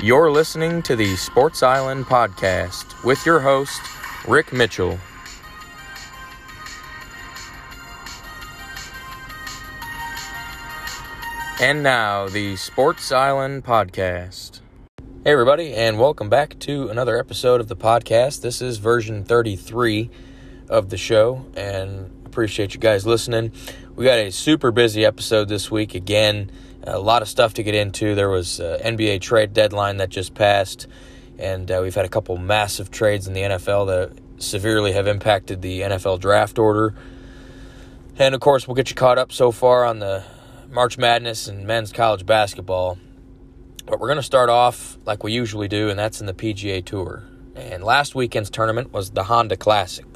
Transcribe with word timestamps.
You're 0.00 0.30
listening 0.30 0.82
to 0.82 0.94
the 0.94 1.16
Sports 1.16 1.60
Island 1.60 2.06
podcast 2.06 3.04
with 3.04 3.26
your 3.26 3.40
host, 3.40 3.80
Rick 4.28 4.52
Mitchell. 4.52 4.96
And 11.60 11.82
now, 11.82 12.28
the 12.28 12.54
Sports 12.54 13.10
Island 13.10 13.64
podcast. 13.64 14.60
Hey, 15.24 15.32
everybody, 15.32 15.74
and 15.74 15.98
welcome 15.98 16.28
back 16.28 16.56
to 16.60 16.88
another 16.90 17.18
episode 17.18 17.60
of 17.60 17.66
the 17.66 17.74
podcast. 17.74 18.42
This 18.42 18.62
is 18.62 18.78
version 18.78 19.24
33 19.24 20.10
of 20.68 20.90
the 20.90 20.96
show, 20.96 21.44
and 21.56 22.08
appreciate 22.24 22.72
you 22.72 22.78
guys 22.78 23.04
listening. 23.04 23.50
We 23.96 24.04
got 24.04 24.20
a 24.20 24.30
super 24.30 24.70
busy 24.70 25.04
episode 25.04 25.48
this 25.48 25.72
week 25.72 25.96
again. 25.96 26.52
A 26.84 26.98
lot 26.98 27.22
of 27.22 27.28
stuff 27.28 27.54
to 27.54 27.62
get 27.62 27.74
into. 27.74 28.14
There 28.14 28.30
was 28.30 28.60
an 28.60 28.96
NBA 28.96 29.20
trade 29.20 29.52
deadline 29.52 29.96
that 29.98 30.10
just 30.10 30.34
passed, 30.34 30.86
and 31.38 31.70
uh, 31.70 31.80
we've 31.82 31.94
had 31.94 32.04
a 32.04 32.08
couple 32.08 32.36
massive 32.36 32.90
trades 32.90 33.26
in 33.26 33.34
the 33.34 33.42
NFL 33.42 33.86
that 33.88 34.42
severely 34.42 34.92
have 34.92 35.06
impacted 35.06 35.60
the 35.60 35.80
NFL 35.80 36.20
draft 36.20 36.58
order. 36.58 36.94
And 38.16 38.34
of 38.34 38.40
course, 38.40 38.66
we'll 38.66 38.74
get 38.74 38.90
you 38.90 38.96
caught 38.96 39.18
up 39.18 39.32
so 39.32 39.50
far 39.50 39.84
on 39.84 39.98
the 39.98 40.24
March 40.70 40.98
Madness 40.98 41.48
and 41.48 41.66
men's 41.66 41.92
college 41.92 42.26
basketball. 42.26 42.98
But 43.86 44.00
we're 44.00 44.08
going 44.08 44.16
to 44.16 44.22
start 44.22 44.50
off 44.50 44.98
like 45.04 45.24
we 45.24 45.32
usually 45.32 45.68
do, 45.68 45.88
and 45.88 45.98
that's 45.98 46.20
in 46.20 46.26
the 46.26 46.34
PGA 46.34 46.84
Tour. 46.84 47.24
And 47.56 47.82
last 47.82 48.14
weekend's 48.14 48.50
tournament 48.50 48.92
was 48.92 49.10
the 49.10 49.24
Honda 49.24 49.56
Classic, 49.56 50.06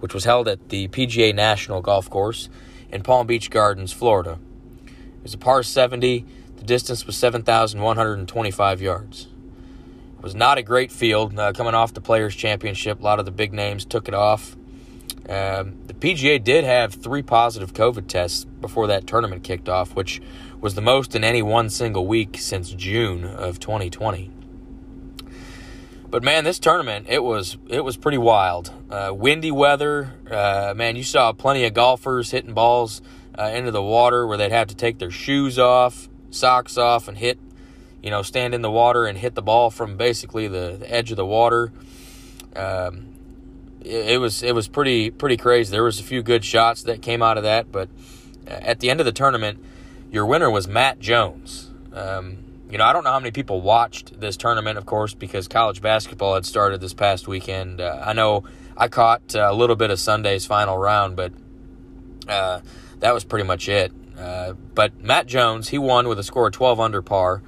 which 0.00 0.12
was 0.12 0.24
held 0.24 0.48
at 0.48 0.68
the 0.68 0.88
PGA 0.88 1.34
National 1.34 1.80
Golf 1.80 2.10
Course 2.10 2.48
in 2.90 3.02
Palm 3.02 3.26
Beach 3.26 3.50
Gardens, 3.50 3.92
Florida. 3.92 4.38
It 5.24 5.28
was 5.28 5.34
a 5.34 5.38
par 5.38 5.62
70. 5.62 6.26
The 6.56 6.64
distance 6.64 7.06
was 7.06 7.16
7,125 7.16 8.82
yards. 8.82 9.28
It 10.18 10.22
was 10.22 10.34
not 10.34 10.58
a 10.58 10.62
great 10.62 10.92
field. 10.92 11.38
Uh, 11.38 11.54
coming 11.54 11.74
off 11.74 11.94
the 11.94 12.02
Players' 12.02 12.36
Championship, 12.36 13.00
a 13.00 13.02
lot 13.02 13.18
of 13.18 13.24
the 13.24 13.30
big 13.30 13.54
names 13.54 13.86
took 13.86 14.06
it 14.06 14.12
off. 14.12 14.54
Um, 15.26 15.78
the 15.86 15.94
PGA 15.94 16.44
did 16.44 16.64
have 16.64 16.92
three 16.92 17.22
positive 17.22 17.72
COVID 17.72 18.06
tests 18.06 18.44
before 18.44 18.86
that 18.88 19.06
tournament 19.06 19.44
kicked 19.44 19.66
off, 19.66 19.96
which 19.96 20.20
was 20.60 20.74
the 20.74 20.82
most 20.82 21.16
in 21.16 21.24
any 21.24 21.40
one 21.40 21.70
single 21.70 22.06
week 22.06 22.36
since 22.38 22.72
June 22.72 23.24
of 23.24 23.58
2020. 23.58 24.30
But 26.10 26.22
man, 26.22 26.44
this 26.44 26.58
tournament 26.58 27.06
it 27.08 27.24
was 27.24 27.56
it 27.66 27.80
was 27.82 27.96
pretty 27.96 28.18
wild. 28.18 28.72
Uh, 28.90 29.14
windy 29.14 29.50
weather, 29.50 30.12
uh, 30.30 30.74
man. 30.76 30.96
You 30.96 31.02
saw 31.02 31.32
plenty 31.32 31.64
of 31.64 31.72
golfers 31.72 32.30
hitting 32.30 32.52
balls 32.52 33.00
uh, 33.38 33.50
into 33.54 33.70
the 33.70 33.82
water 33.82 34.26
where 34.26 34.36
they'd 34.36 34.52
have 34.52 34.68
to 34.68 34.76
take 34.76 34.98
their 34.98 35.10
shoes 35.10 35.58
off, 35.58 36.08
socks 36.30 36.76
off, 36.78 37.08
and 37.08 37.18
hit, 37.18 37.38
you 38.02 38.10
know, 38.10 38.22
stand 38.22 38.54
in 38.54 38.62
the 38.62 38.70
water 38.70 39.06
and 39.06 39.18
hit 39.18 39.34
the 39.34 39.42
ball 39.42 39.70
from 39.70 39.96
basically 39.96 40.48
the, 40.48 40.76
the 40.78 40.92
edge 40.92 41.10
of 41.10 41.16
the 41.16 41.26
water. 41.26 41.72
Um, 42.54 43.14
it, 43.80 44.10
it 44.10 44.20
was 44.20 44.42
it 44.42 44.54
was 44.54 44.68
pretty 44.68 45.10
pretty 45.10 45.36
crazy. 45.36 45.70
There 45.70 45.82
was 45.82 46.00
a 46.00 46.04
few 46.04 46.22
good 46.22 46.44
shots 46.44 46.82
that 46.84 47.02
came 47.02 47.22
out 47.22 47.36
of 47.36 47.42
that, 47.44 47.70
but 47.70 47.88
uh, 48.46 48.50
at 48.50 48.80
the 48.80 48.90
end 48.90 49.00
of 49.00 49.06
the 49.06 49.12
tournament, 49.12 49.62
your 50.10 50.26
winner 50.26 50.50
was 50.50 50.68
Matt 50.68 51.00
Jones. 51.00 51.70
Um, 51.92 52.38
you 52.70 52.78
know, 52.78 52.84
I 52.84 52.92
don't 52.92 53.04
know 53.04 53.12
how 53.12 53.20
many 53.20 53.30
people 53.30 53.60
watched 53.60 54.18
this 54.20 54.36
tournament, 54.36 54.78
of 54.78 54.86
course, 54.86 55.14
because 55.14 55.46
college 55.46 55.80
basketball 55.80 56.34
had 56.34 56.44
started 56.44 56.80
this 56.80 56.94
past 56.94 57.28
weekend. 57.28 57.80
Uh, 57.80 58.02
I 58.04 58.12
know 58.14 58.44
I 58.76 58.88
caught 58.88 59.34
uh, 59.34 59.48
a 59.50 59.54
little 59.54 59.76
bit 59.76 59.90
of 59.90 60.00
Sunday's 60.00 60.44
final 60.46 60.76
round, 60.76 61.14
but 61.14 61.32
uh, 62.28 62.60
that 63.04 63.12
was 63.12 63.22
pretty 63.22 63.44
much 63.44 63.68
it. 63.68 63.92
Uh, 64.18 64.54
but 64.74 64.98
Matt 65.04 65.26
Jones, 65.26 65.68
he 65.68 65.76
won 65.76 66.08
with 66.08 66.18
a 66.18 66.22
score 66.22 66.46
of 66.46 66.54
12 66.54 66.80
under 66.80 67.02
par. 67.02 67.42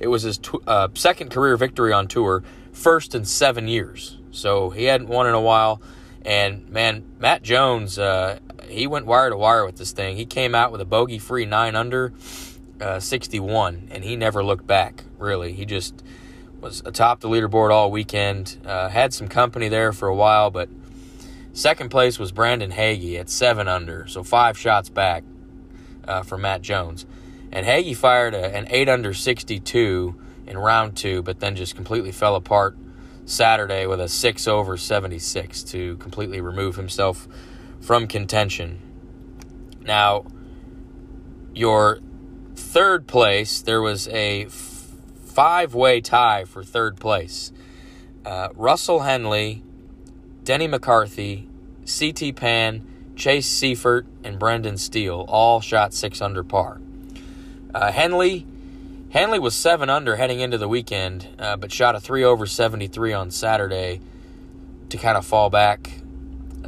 It 0.00 0.06
was 0.06 0.22
his 0.22 0.38
tw- 0.38 0.66
uh, 0.66 0.88
second 0.94 1.30
career 1.30 1.58
victory 1.58 1.92
on 1.92 2.08
tour, 2.08 2.42
first 2.72 3.14
in 3.14 3.26
seven 3.26 3.68
years. 3.68 4.16
So 4.30 4.70
he 4.70 4.84
hadn't 4.84 5.08
won 5.08 5.26
in 5.26 5.34
a 5.34 5.40
while. 5.42 5.82
And 6.24 6.70
man, 6.70 7.04
Matt 7.18 7.42
Jones, 7.42 7.98
uh, 7.98 8.38
he 8.66 8.86
went 8.86 9.04
wire 9.04 9.28
to 9.28 9.36
wire 9.36 9.66
with 9.66 9.76
this 9.76 9.92
thing. 9.92 10.16
He 10.16 10.24
came 10.24 10.54
out 10.54 10.72
with 10.72 10.80
a 10.80 10.86
bogey 10.86 11.18
free 11.18 11.44
nine 11.44 11.76
under 11.76 12.14
uh, 12.80 12.98
61, 12.98 13.88
and 13.90 14.04
he 14.04 14.16
never 14.16 14.42
looked 14.42 14.66
back, 14.66 15.04
really. 15.18 15.52
He 15.52 15.66
just 15.66 16.02
was 16.62 16.82
atop 16.86 17.20
the 17.20 17.28
leaderboard 17.28 17.70
all 17.70 17.90
weekend. 17.90 18.56
Uh, 18.64 18.88
had 18.88 19.12
some 19.12 19.28
company 19.28 19.68
there 19.68 19.92
for 19.92 20.08
a 20.08 20.14
while, 20.14 20.50
but 20.50 20.70
second 21.54 21.88
place 21.88 22.18
was 22.18 22.30
Brandon 22.32 22.70
Hagy 22.70 23.18
at 23.18 23.30
7 23.30 23.66
under, 23.66 24.06
so 24.06 24.22
five 24.22 24.58
shots 24.58 24.90
back 24.90 25.24
uh, 26.06 26.22
for 26.22 26.36
Matt 26.36 26.60
Jones. 26.60 27.06
And 27.50 27.64
Hagy 27.64 27.94
fired 27.94 28.34
a, 28.34 28.54
an 28.54 28.66
8 28.68 28.88
under 28.90 29.14
62 29.14 30.20
in 30.46 30.58
round 30.58 30.96
two, 30.96 31.22
but 31.22 31.40
then 31.40 31.56
just 31.56 31.74
completely 31.74 32.12
fell 32.12 32.36
apart 32.36 32.76
Saturday 33.24 33.86
with 33.86 34.00
a 34.00 34.08
6 34.08 34.48
over 34.48 34.76
76 34.76 35.62
to 35.64 35.96
completely 35.96 36.40
remove 36.40 36.76
himself 36.76 37.26
from 37.80 38.06
contention. 38.06 38.80
Now, 39.80 40.26
your 41.54 42.00
third 42.54 43.06
place, 43.06 43.62
there 43.62 43.80
was 43.80 44.08
a 44.08 44.46
f- 44.46 44.90
five 45.24 45.74
way 45.74 46.00
tie 46.00 46.44
for 46.44 46.62
third 46.62 46.96
place. 46.96 47.52
Uh, 48.24 48.48
Russell 48.54 49.00
Henley, 49.00 49.62
Denny 50.44 50.66
McCarthy, 50.66 51.48
C.T. 51.86 52.32
Pan, 52.32 52.86
Chase 53.16 53.48
Seiffert, 53.48 54.04
and 54.22 54.38
Brendan 54.38 54.76
Steele 54.76 55.24
all 55.26 55.62
shot 55.62 55.94
six 55.94 56.20
under 56.20 56.44
par. 56.44 56.80
Uh, 57.74 57.90
Henley, 57.90 58.46
was 59.38 59.54
seven 59.54 59.88
under 59.88 60.16
heading 60.16 60.40
into 60.40 60.58
the 60.58 60.68
weekend, 60.68 61.28
uh, 61.38 61.56
but 61.56 61.72
shot 61.72 61.94
a 61.94 62.00
three 62.00 62.22
over 62.22 62.46
73 62.46 63.12
on 63.14 63.30
Saturday 63.30 64.00
to 64.90 64.98
kind 64.98 65.16
of 65.16 65.24
fall 65.24 65.48
back 65.48 65.90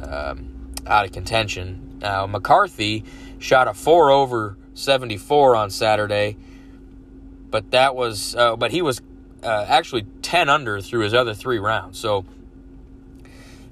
um, 0.01 0.73
out 0.87 1.05
of 1.05 1.11
contention. 1.11 1.99
Now, 2.01 2.25
McCarthy 2.25 3.03
shot 3.37 3.67
a 3.67 3.73
four 3.73 4.09
over 4.09 4.57
74 4.73 5.55
on 5.55 5.69
Saturday, 5.69 6.35
but 7.51 7.71
that 7.71 7.95
was 7.95 8.35
uh, 8.35 8.55
but 8.55 8.71
he 8.71 8.81
was 8.81 9.01
uh, 9.43 9.65
actually 9.67 10.05
10 10.23 10.49
under 10.49 10.81
through 10.81 11.01
his 11.01 11.13
other 11.13 11.33
three 11.33 11.59
rounds. 11.59 11.99
So 11.99 12.25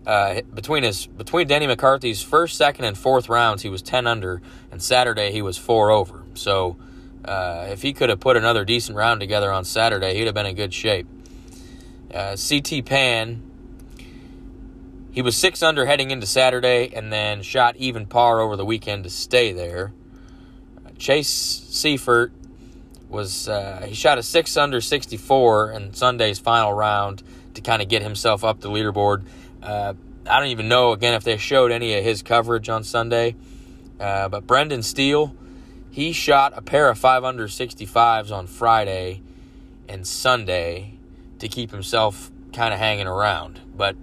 uh, 0.06 0.42
between 0.54 0.84
his 0.84 1.08
between 1.08 1.48
Denny 1.48 1.68
McCarthy's 1.68 2.22
first, 2.22 2.58
second, 2.58 2.86
and 2.86 2.98
fourth 2.98 3.28
rounds, 3.30 3.64
he 3.64 3.70
was 3.70 3.82
10 3.82 4.06
under, 4.06 4.42
and 4.72 4.82
Saturday 4.82 5.32
he 5.32 5.42
was 5.42 5.58
four 5.58 5.92
over. 5.92 6.24
So 6.36 6.78
uh, 7.24 7.68
if 7.70 7.82
he 7.82 7.94
could 7.94 8.10
have 8.10 8.20
put 8.20 8.38
another 8.38 8.66
decent 8.66 8.98
round 8.98 9.20
together 9.20 9.52
on 9.52 9.66
Saturday, 9.66 10.16
he'd 10.16 10.26
have 10.26 10.36
been 10.36 10.46
in 10.46 10.56
good 10.56 10.74
shape. 10.74 11.08
Uh, 12.14 12.38
CT 12.38 12.86
Pan. 12.86 13.42
He 15.12 15.22
was 15.22 15.38
six 15.38 15.64
under 15.64 15.86
heading 15.86 16.12
into 16.12 16.28
Saturday 16.28 16.94
and 16.94 17.12
then 17.12 17.42
shot 17.42 17.78
even 17.78 18.06
par 18.06 18.42
over 18.42 18.58
the 18.58 18.66
weekend 18.66 19.06
to 19.06 19.10
stay 19.10 19.54
there. 19.54 19.94
Chase 20.98 21.30
Seiffert 21.72 22.32
was 23.10 23.48
uh, 23.48 23.86
he 23.88 23.96
shot 23.96 24.18
a 24.18 24.24
six 24.24 24.58
under 24.58 24.82
64 24.82 25.72
in 25.72 25.94
Sunday's 25.94 26.38
final 26.38 26.74
round 26.74 27.24
to 27.54 27.62
kind 27.62 27.82
of 27.82 27.88
get 27.88 28.02
himself 28.02 28.44
up 28.44 28.60
the 28.60 28.70
leaderboard. 28.70 29.26
Uh, 29.66 29.94
I 30.28 30.40
don't 30.40 30.50
even 30.50 30.68
know 30.68 30.92
again 30.92 31.14
if 31.14 31.24
they 31.24 31.38
showed 31.38 31.72
any 31.72 31.96
of 31.96 32.04
his 32.04 32.22
coverage 32.22 32.70
on 32.70 32.84
Sunday, 32.84 33.36
uh, 34.00 34.30
but 34.30 34.46
Brendan 34.46 34.84
Steele 34.84 35.36
he 35.96 36.12
shot 36.12 36.52
a 36.58 36.62
pair 36.62 36.90
of 36.90 36.98
five 36.98 37.24
under 37.24 37.48
65s 37.48 38.30
on 38.30 38.48
Friday 38.48 39.22
and 39.88 40.06
Sunday 40.06 40.98
to 41.40 41.48
keep 41.48 41.72
himself 41.72 42.30
kind 42.52 42.74
of 42.74 42.80
hanging 42.82 43.08
around. 43.08 43.62
But 43.74 43.96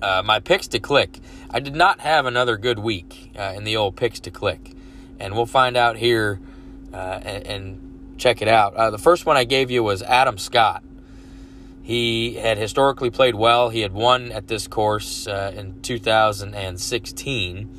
uh, 0.00 0.22
my 0.24 0.38
picks 0.38 0.68
to 0.68 0.78
click, 0.78 1.18
I 1.50 1.58
did 1.58 1.74
not 1.74 1.98
have 2.00 2.24
another 2.24 2.56
good 2.56 2.78
week 2.78 3.32
uh, 3.36 3.52
in 3.56 3.64
the 3.64 3.76
old 3.76 3.96
picks 3.96 4.20
to 4.20 4.30
click 4.30 4.76
and 5.18 5.34
we'll 5.34 5.46
find 5.46 5.76
out 5.76 5.96
here 5.96 6.40
uh, 6.92 7.20
and, 7.22 7.46
and, 7.46 7.82
check 8.16 8.40
it 8.40 8.48
out. 8.48 8.74
Uh, 8.74 8.88
the 8.88 8.96
first 8.96 9.26
one 9.26 9.36
I 9.36 9.44
gave 9.44 9.70
you 9.70 9.82
was 9.82 10.00
Adam 10.00 10.38
Scott. 10.38 10.82
He 11.86 12.34
had 12.34 12.58
historically 12.58 13.10
played 13.10 13.36
well. 13.36 13.68
He 13.68 13.82
had 13.82 13.92
won 13.92 14.32
at 14.32 14.48
this 14.48 14.66
course 14.66 15.28
uh, 15.28 15.52
in 15.54 15.82
2016. 15.82 17.78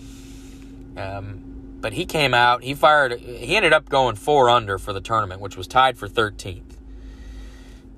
Um, 0.95 1.43
but 1.81 1.91
he 1.91 2.05
came 2.05 2.33
out, 2.33 2.63
he 2.63 2.73
fired, 2.73 3.19
he 3.19 3.57
ended 3.57 3.73
up 3.73 3.89
going 3.89 4.15
four 4.15 4.49
under 4.49 4.77
for 4.77 4.93
the 4.93 5.01
tournament, 5.01 5.41
which 5.41 5.57
was 5.57 5.67
tied 5.67 5.97
for 5.97 6.07
13th. 6.07 6.77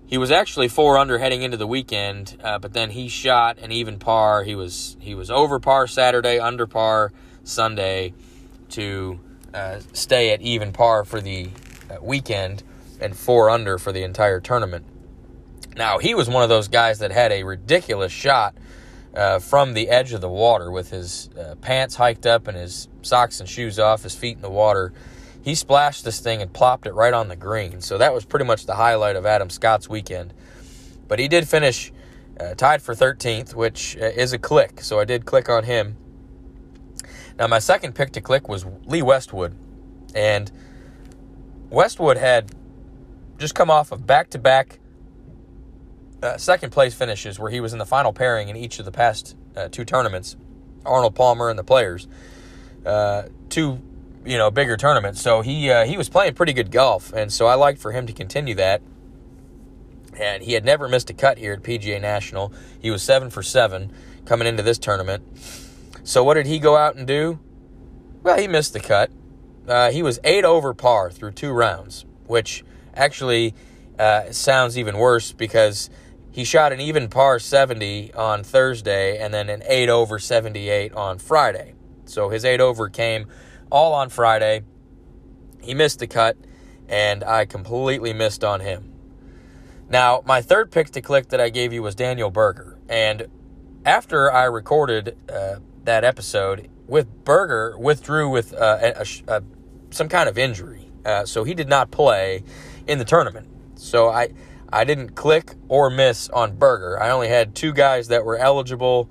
he 0.07 0.17
was 0.17 0.31
actually 0.31 0.67
four 0.67 0.97
under 0.97 1.19
heading 1.19 1.43
into 1.43 1.57
the 1.57 1.67
weekend, 1.67 2.35
uh, 2.43 2.57
but 2.57 2.73
then 2.73 2.89
he 2.89 3.07
shot 3.07 3.59
an 3.59 3.71
even 3.71 3.99
par. 3.99 4.43
He 4.43 4.55
was 4.55 4.97
he 4.99 5.13
was 5.13 5.29
over 5.29 5.59
par 5.59 5.85
Saturday, 5.85 6.39
under 6.39 6.65
par 6.65 7.11
Sunday, 7.43 8.15
to 8.69 9.19
uh, 9.53 9.81
stay 9.93 10.33
at 10.33 10.41
even 10.41 10.73
par 10.73 11.05
for 11.05 11.21
the 11.21 11.51
uh, 11.91 11.97
weekend, 12.01 12.63
and 12.99 13.15
four 13.15 13.51
under 13.51 13.77
for 13.77 13.91
the 13.91 14.01
entire 14.01 14.39
tournament. 14.39 14.87
Now 15.79 15.97
he 15.97 16.13
was 16.13 16.29
one 16.29 16.43
of 16.43 16.49
those 16.49 16.67
guys 16.67 16.99
that 16.99 17.11
had 17.11 17.31
a 17.31 17.43
ridiculous 17.43 18.11
shot 18.11 18.55
uh, 19.15 19.39
from 19.39 19.73
the 19.73 19.89
edge 19.89 20.13
of 20.13 20.21
the 20.21 20.29
water 20.29 20.69
with 20.69 20.91
his 20.91 21.29
uh, 21.29 21.55
pants 21.55 21.95
hiked 21.95 22.27
up 22.27 22.47
and 22.47 22.55
his 22.55 22.87
socks 23.01 23.39
and 23.39 23.49
shoes 23.49 23.79
off, 23.79 24.03
his 24.03 24.13
feet 24.13 24.35
in 24.35 24.43
the 24.43 24.51
water 24.51 24.93
he 25.41 25.55
splashed 25.55 26.03
this 26.03 26.19
thing 26.19 26.41
and 26.41 26.51
plopped 26.51 26.85
it 26.85 26.93
right 26.93 27.13
on 27.13 27.27
the 27.27 27.35
green. 27.35 27.81
So 27.81 27.97
that 27.97 28.13
was 28.13 28.25
pretty 28.25 28.45
much 28.45 28.65
the 28.65 28.75
highlight 28.75 29.15
of 29.15 29.25
Adam 29.25 29.49
Scott's 29.49 29.89
weekend. 29.89 30.33
But 31.07 31.19
he 31.19 31.27
did 31.27 31.47
finish 31.47 31.91
uh, 32.39 32.55
tied 32.55 32.81
for 32.81 32.93
13th, 32.93 33.55
which 33.55 33.97
uh, 33.97 34.05
is 34.05 34.33
a 34.33 34.37
click. 34.37 34.81
So 34.81 34.99
I 34.99 35.05
did 35.05 35.25
click 35.25 35.49
on 35.49 35.63
him. 35.63 35.97
Now, 37.37 37.47
my 37.47 37.59
second 37.59 37.95
pick 37.95 38.11
to 38.11 38.21
click 38.21 38.49
was 38.49 38.65
Lee 38.85 39.01
Westwood. 39.01 39.55
And 40.13 40.51
Westwood 41.69 42.17
had 42.17 42.51
just 43.37 43.55
come 43.55 43.71
off 43.71 43.91
of 43.91 44.05
back 44.05 44.29
to 44.31 44.37
back 44.37 44.78
second 46.37 46.71
place 46.71 46.93
finishes 46.93 47.39
where 47.39 47.51
he 47.51 47.59
was 47.59 47.73
in 47.73 47.79
the 47.79 47.85
final 47.85 48.13
pairing 48.13 48.49
in 48.49 48.55
each 48.55 48.79
of 48.79 48.85
the 48.85 48.91
past 48.91 49.35
uh, 49.55 49.67
two 49.69 49.85
tournaments 49.85 50.35
Arnold 50.85 51.15
Palmer 51.15 51.49
and 51.49 51.59
the 51.59 51.63
players. 51.63 52.07
Uh, 52.85 53.23
two 53.49 53.81
you 54.25 54.37
know 54.37 54.51
bigger 54.51 54.77
tournaments. 54.77 55.21
So 55.21 55.41
he 55.41 55.69
uh, 55.69 55.85
he 55.85 55.97
was 55.97 56.09
playing 56.09 56.35
pretty 56.35 56.53
good 56.53 56.71
golf, 56.71 57.13
and 57.13 57.31
so 57.31 57.47
I 57.47 57.55
liked 57.55 57.79
for 57.79 57.91
him 57.91 58.07
to 58.07 58.13
continue 58.13 58.55
that. 58.55 58.81
And 60.19 60.43
he 60.43 60.53
had 60.53 60.65
never 60.65 60.89
missed 60.89 61.09
a 61.09 61.13
cut 61.13 61.37
here 61.37 61.53
at 61.53 61.63
PGA 61.63 62.01
National. 62.01 62.51
He 62.79 62.91
was 62.91 63.01
seven 63.01 63.29
for 63.29 63.41
seven 63.41 63.91
coming 64.25 64.47
into 64.47 64.61
this 64.61 64.77
tournament. 64.77 65.23
So 66.03 66.23
what 66.23 66.33
did 66.33 66.45
he 66.45 66.59
go 66.59 66.75
out 66.75 66.95
and 66.95 67.07
do? 67.07 67.39
Well, 68.21 68.37
he 68.37 68.47
missed 68.47 68.73
the 68.73 68.81
cut. 68.81 69.11
Uh, 69.67 69.91
he 69.91 70.03
was 70.03 70.19
eight 70.23 70.43
over 70.43 70.73
par 70.73 71.09
through 71.09 71.31
two 71.31 71.51
rounds, 71.51 72.05
which 72.25 72.65
actually 72.95 73.53
uh, 73.97 74.31
sounds 74.31 74.77
even 74.77 74.97
worse 74.97 75.31
because 75.31 75.89
he 76.31 76.43
shot 76.43 76.71
an 76.71 76.79
even 76.79 77.07
par 77.07 77.39
70 77.39 78.13
on 78.13 78.43
Thursday 78.43 79.17
and 79.17 79.33
then 79.33 79.49
an 79.49 79.63
8 79.65 79.89
over 79.89 80.19
78 80.19 80.93
on 80.93 81.17
Friday. 81.17 81.73
So 82.05 82.29
his 82.29 82.45
8 82.45 82.61
over 82.61 82.89
came 82.89 83.27
all 83.71 83.93
on 83.93 84.09
Friday. 84.09 84.61
He 85.61 85.73
missed 85.73 85.99
the 85.99 86.07
cut, 86.07 86.37
and 86.87 87.23
I 87.23 87.45
completely 87.45 88.13
missed 88.13 88.43
on 88.43 88.61
him. 88.61 88.93
Now, 89.89 90.21
my 90.25 90.41
third 90.41 90.71
pick 90.71 90.91
to 90.91 91.01
click 91.01 91.29
that 91.29 91.41
I 91.41 91.49
gave 91.49 91.73
you 91.73 91.81
was 91.81 91.95
Daniel 91.95 92.29
Berger. 92.29 92.77
And 92.87 93.27
after 93.85 94.31
I 94.31 94.45
recorded 94.45 95.17
uh, 95.31 95.55
that 95.83 96.03
episode, 96.03 96.69
with 96.89 97.23
Berger 97.23 97.77
withdrew 97.77 98.29
with 98.29 98.53
uh, 98.53 98.93
a, 98.95 99.05
a, 99.27 99.43
some 99.91 100.09
kind 100.09 100.27
of 100.27 100.37
injury, 100.37 100.89
uh, 101.05 101.25
so 101.25 101.43
he 101.43 101.53
did 101.53 101.69
not 101.69 101.91
play 101.91 102.43
in 102.87 102.97
the 102.97 103.05
tournament. 103.05 103.47
So 103.75 104.09
I 104.09 104.29
I 104.71 104.83
didn't 104.83 105.15
click 105.15 105.55
or 105.67 105.89
miss 105.89 106.29
on 106.29 106.57
Berger. 106.57 107.01
I 107.01 107.09
only 107.09 107.27
had 107.27 107.55
two 107.55 107.73
guys 107.73 108.07
that 108.09 108.23
were 108.23 108.37
eligible 108.37 109.09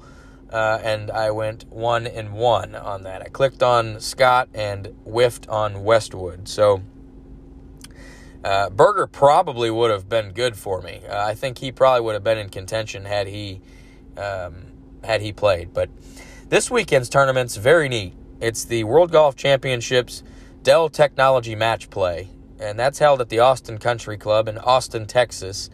uh, 0.50 0.80
and 0.82 1.10
I 1.10 1.30
went 1.30 1.68
one 1.68 2.06
and 2.06 2.32
one 2.32 2.74
on 2.74 3.02
that. 3.02 3.22
I 3.22 3.28
clicked 3.28 3.62
on 3.62 4.00
Scott 4.00 4.48
and 4.54 4.86
whiffed 5.04 5.48
on 5.48 5.84
Westwood. 5.84 6.48
So 6.48 6.82
uh, 8.44 8.70
Berger 8.70 9.06
probably 9.06 9.70
would 9.70 9.90
have 9.90 10.08
been 10.08 10.32
good 10.32 10.56
for 10.56 10.80
me. 10.80 11.02
Uh, 11.08 11.24
I 11.26 11.34
think 11.34 11.58
he 11.58 11.70
probably 11.72 12.00
would 12.02 12.14
have 12.14 12.24
been 12.24 12.38
in 12.38 12.48
contention 12.48 13.04
had 13.04 13.26
he 13.26 13.60
um, 14.16 14.72
had 15.04 15.20
he 15.20 15.32
played. 15.32 15.74
But 15.74 15.90
this 16.48 16.70
weekend's 16.70 17.08
tournament's 17.08 17.56
very 17.56 17.88
neat. 17.88 18.14
It's 18.40 18.64
the 18.64 18.84
World 18.84 19.12
Golf 19.12 19.36
Championships 19.36 20.22
Dell 20.62 20.88
Technology 20.88 21.54
Match 21.54 21.90
Play, 21.90 22.28
and 22.60 22.78
that's 22.78 22.98
held 22.98 23.20
at 23.20 23.28
the 23.28 23.38
Austin 23.38 23.78
Country 23.78 24.16
Club 24.16 24.48
in 24.48 24.58
Austin, 24.58 25.06
Texas. 25.06 25.70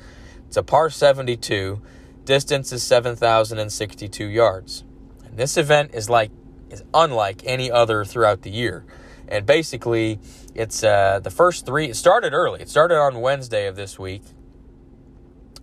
It's 0.46 0.56
a 0.56 0.62
par 0.62 0.90
72 0.90 1.80
Distance 2.24 2.72
is 2.72 2.82
7,062 2.82 4.26
yards. 4.26 4.84
And 5.26 5.36
this 5.36 5.56
event 5.56 5.90
is 5.94 6.08
like 6.08 6.30
is 6.70 6.82
unlike 6.94 7.42
any 7.44 7.70
other 7.70 8.04
throughout 8.04 8.42
the 8.42 8.50
year. 8.50 8.84
And 9.28 9.44
basically, 9.44 10.18
it's 10.54 10.82
uh, 10.82 11.20
the 11.22 11.30
first 11.30 11.66
three. 11.66 11.86
It 11.90 11.96
started 11.96 12.32
early. 12.32 12.62
It 12.62 12.68
started 12.68 12.96
on 12.96 13.20
Wednesday 13.20 13.66
of 13.66 13.76
this 13.76 13.98
week, 13.98 14.22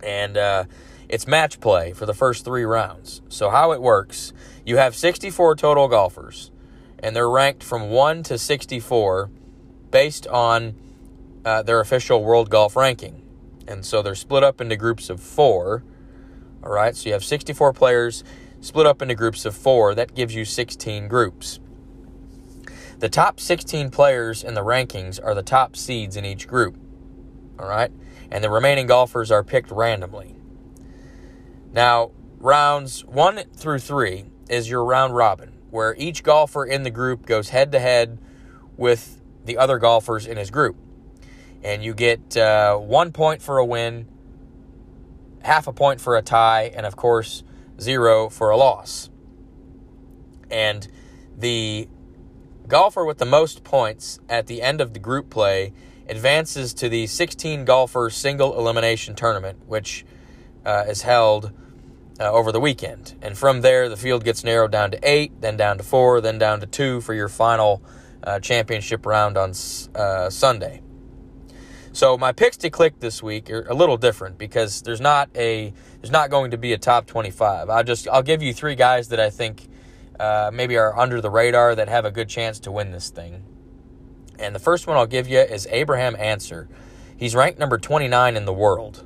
and 0.02 0.36
uh, 0.36 0.64
it's 1.08 1.26
match 1.26 1.60
play 1.60 1.92
for 1.92 2.06
the 2.06 2.14
first 2.14 2.44
three 2.44 2.64
rounds. 2.64 3.22
So 3.28 3.50
how 3.50 3.72
it 3.72 3.80
works? 3.80 4.32
You 4.64 4.78
have 4.78 4.96
64 4.96 5.56
total 5.56 5.88
golfers, 5.88 6.50
and 6.98 7.14
they're 7.14 7.30
ranked 7.30 7.62
from 7.62 7.90
one 7.90 8.22
to 8.24 8.38
64 8.38 9.30
based 9.90 10.26
on 10.28 10.74
uh, 11.44 11.62
their 11.62 11.80
official 11.80 12.22
world 12.22 12.50
golf 12.50 12.76
ranking. 12.76 13.22
And 13.66 13.84
so 13.84 14.02
they're 14.02 14.14
split 14.14 14.42
up 14.42 14.60
into 14.60 14.76
groups 14.76 15.08
of 15.08 15.20
four 15.20 15.84
all 16.64 16.70
right, 16.70 16.94
so 16.94 17.08
you 17.08 17.12
have 17.12 17.24
64 17.24 17.72
players 17.72 18.22
split 18.60 18.86
up 18.86 19.02
into 19.02 19.16
groups 19.16 19.44
of 19.44 19.56
four. 19.56 19.96
That 19.96 20.14
gives 20.14 20.34
you 20.34 20.44
16 20.44 21.08
groups. 21.08 21.58
The 23.00 23.08
top 23.08 23.40
16 23.40 23.90
players 23.90 24.44
in 24.44 24.54
the 24.54 24.60
rankings 24.60 25.18
are 25.22 25.34
the 25.34 25.42
top 25.42 25.74
seeds 25.74 26.16
in 26.16 26.24
each 26.24 26.46
group. 26.46 26.76
All 27.58 27.66
right, 27.66 27.90
and 28.30 28.44
the 28.44 28.50
remaining 28.50 28.86
golfers 28.86 29.32
are 29.32 29.42
picked 29.42 29.72
randomly. 29.72 30.36
Now, 31.72 32.12
rounds 32.38 33.04
one 33.04 33.42
through 33.56 33.80
three 33.80 34.26
is 34.48 34.70
your 34.70 34.84
round 34.84 35.16
robin, 35.16 35.58
where 35.70 35.96
each 35.98 36.22
golfer 36.22 36.64
in 36.64 36.84
the 36.84 36.90
group 36.90 37.26
goes 37.26 37.48
head 37.48 37.72
to 37.72 37.80
head 37.80 38.20
with 38.76 39.20
the 39.44 39.58
other 39.58 39.78
golfers 39.78 40.26
in 40.26 40.36
his 40.36 40.50
group. 40.50 40.76
And 41.62 41.84
you 41.84 41.94
get 41.94 42.36
uh, 42.36 42.76
one 42.76 43.12
point 43.12 43.40
for 43.42 43.58
a 43.58 43.64
win, 43.64 44.08
half 45.42 45.66
a 45.66 45.72
point 45.72 46.00
for 46.00 46.16
a 46.16 46.22
tie, 46.22 46.72
and 46.74 46.84
of 46.86 46.96
course, 46.96 47.44
zero 47.80 48.28
for 48.28 48.50
a 48.50 48.56
loss. 48.56 49.10
And 50.50 50.86
the 51.36 51.88
golfer 52.68 53.04
with 53.04 53.18
the 53.18 53.26
most 53.26 53.64
points 53.64 54.18
at 54.28 54.46
the 54.46 54.62
end 54.62 54.80
of 54.80 54.92
the 54.92 54.98
group 54.98 55.30
play 55.30 55.72
advances 56.08 56.74
to 56.74 56.88
the 56.88 57.06
16 57.06 57.64
golfer 57.64 58.10
single 58.10 58.58
elimination 58.58 59.14
tournament, 59.14 59.58
which 59.66 60.04
uh, 60.64 60.84
is 60.88 61.02
held 61.02 61.52
uh, 62.20 62.30
over 62.30 62.52
the 62.52 62.60
weekend. 62.60 63.14
And 63.22 63.36
from 63.36 63.62
there, 63.62 63.88
the 63.88 63.96
field 63.96 64.24
gets 64.24 64.44
narrowed 64.44 64.70
down 64.70 64.90
to 64.92 64.98
eight, 65.02 65.40
then 65.40 65.56
down 65.56 65.78
to 65.78 65.84
four, 65.84 66.20
then 66.20 66.38
down 66.38 66.60
to 66.60 66.66
two 66.66 67.00
for 67.00 67.14
your 67.14 67.28
final 67.28 67.82
uh, 68.22 68.40
championship 68.40 69.06
round 69.06 69.36
on 69.36 69.52
uh, 69.94 70.30
Sunday. 70.30 70.82
So 71.94 72.16
my 72.16 72.32
picks 72.32 72.56
to 72.58 72.70
click 72.70 73.00
this 73.00 73.22
week 73.22 73.50
are 73.50 73.66
a 73.68 73.74
little 73.74 73.98
different 73.98 74.38
because 74.38 74.80
there's 74.80 75.00
not 75.00 75.28
a 75.34 75.74
there's 76.00 76.10
not 76.10 76.30
going 76.30 76.50
to 76.52 76.56
be 76.56 76.72
a 76.72 76.78
top 76.78 77.06
25. 77.06 77.68
I'll 77.68 77.84
just 77.84 78.08
I'll 78.08 78.22
give 78.22 78.42
you 78.42 78.54
three 78.54 78.74
guys 78.74 79.08
that 79.08 79.20
I 79.20 79.28
think 79.28 79.68
uh, 80.18 80.50
maybe 80.52 80.78
are 80.78 80.98
under 80.98 81.20
the 81.20 81.30
radar 81.30 81.74
that 81.74 81.88
have 81.88 82.06
a 82.06 82.10
good 82.10 82.30
chance 82.30 82.58
to 82.60 82.72
win 82.72 82.92
this 82.92 83.10
thing. 83.10 83.44
And 84.38 84.54
the 84.54 84.58
first 84.58 84.86
one 84.86 84.96
I'll 84.96 85.06
give 85.06 85.28
you 85.28 85.38
is 85.38 85.66
Abraham 85.70 86.16
Ancer. 86.18 86.66
He's 87.16 87.34
ranked 87.34 87.58
number 87.58 87.76
29 87.76 88.36
in 88.36 88.46
the 88.46 88.54
world. 88.54 89.04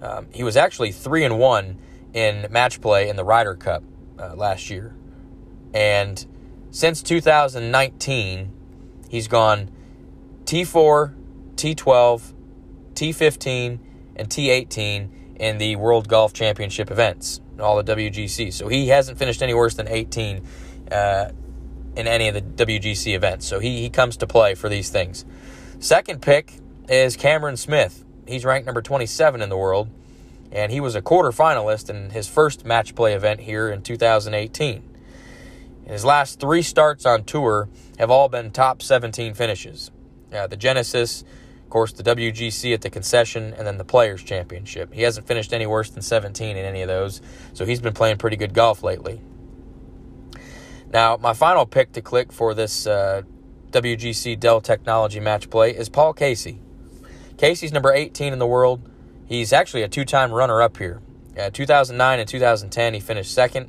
Um, 0.00 0.28
he 0.32 0.44
was 0.44 0.56
actually 0.56 0.92
three 0.92 1.24
and 1.24 1.38
one 1.38 1.80
in 2.14 2.46
match 2.50 2.80
play 2.80 3.08
in 3.08 3.16
the 3.16 3.24
Ryder 3.24 3.56
Cup 3.56 3.82
uh, 4.16 4.34
last 4.36 4.70
year, 4.70 4.94
and 5.74 6.24
since 6.70 7.02
2019, 7.02 8.52
he's 9.08 9.26
gone 9.26 9.70
T4, 10.44 11.14
T12, 11.58 12.32
T15, 12.94 13.78
and 14.16 14.28
T18 14.28 15.08
in 15.36 15.58
the 15.58 15.76
World 15.76 16.08
Golf 16.08 16.32
Championship 16.32 16.90
events, 16.90 17.40
all 17.60 17.82
the 17.82 17.94
WGC. 17.94 18.52
So 18.52 18.68
he 18.68 18.88
hasn't 18.88 19.18
finished 19.18 19.42
any 19.42 19.54
worse 19.54 19.74
than 19.74 19.88
18 19.88 20.44
uh, 20.90 21.30
in 21.96 22.06
any 22.06 22.28
of 22.28 22.34
the 22.34 22.42
WGC 22.42 23.14
events. 23.14 23.46
So 23.46 23.58
he, 23.58 23.82
he 23.82 23.90
comes 23.90 24.16
to 24.18 24.26
play 24.26 24.54
for 24.54 24.68
these 24.68 24.90
things. 24.90 25.24
Second 25.80 26.22
pick 26.22 26.54
is 26.88 27.16
Cameron 27.16 27.56
Smith. 27.56 28.04
He's 28.26 28.44
ranked 28.44 28.66
number 28.66 28.82
27 28.82 29.42
in 29.42 29.48
the 29.48 29.56
world, 29.56 29.88
and 30.52 30.70
he 30.70 30.80
was 30.80 30.94
a 30.94 31.02
quarterfinalist 31.02 31.90
in 31.90 32.10
his 32.10 32.28
first 32.28 32.64
match 32.64 32.94
play 32.94 33.14
event 33.14 33.40
here 33.40 33.68
in 33.68 33.82
2018. 33.82 34.82
his 35.86 36.04
last 36.04 36.38
three 36.38 36.62
starts 36.62 37.06
on 37.06 37.24
tour 37.24 37.68
have 37.98 38.10
all 38.10 38.28
been 38.28 38.50
top 38.50 38.82
17 38.82 39.34
finishes. 39.34 39.90
Uh, 40.32 40.46
the 40.46 40.56
Genesis, 40.56 41.24
of 41.68 41.70
course, 41.70 41.92
the 41.92 42.02
WGC 42.02 42.72
at 42.72 42.80
the 42.80 42.88
concession, 42.88 43.52
and 43.52 43.66
then 43.66 43.76
the 43.76 43.84
Players' 43.84 44.22
Championship. 44.22 44.90
He 44.90 45.02
hasn't 45.02 45.26
finished 45.26 45.52
any 45.52 45.66
worse 45.66 45.90
than 45.90 46.00
17 46.00 46.56
in 46.56 46.64
any 46.64 46.80
of 46.80 46.88
those, 46.88 47.20
so 47.52 47.66
he's 47.66 47.78
been 47.78 47.92
playing 47.92 48.16
pretty 48.16 48.38
good 48.38 48.54
golf 48.54 48.82
lately. 48.82 49.20
Now, 50.90 51.18
my 51.18 51.34
final 51.34 51.66
pick 51.66 51.92
to 51.92 52.00
click 52.00 52.32
for 52.32 52.54
this 52.54 52.86
uh, 52.86 53.20
WGC 53.70 54.40
Dell 54.40 54.62
Technology 54.62 55.20
match 55.20 55.50
play 55.50 55.76
is 55.76 55.90
Paul 55.90 56.14
Casey. 56.14 56.58
Casey's 57.36 57.70
number 57.70 57.92
18 57.92 58.32
in 58.32 58.38
the 58.38 58.46
world. 58.46 58.80
He's 59.26 59.52
actually 59.52 59.82
a 59.82 59.88
two 59.88 60.06
time 60.06 60.32
runner 60.32 60.62
up 60.62 60.78
here. 60.78 61.02
Uh, 61.38 61.50
2009 61.50 62.18
and 62.18 62.26
2010, 62.26 62.94
he 62.94 63.00
finished 63.00 63.30
second. 63.30 63.68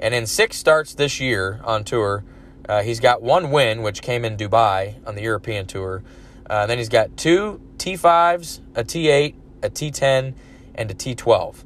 And 0.00 0.14
in 0.14 0.24
six 0.24 0.56
starts 0.56 0.94
this 0.94 1.20
year 1.20 1.60
on 1.62 1.84
tour, 1.84 2.24
uh, 2.66 2.82
he's 2.82 3.00
got 3.00 3.20
one 3.20 3.50
win, 3.50 3.82
which 3.82 4.00
came 4.00 4.24
in 4.24 4.38
Dubai 4.38 4.94
on 5.06 5.14
the 5.14 5.22
European 5.22 5.66
Tour. 5.66 6.02
Uh, 6.48 6.66
then 6.66 6.78
he's 6.78 6.88
got 6.88 7.16
two 7.16 7.60
T5s, 7.78 8.60
a 8.74 8.84
T8, 8.84 9.34
a 9.62 9.70
T10, 9.70 10.34
and 10.74 10.90
a 10.90 10.94
T12. 10.94 11.64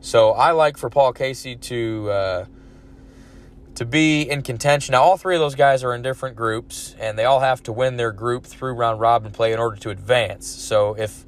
So 0.00 0.32
I 0.32 0.50
like 0.50 0.76
for 0.76 0.90
Paul 0.90 1.12
Casey 1.12 1.56
to 1.56 2.10
uh, 2.10 2.44
to 3.76 3.84
be 3.84 4.22
in 4.22 4.42
contention. 4.42 4.92
Now, 4.92 5.02
all 5.02 5.16
three 5.16 5.34
of 5.34 5.40
those 5.40 5.54
guys 5.54 5.82
are 5.82 5.94
in 5.94 6.02
different 6.02 6.36
groups, 6.36 6.94
and 6.98 7.18
they 7.18 7.24
all 7.24 7.40
have 7.40 7.62
to 7.64 7.72
win 7.72 7.96
their 7.96 8.12
group 8.12 8.44
through 8.44 8.74
round 8.74 9.00
robin 9.00 9.32
play 9.32 9.52
in 9.52 9.58
order 9.58 9.76
to 9.76 9.90
advance. 9.90 10.46
So 10.46 10.94
if 10.98 11.24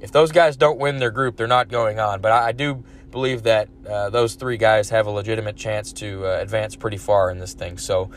if 0.00 0.10
those 0.10 0.32
guys 0.32 0.56
don't 0.56 0.78
win 0.78 0.98
their 0.98 1.10
group, 1.10 1.36
they're 1.36 1.46
not 1.46 1.68
going 1.68 2.00
on. 2.00 2.20
But 2.20 2.32
I, 2.32 2.48
I 2.48 2.52
do 2.52 2.84
believe 3.10 3.44
that 3.44 3.68
uh, 3.88 4.10
those 4.10 4.34
three 4.34 4.56
guys 4.56 4.90
have 4.90 5.06
a 5.06 5.10
legitimate 5.10 5.56
chance 5.56 5.92
to 5.92 6.26
uh, 6.26 6.40
advance 6.40 6.74
pretty 6.74 6.96
far 6.96 7.30
in 7.30 7.38
this 7.38 7.52
thing. 7.54 7.78
So 7.78 8.10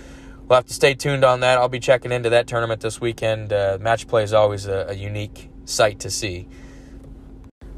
we'll 0.48 0.58
have 0.58 0.66
to 0.66 0.74
stay 0.74 0.94
tuned 0.94 1.24
on 1.24 1.40
that. 1.42 1.58
I'll 1.58 1.70
be 1.70 1.80
checking 1.80 2.12
into 2.12 2.30
that 2.30 2.48
tournament 2.48 2.82
this 2.82 3.02
weekend. 3.02 3.52
Uh, 3.52 3.78
match 3.80 4.08
play 4.08 4.24
is 4.24 4.34
always 4.34 4.66
a, 4.66 4.88
a 4.90 4.94
unique 4.94 5.50
sight 5.66 6.00
to 6.02 6.10
see. 6.10 6.48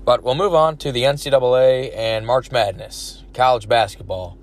But 0.04 0.24
we'll 0.24 0.36
move 0.36 0.54
on 0.54 0.78
to 0.78 0.92
the 0.92 1.04
NCAA 1.04 1.96
and 1.96 2.26
March 2.26 2.52
Madness, 2.52 3.24
college 3.34 3.68
basketball. 3.68 4.38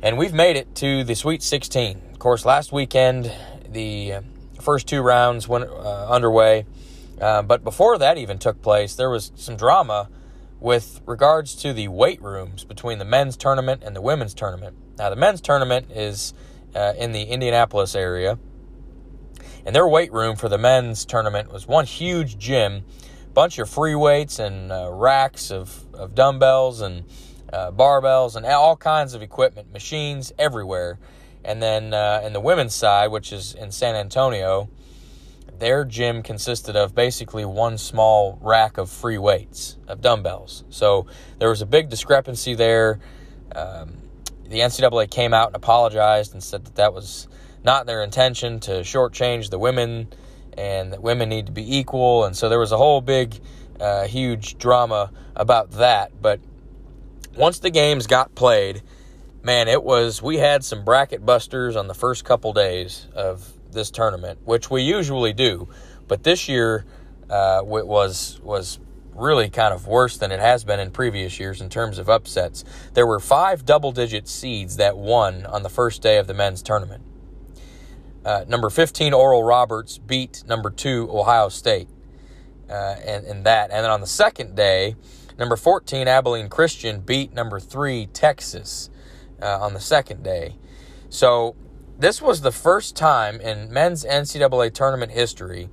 And 0.00 0.18
we've 0.18 0.34
made 0.34 0.56
it 0.56 0.74
to 0.76 1.04
the 1.04 1.14
Sweet 1.14 1.42
16. 1.42 2.02
Of 2.12 2.18
course, 2.18 2.44
last 2.44 2.72
weekend, 2.72 3.32
the 3.68 4.14
first 4.60 4.86
two 4.86 5.02
rounds 5.02 5.48
went 5.48 5.64
uh, 5.64 6.08
underway. 6.08 6.64
Uh, 7.20 7.42
but 7.42 7.62
before 7.62 7.98
that 7.98 8.18
even 8.18 8.38
took 8.38 8.62
place, 8.62 8.94
there 8.94 9.10
was 9.10 9.32
some 9.34 9.56
drama 9.56 10.08
with 10.60 11.00
regards 11.06 11.54
to 11.56 11.72
the 11.72 11.88
weight 11.88 12.22
rooms 12.22 12.64
between 12.64 12.98
the 12.98 13.04
men's 13.04 13.36
tournament 13.36 13.82
and 13.84 13.94
the 13.94 14.00
women's 14.00 14.34
tournament. 14.34 14.76
Now, 14.96 15.10
the 15.10 15.16
men's 15.16 15.40
tournament 15.40 15.90
is 15.90 16.32
uh, 16.74 16.94
in 16.98 17.12
the 17.12 17.22
Indianapolis 17.22 17.94
area, 17.94 18.38
and 19.64 19.74
their 19.74 19.86
weight 19.86 20.12
room 20.12 20.36
for 20.36 20.48
the 20.48 20.58
men's 20.58 21.04
tournament 21.04 21.52
was 21.52 21.66
one 21.66 21.86
huge 21.86 22.38
gym, 22.38 22.84
bunch 23.32 23.58
of 23.58 23.70
free 23.70 23.94
weights 23.94 24.38
and 24.38 24.72
uh, 24.72 24.90
racks 24.92 25.50
of, 25.50 25.84
of 25.94 26.14
dumbbells 26.14 26.80
and 26.80 27.04
uh, 27.52 27.70
barbells 27.70 28.34
and 28.34 28.44
all 28.46 28.76
kinds 28.76 29.14
of 29.14 29.22
equipment, 29.22 29.72
machines 29.72 30.32
everywhere. 30.38 30.98
And 31.44 31.62
then 31.62 31.92
uh, 31.92 32.22
in 32.24 32.32
the 32.32 32.40
women's 32.40 32.74
side, 32.74 33.10
which 33.10 33.32
is 33.32 33.54
in 33.54 33.72
San 33.72 33.94
Antonio, 33.94 34.68
their 35.58 35.84
gym 35.84 36.22
consisted 36.22 36.76
of 36.76 36.94
basically 36.94 37.44
one 37.44 37.78
small 37.78 38.38
rack 38.40 38.78
of 38.78 38.90
free 38.90 39.18
weights, 39.18 39.76
of 39.86 40.00
dumbbells. 40.00 40.64
So 40.70 41.06
there 41.38 41.48
was 41.48 41.62
a 41.62 41.66
big 41.66 41.88
discrepancy 41.88 42.54
there. 42.54 43.00
Um, 43.54 43.94
the 44.52 44.60
NCAA 44.60 45.10
came 45.10 45.34
out 45.34 45.48
and 45.48 45.56
apologized 45.56 46.32
and 46.34 46.42
said 46.42 46.64
that 46.66 46.76
that 46.76 46.92
was 46.94 47.26
not 47.64 47.86
their 47.86 48.02
intention 48.02 48.60
to 48.60 48.80
shortchange 48.80 49.50
the 49.50 49.58
women 49.58 50.08
and 50.56 50.92
that 50.92 51.02
women 51.02 51.28
need 51.28 51.46
to 51.46 51.52
be 51.52 51.78
equal. 51.78 52.24
And 52.24 52.36
so 52.36 52.48
there 52.48 52.58
was 52.58 52.70
a 52.70 52.76
whole 52.76 53.00
big, 53.00 53.40
uh, 53.80 54.06
huge 54.06 54.58
drama 54.58 55.10
about 55.34 55.72
that. 55.72 56.12
But 56.20 56.40
once 57.36 57.60
the 57.60 57.70
games 57.70 58.06
got 58.06 58.34
played, 58.34 58.82
man, 59.42 59.68
it 59.68 59.82
was, 59.82 60.22
we 60.22 60.36
had 60.36 60.62
some 60.64 60.84
bracket 60.84 61.24
busters 61.24 61.74
on 61.74 61.88
the 61.88 61.94
first 61.94 62.24
couple 62.24 62.52
days 62.52 63.08
of 63.14 63.52
this 63.72 63.90
tournament, 63.90 64.38
which 64.44 64.70
we 64.70 64.82
usually 64.82 65.32
do, 65.32 65.68
but 66.06 66.22
this 66.22 66.48
year 66.48 66.84
uh, 67.30 67.62
was 67.64 68.38
was 68.42 68.78
really 69.14 69.50
kind 69.50 69.74
of 69.74 69.86
worse 69.86 70.16
than 70.16 70.32
it 70.32 70.40
has 70.40 70.64
been 70.64 70.80
in 70.80 70.90
previous 70.90 71.38
years 71.38 71.60
in 71.60 71.68
terms 71.68 71.98
of 71.98 72.08
upsets. 72.08 72.64
There 72.94 73.06
were 73.06 73.20
five 73.20 73.64
double-digit 73.64 74.26
seeds 74.26 74.76
that 74.76 74.96
won 74.96 75.46
on 75.46 75.62
the 75.62 75.68
first 75.68 76.02
day 76.02 76.18
of 76.18 76.26
the 76.26 76.34
men's 76.34 76.62
tournament. 76.62 77.02
Uh, 78.24 78.44
number 78.46 78.70
15 78.70 79.12
Oral 79.12 79.42
Roberts 79.42 79.98
beat 79.98 80.44
number 80.46 80.70
two 80.70 81.08
Ohio 81.10 81.48
State, 81.48 81.88
uh, 82.70 82.96
and, 83.04 83.26
and 83.26 83.44
that. 83.44 83.70
And 83.70 83.84
then 83.84 83.90
on 83.90 84.00
the 84.00 84.06
second 84.06 84.54
day, 84.54 84.94
number 85.38 85.56
14 85.56 86.06
Abilene 86.06 86.48
Christian 86.48 87.00
beat 87.00 87.34
number 87.34 87.58
three 87.58 88.06
Texas 88.06 88.90
uh, 89.42 89.58
on 89.60 89.74
the 89.74 89.80
second 89.80 90.22
day. 90.22 90.56
So 91.08 91.56
this 91.98 92.22
was 92.22 92.40
the 92.40 92.52
first 92.52 92.96
time 92.96 93.40
in 93.40 93.72
men's 93.72 94.04
NCAA 94.04 94.72
tournament 94.72 95.12
history 95.12 95.68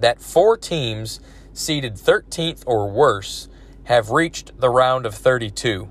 that 0.00 0.20
four 0.20 0.56
teams 0.56 1.20
seeded 1.52 1.94
13th 1.94 2.62
or 2.66 2.90
worse 2.90 3.48
have 3.84 4.10
reached 4.10 4.58
the 4.60 4.70
round 4.70 5.06
of 5.06 5.14
32. 5.14 5.90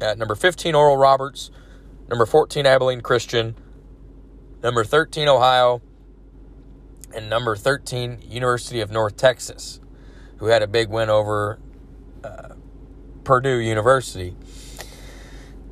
At 0.00 0.18
number 0.18 0.34
15, 0.34 0.74
Oral 0.74 0.96
Roberts. 0.96 1.50
Number 2.08 2.24
14, 2.24 2.66
Abilene 2.66 3.00
Christian. 3.00 3.56
Number 4.62 4.84
13, 4.84 5.28
Ohio. 5.28 5.82
And 7.14 7.28
number 7.28 7.56
13, 7.56 8.18
University 8.28 8.80
of 8.80 8.90
North 8.90 9.16
Texas, 9.16 9.80
who 10.36 10.46
had 10.46 10.62
a 10.62 10.66
big 10.66 10.88
win 10.88 11.10
over 11.10 11.58
uh, 12.22 12.54
Purdue 13.24 13.58
University. 13.58 14.36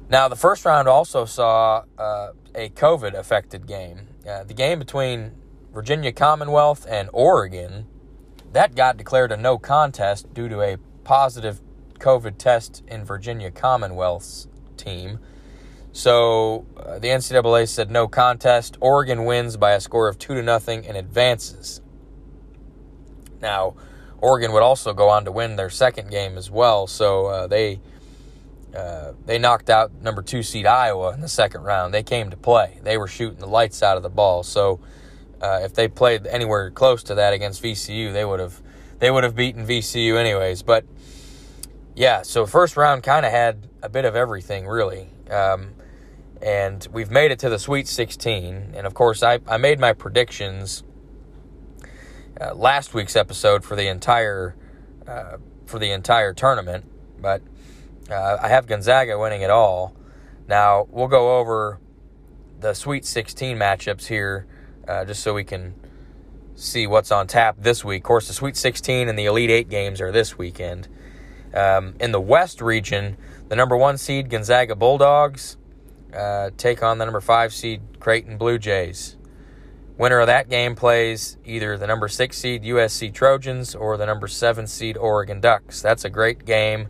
Now, 0.08 0.28
the 0.28 0.36
first 0.36 0.64
round 0.64 0.88
also 0.88 1.24
saw 1.24 1.84
uh, 1.98 2.30
a 2.54 2.70
COVID 2.70 3.14
affected 3.14 3.66
game. 3.66 4.08
Uh, 4.28 4.44
the 4.44 4.54
game 4.54 4.78
between 4.78 5.32
Virginia 5.72 6.12
Commonwealth 6.12 6.86
and 6.88 7.10
Oregon, 7.12 7.86
that 8.56 8.74
got 8.74 8.96
declared 8.96 9.32
a 9.32 9.36
no 9.36 9.58
contest 9.58 10.32
due 10.32 10.48
to 10.48 10.62
a 10.62 10.78
positive 11.04 11.60
COVID 11.98 12.38
test 12.38 12.82
in 12.88 13.04
Virginia 13.04 13.50
Commonwealth's 13.50 14.48
team. 14.78 15.18
So 15.92 16.64
uh, 16.74 16.98
the 16.98 17.08
NCAA 17.08 17.68
said 17.68 17.90
no 17.90 18.08
contest. 18.08 18.78
Oregon 18.80 19.26
wins 19.26 19.58
by 19.58 19.72
a 19.72 19.80
score 19.80 20.08
of 20.08 20.18
two 20.18 20.34
to 20.34 20.42
nothing 20.42 20.86
and 20.86 20.96
advances. 20.96 21.82
Now, 23.42 23.74
Oregon 24.22 24.52
would 24.52 24.62
also 24.62 24.94
go 24.94 25.10
on 25.10 25.26
to 25.26 25.32
win 25.32 25.56
their 25.56 25.68
second 25.68 26.10
game 26.10 26.38
as 26.38 26.50
well. 26.50 26.86
So 26.86 27.26
uh, 27.26 27.46
they 27.48 27.78
uh, 28.74 29.12
they 29.26 29.38
knocked 29.38 29.68
out 29.68 29.92
number 30.00 30.22
two 30.22 30.42
seed 30.42 30.64
Iowa 30.64 31.12
in 31.12 31.20
the 31.20 31.28
second 31.28 31.64
round. 31.64 31.92
They 31.92 32.02
came 32.02 32.30
to 32.30 32.38
play. 32.38 32.80
They 32.82 32.96
were 32.96 33.06
shooting 33.06 33.38
the 33.38 33.46
lights 33.46 33.82
out 33.82 33.98
of 33.98 34.02
the 34.02 34.08
ball. 34.08 34.42
So 34.44 34.80
uh, 35.40 35.60
if 35.62 35.74
they 35.74 35.88
played 35.88 36.26
anywhere 36.26 36.70
close 36.70 37.02
to 37.04 37.14
that 37.16 37.32
against 37.32 37.62
VCU, 37.62 38.12
they 38.12 38.24
would 38.24 38.40
have 38.40 38.62
they 38.98 39.10
would 39.10 39.24
have 39.24 39.34
beaten 39.34 39.66
VCU 39.66 40.18
anyways. 40.18 40.62
But 40.62 40.84
yeah, 41.94 42.22
so 42.22 42.46
first 42.46 42.76
round 42.76 43.02
kind 43.02 43.26
of 43.26 43.32
had 43.32 43.68
a 43.82 43.88
bit 43.88 44.04
of 44.04 44.16
everything 44.16 44.66
really. 44.66 45.08
Um, 45.30 45.74
and 46.42 46.86
we've 46.92 47.10
made 47.10 47.30
it 47.30 47.38
to 47.40 47.48
the 47.48 47.58
Sweet 47.58 47.88
16. 47.88 48.74
And 48.74 48.86
of 48.86 48.94
course, 48.94 49.22
I, 49.22 49.40
I 49.48 49.56
made 49.56 49.80
my 49.80 49.92
predictions 49.92 50.84
uh, 52.40 52.54
last 52.54 52.94
week's 52.94 53.16
episode 53.16 53.64
for 53.64 53.76
the 53.76 53.88
entire 53.88 54.54
uh, 55.06 55.38
for 55.64 55.78
the 55.78 55.90
entire 55.90 56.32
tournament, 56.32 56.84
but 57.20 57.42
uh, 58.10 58.38
I 58.40 58.48
have 58.48 58.66
Gonzaga 58.66 59.18
winning 59.18 59.42
it 59.42 59.50
all. 59.50 59.96
Now, 60.48 60.86
we'll 60.90 61.08
go 61.08 61.38
over 61.38 61.80
the 62.60 62.74
Sweet 62.74 63.04
16 63.04 63.56
matchups 63.56 64.06
here 64.06 64.46
uh, 64.88 65.04
just 65.04 65.22
so 65.22 65.34
we 65.34 65.44
can 65.44 65.74
see 66.54 66.86
what's 66.86 67.12
on 67.12 67.26
tap 67.26 67.56
this 67.58 67.84
week. 67.84 68.02
Of 68.02 68.06
course, 68.06 68.28
the 68.28 68.34
Sweet 68.34 68.56
16 68.56 69.08
and 69.08 69.18
the 69.18 69.26
Elite 69.26 69.50
Eight 69.50 69.68
games 69.68 70.00
are 70.00 70.10
this 70.10 70.38
weekend. 70.38 70.88
Um, 71.54 71.94
in 72.00 72.12
the 72.12 72.20
West 72.20 72.60
region, 72.60 73.16
the 73.48 73.56
number 73.56 73.76
one 73.76 73.98
seed 73.98 74.30
Gonzaga 74.30 74.74
Bulldogs 74.74 75.56
uh, 76.14 76.50
take 76.56 76.82
on 76.82 76.98
the 76.98 77.04
number 77.04 77.20
five 77.20 77.52
seed 77.52 77.82
Creighton 78.00 78.38
Blue 78.38 78.58
Jays. 78.58 79.16
Winner 79.98 80.18
of 80.18 80.26
that 80.26 80.50
game 80.50 80.74
plays 80.74 81.38
either 81.44 81.78
the 81.78 81.86
number 81.86 82.08
six 82.08 82.36
seed 82.36 82.62
USC 82.62 83.12
Trojans 83.14 83.74
or 83.74 83.96
the 83.96 84.04
number 84.04 84.28
seven 84.28 84.66
seed 84.66 84.96
Oregon 84.96 85.40
Ducks. 85.40 85.80
That's 85.80 86.04
a 86.04 86.10
great 86.10 86.44
game. 86.44 86.88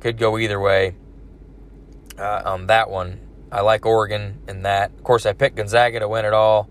Could 0.00 0.18
go 0.18 0.36
either 0.36 0.58
way 0.58 0.96
uh, 2.18 2.42
on 2.44 2.66
that 2.66 2.90
one. 2.90 3.20
I 3.52 3.60
like 3.60 3.86
Oregon 3.86 4.40
in 4.48 4.62
that. 4.62 4.90
Of 4.90 5.04
course, 5.04 5.26
I 5.26 5.32
picked 5.32 5.56
Gonzaga 5.56 6.00
to 6.00 6.08
win 6.08 6.24
it 6.24 6.32
all, 6.32 6.68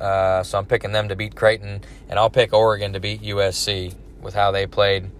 uh, 0.00 0.42
so 0.42 0.58
I'm 0.58 0.66
picking 0.66 0.92
them 0.92 1.08
to 1.08 1.16
beat 1.16 1.34
Creighton, 1.34 1.82
and 2.08 2.18
I'll 2.18 2.30
pick 2.30 2.52
Oregon 2.52 2.94
to 2.94 3.00
beat 3.00 3.22
USC 3.22 3.94
with 4.20 4.34
how 4.34 4.50
they 4.50 4.66
played 4.66 5.10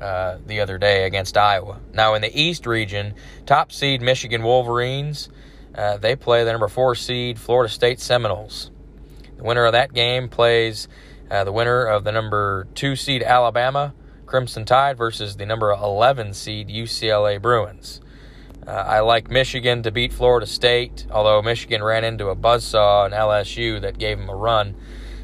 uh, 0.00 0.38
the 0.46 0.60
other 0.60 0.78
day 0.78 1.04
against 1.04 1.36
Iowa. 1.36 1.80
Now, 1.92 2.14
in 2.14 2.22
the 2.22 2.40
East 2.40 2.66
region, 2.66 3.14
top 3.46 3.72
seed 3.72 4.00
Michigan 4.00 4.42
Wolverines, 4.42 5.28
uh, 5.74 5.96
they 5.96 6.16
play 6.16 6.44
the 6.44 6.52
number 6.52 6.68
four 6.68 6.94
seed 6.94 7.38
Florida 7.38 7.72
State 7.72 8.00
Seminoles. 8.00 8.70
The 9.36 9.44
winner 9.44 9.66
of 9.66 9.72
that 9.72 9.92
game 9.92 10.28
plays 10.28 10.88
uh, 11.30 11.44
the 11.44 11.52
winner 11.52 11.84
of 11.84 12.04
the 12.04 12.12
number 12.12 12.66
two 12.74 12.96
seed 12.96 13.22
Alabama 13.22 13.94
Crimson 14.26 14.64
Tide 14.64 14.96
versus 14.96 15.36
the 15.36 15.46
number 15.46 15.70
11 15.70 16.34
seed 16.34 16.68
UCLA 16.68 17.40
Bruins. 17.40 18.00
Uh, 18.66 18.70
I 18.70 19.00
like 19.00 19.30
Michigan 19.30 19.82
to 19.84 19.90
beat 19.90 20.12
Florida 20.12 20.46
State, 20.46 21.06
although 21.10 21.40
Michigan 21.42 21.82
ran 21.82 22.04
into 22.04 22.28
a 22.28 22.36
buzzsaw 22.36 23.06
in 23.06 23.12
LSU 23.12 23.80
that 23.80 23.98
gave 23.98 24.18
them 24.18 24.28
a 24.28 24.36
run. 24.36 24.76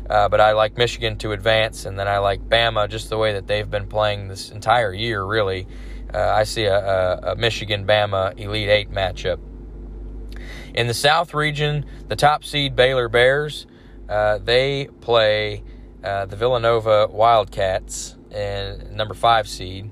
Uh, 0.08 0.28
but 0.28 0.40
I 0.40 0.52
like 0.52 0.76
Michigan 0.76 1.16
to 1.18 1.32
advance, 1.32 1.84
and 1.86 1.98
then 1.98 2.08
I 2.08 2.18
like 2.18 2.40
Bama 2.42 2.88
just 2.88 3.08
the 3.08 3.18
way 3.18 3.32
that 3.34 3.46
they've 3.46 3.70
been 3.70 3.86
playing 3.86 4.28
this 4.28 4.50
entire 4.50 4.92
year, 4.92 5.24
really. 5.24 5.66
Uh, 6.12 6.18
I 6.18 6.44
see 6.44 6.64
a, 6.64 6.76
a, 6.76 7.32
a 7.32 7.36
Michigan 7.36 7.86
Bama 7.86 8.38
Elite 8.38 8.68
Eight 8.68 8.90
matchup. 8.90 9.40
In 10.74 10.86
the 10.86 10.94
South 10.94 11.34
region, 11.34 11.86
the 12.08 12.16
top 12.16 12.44
seed 12.44 12.76
Baylor 12.76 13.08
Bears, 13.08 13.66
uh, 14.08 14.38
they 14.38 14.88
play 15.00 15.62
uh, 16.02 16.26
the 16.26 16.36
Villanova 16.36 17.08
Wildcats, 17.10 18.16
and 18.30 18.92
number 18.92 19.14
five 19.14 19.48
seed. 19.48 19.90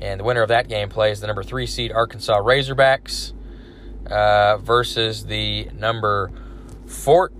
And 0.00 0.20
the 0.20 0.24
winner 0.24 0.42
of 0.42 0.48
that 0.48 0.68
game 0.68 0.88
plays 0.88 1.20
the 1.20 1.26
number 1.26 1.42
three 1.42 1.66
seed 1.66 1.92
Arkansas 1.92 2.40
Razorbacks 2.40 3.32
uh, 4.10 4.56
versus 4.58 5.26
the 5.26 5.68
number 5.78 6.30
four, 6.86 7.30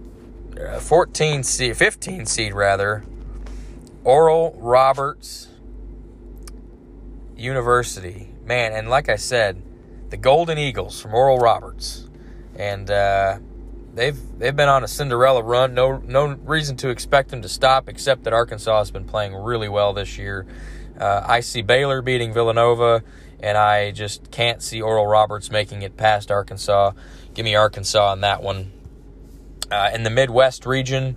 uh, 0.60 0.78
14 0.78 1.42
seed, 1.42 1.76
15 1.76 2.26
seed 2.26 2.52
rather, 2.52 3.04
Oral 4.04 4.54
Roberts 4.58 5.48
University. 7.36 8.28
Man, 8.44 8.72
and 8.72 8.88
like 8.88 9.08
I 9.08 9.16
said, 9.16 9.62
the 10.10 10.16
Golden 10.16 10.58
Eagles 10.58 11.00
from 11.00 11.14
Oral 11.14 11.38
Roberts, 11.38 12.08
and 12.56 12.90
uh, 12.90 13.38
they've 13.94 14.18
they've 14.38 14.54
been 14.54 14.68
on 14.68 14.82
a 14.82 14.88
Cinderella 14.88 15.42
run. 15.42 15.72
No 15.72 15.98
no 15.98 16.26
reason 16.26 16.76
to 16.78 16.88
expect 16.88 17.30
them 17.30 17.42
to 17.42 17.48
stop, 17.48 17.88
except 17.88 18.24
that 18.24 18.32
Arkansas 18.32 18.78
has 18.78 18.90
been 18.90 19.04
playing 19.04 19.34
really 19.34 19.68
well 19.68 19.92
this 19.92 20.18
year. 20.18 20.46
Uh, 21.00 21.24
I 21.26 21.40
see 21.40 21.62
Baylor 21.62 22.02
beating 22.02 22.34
Villanova, 22.34 23.02
and 23.42 23.56
I 23.56 23.90
just 23.90 24.30
can't 24.30 24.62
see 24.62 24.82
Oral 24.82 25.06
Roberts 25.06 25.50
making 25.50 25.80
it 25.80 25.96
past 25.96 26.30
Arkansas. 26.30 26.92
Give 27.32 27.44
me 27.44 27.54
Arkansas 27.54 28.12
on 28.12 28.20
that 28.20 28.42
one. 28.42 28.70
Uh, 29.70 29.90
in 29.94 30.02
the 30.02 30.10
Midwest 30.10 30.66
region, 30.66 31.16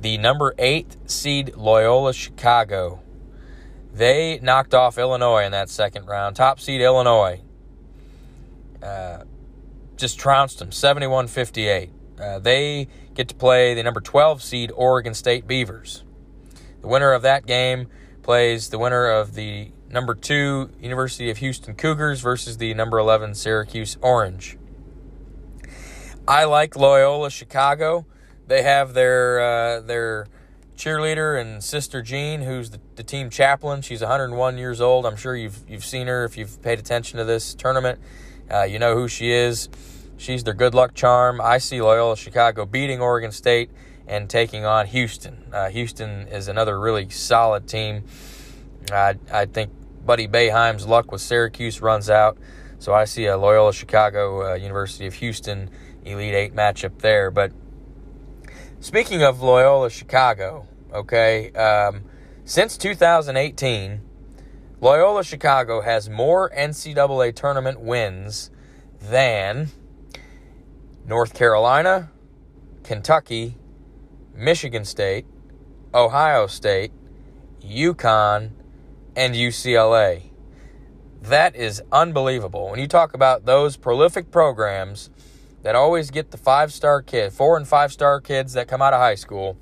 the 0.00 0.18
number 0.18 0.54
eight 0.58 0.96
seed 1.06 1.56
Loyola 1.56 2.12
Chicago. 2.12 3.00
They 3.92 4.38
knocked 4.42 4.74
off 4.74 4.98
Illinois 4.98 5.44
in 5.44 5.52
that 5.52 5.70
second 5.70 6.06
round. 6.06 6.36
Top 6.36 6.60
seed 6.60 6.82
Illinois. 6.82 7.40
Uh, 8.82 9.24
just 9.96 10.18
trounced 10.18 10.58
them 10.58 10.72
71 10.72 11.28
58. 11.28 11.90
Uh, 12.20 12.38
they 12.38 12.88
get 13.14 13.28
to 13.28 13.34
play 13.34 13.72
the 13.74 13.82
number 13.82 14.00
12 14.00 14.42
seed 14.42 14.72
Oregon 14.74 15.14
State 15.14 15.46
Beavers. 15.46 16.04
The 16.82 16.88
winner 16.88 17.12
of 17.12 17.22
that 17.22 17.46
game 17.46 17.88
plays 18.22 18.68
the 18.68 18.78
winner 18.78 19.06
of 19.06 19.34
the 19.34 19.72
number 19.88 20.14
2 20.14 20.70
University 20.80 21.30
of 21.30 21.38
Houston 21.38 21.74
Cougars 21.74 22.20
versus 22.20 22.58
the 22.58 22.72
number 22.74 22.98
11 22.98 23.34
Syracuse 23.34 23.96
Orange. 24.00 24.56
I 26.28 26.44
like 26.44 26.76
Loyola 26.76 27.30
Chicago. 27.30 28.06
They 28.46 28.62
have 28.62 28.94
their 28.94 29.40
uh, 29.40 29.80
their 29.80 30.26
cheerleader 30.76 31.40
and 31.40 31.62
sister 31.62 32.02
Jean, 32.02 32.42
who's 32.42 32.70
the, 32.70 32.80
the, 32.96 33.02
team 33.02 33.28
chaplain. 33.28 33.82
She's 33.82 34.00
101 34.00 34.56
years 34.56 34.80
old. 34.80 35.06
I'm 35.06 35.16
sure 35.16 35.36
you've 35.36 35.58
you've 35.68 35.84
seen 35.84 36.06
her 36.06 36.24
if 36.24 36.36
you've 36.36 36.62
paid 36.62 36.78
attention 36.78 37.18
to 37.18 37.24
this 37.24 37.54
tournament. 37.54 38.00
Uh, 38.50 38.62
you 38.62 38.78
know 38.78 38.94
who 38.94 39.08
she 39.08 39.30
is. 39.30 39.68
She's 40.16 40.44
their 40.44 40.54
good 40.54 40.74
luck 40.74 40.94
charm. 40.94 41.40
I 41.40 41.58
see 41.58 41.80
Loyola 41.80 42.16
Chicago 42.16 42.66
beating 42.66 43.00
Oregon 43.00 43.32
State 43.32 43.70
and 44.10 44.28
taking 44.28 44.64
on 44.64 44.88
Houston. 44.88 45.36
Uh, 45.52 45.70
Houston 45.70 46.26
is 46.26 46.48
another 46.48 46.78
really 46.78 47.08
solid 47.10 47.68
team. 47.68 48.02
I, 48.92 49.14
I 49.32 49.46
think 49.46 49.70
Buddy 50.04 50.26
Boeheim's 50.26 50.84
luck 50.84 51.12
with 51.12 51.20
Syracuse 51.20 51.80
runs 51.80 52.10
out, 52.10 52.36
so 52.80 52.92
I 52.92 53.04
see 53.04 53.26
a 53.26 53.38
Loyola 53.38 53.72
Chicago 53.72 54.50
uh, 54.50 54.54
University 54.56 55.06
of 55.06 55.14
Houston 55.14 55.70
Elite 56.04 56.34
Eight 56.34 56.54
matchup 56.56 56.98
there. 56.98 57.30
But 57.30 57.52
speaking 58.80 59.22
of 59.22 59.42
Loyola 59.42 59.90
Chicago, 59.90 60.66
okay, 60.92 61.52
um, 61.52 62.02
since 62.44 62.76
2018, 62.76 64.00
Loyola 64.80 65.22
Chicago 65.22 65.82
has 65.82 66.10
more 66.10 66.50
NCAA 66.50 67.36
tournament 67.36 67.80
wins 67.80 68.50
than 69.00 69.68
North 71.06 71.32
Carolina, 71.32 72.10
Kentucky, 72.82 73.54
Michigan 74.34 74.84
State, 74.84 75.26
Ohio 75.94 76.46
State, 76.46 76.92
UConn, 77.62 78.50
and 79.16 79.34
UCLA. 79.34 80.30
That 81.22 81.54
is 81.54 81.82
unbelievable. 81.92 82.70
When 82.70 82.80
you 82.80 82.88
talk 82.88 83.12
about 83.12 83.44
those 83.44 83.76
prolific 83.76 84.30
programs 84.30 85.10
that 85.62 85.74
always 85.74 86.10
get 86.10 86.30
the 86.30 86.38
five 86.38 86.72
star 86.72 87.02
kid, 87.02 87.32
four 87.32 87.56
and 87.56 87.68
five 87.68 87.92
star 87.92 88.20
kids 88.20 88.54
that 88.54 88.68
come 88.68 88.80
out 88.80 88.94
of 88.94 89.00
high 89.00 89.14
school, 89.14 89.58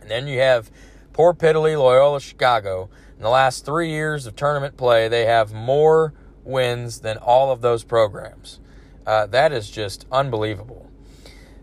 and 0.00 0.10
then 0.10 0.26
you 0.28 0.38
have 0.38 0.70
poor 1.12 1.34
piddly 1.34 1.76
Loyola 1.76 2.20
Chicago. 2.20 2.88
In 3.16 3.22
the 3.22 3.30
last 3.30 3.64
three 3.64 3.90
years 3.90 4.26
of 4.26 4.36
tournament 4.36 4.76
play, 4.76 5.08
they 5.08 5.26
have 5.26 5.52
more 5.52 6.14
wins 6.44 7.00
than 7.00 7.16
all 7.18 7.50
of 7.50 7.60
those 7.60 7.84
programs. 7.84 8.60
Uh, 9.06 9.26
that 9.26 9.52
is 9.52 9.70
just 9.70 10.06
unbelievable. 10.12 10.88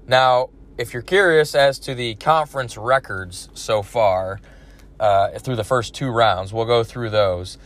Now, 0.05 0.49
if 0.77 0.93
you're 0.93 1.01
curious 1.01 1.55
as 1.55 1.79
to 1.79 1.95
the 1.95 2.15
conference 2.15 2.77
records 2.77 3.49
so 3.53 3.81
far 3.81 4.39
uh, 4.99 5.37
through 5.39 5.55
the 5.55 5.63
first 5.63 5.95
two 5.95 6.09
rounds, 6.09 6.53
we'll 6.53 6.65
go 6.65 6.83
through 6.83 7.09
those. 7.09 7.57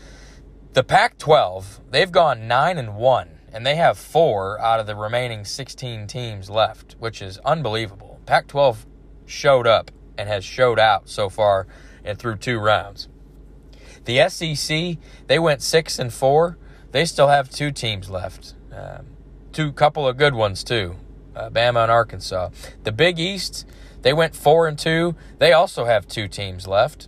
The 0.73 0.83
Pac-12, 0.83 1.81
they've 1.89 2.11
gone 2.11 2.47
nine 2.47 2.77
and 2.77 2.95
one, 2.95 3.39
and 3.51 3.65
they 3.65 3.75
have 3.75 3.97
four 3.97 4.59
out 4.61 4.79
of 4.79 4.87
the 4.87 4.95
remaining 4.95 5.43
16 5.43 6.07
teams 6.07 6.49
left, 6.49 6.95
which 6.99 7.21
is 7.21 7.37
unbelievable. 7.39 8.21
Pac-12 8.25 8.85
showed 9.25 9.67
up 9.67 9.91
and 10.17 10.29
has 10.29 10.45
showed 10.45 10.79
out 10.79 11.09
so 11.09 11.29
far 11.29 11.67
and 12.05 12.17
through 12.17 12.37
two 12.37 12.59
rounds. 12.59 13.09
The 14.05 14.27
SEC, 14.29 14.97
they 15.27 15.39
went 15.39 15.61
six 15.61 15.99
and 15.99 16.13
four. 16.13 16.57
They 16.91 17.05
still 17.05 17.27
have 17.27 17.49
two 17.49 17.71
teams 17.71 18.09
left. 18.09 18.55
Um, 18.73 19.07
two 19.51 19.73
couple 19.73 20.07
of 20.07 20.17
good 20.17 20.33
ones 20.33 20.63
too, 20.63 20.95
uh, 21.35 21.49
Bama 21.49 21.83
and 21.83 21.91
Arkansas. 21.91 22.49
The 22.83 22.91
Big 22.91 23.19
East, 23.19 23.65
they 24.01 24.13
went 24.13 24.35
four 24.35 24.67
and 24.67 24.77
two. 24.77 25.15
They 25.39 25.53
also 25.53 25.85
have 25.85 26.07
two 26.07 26.27
teams 26.27 26.67
left. 26.67 27.07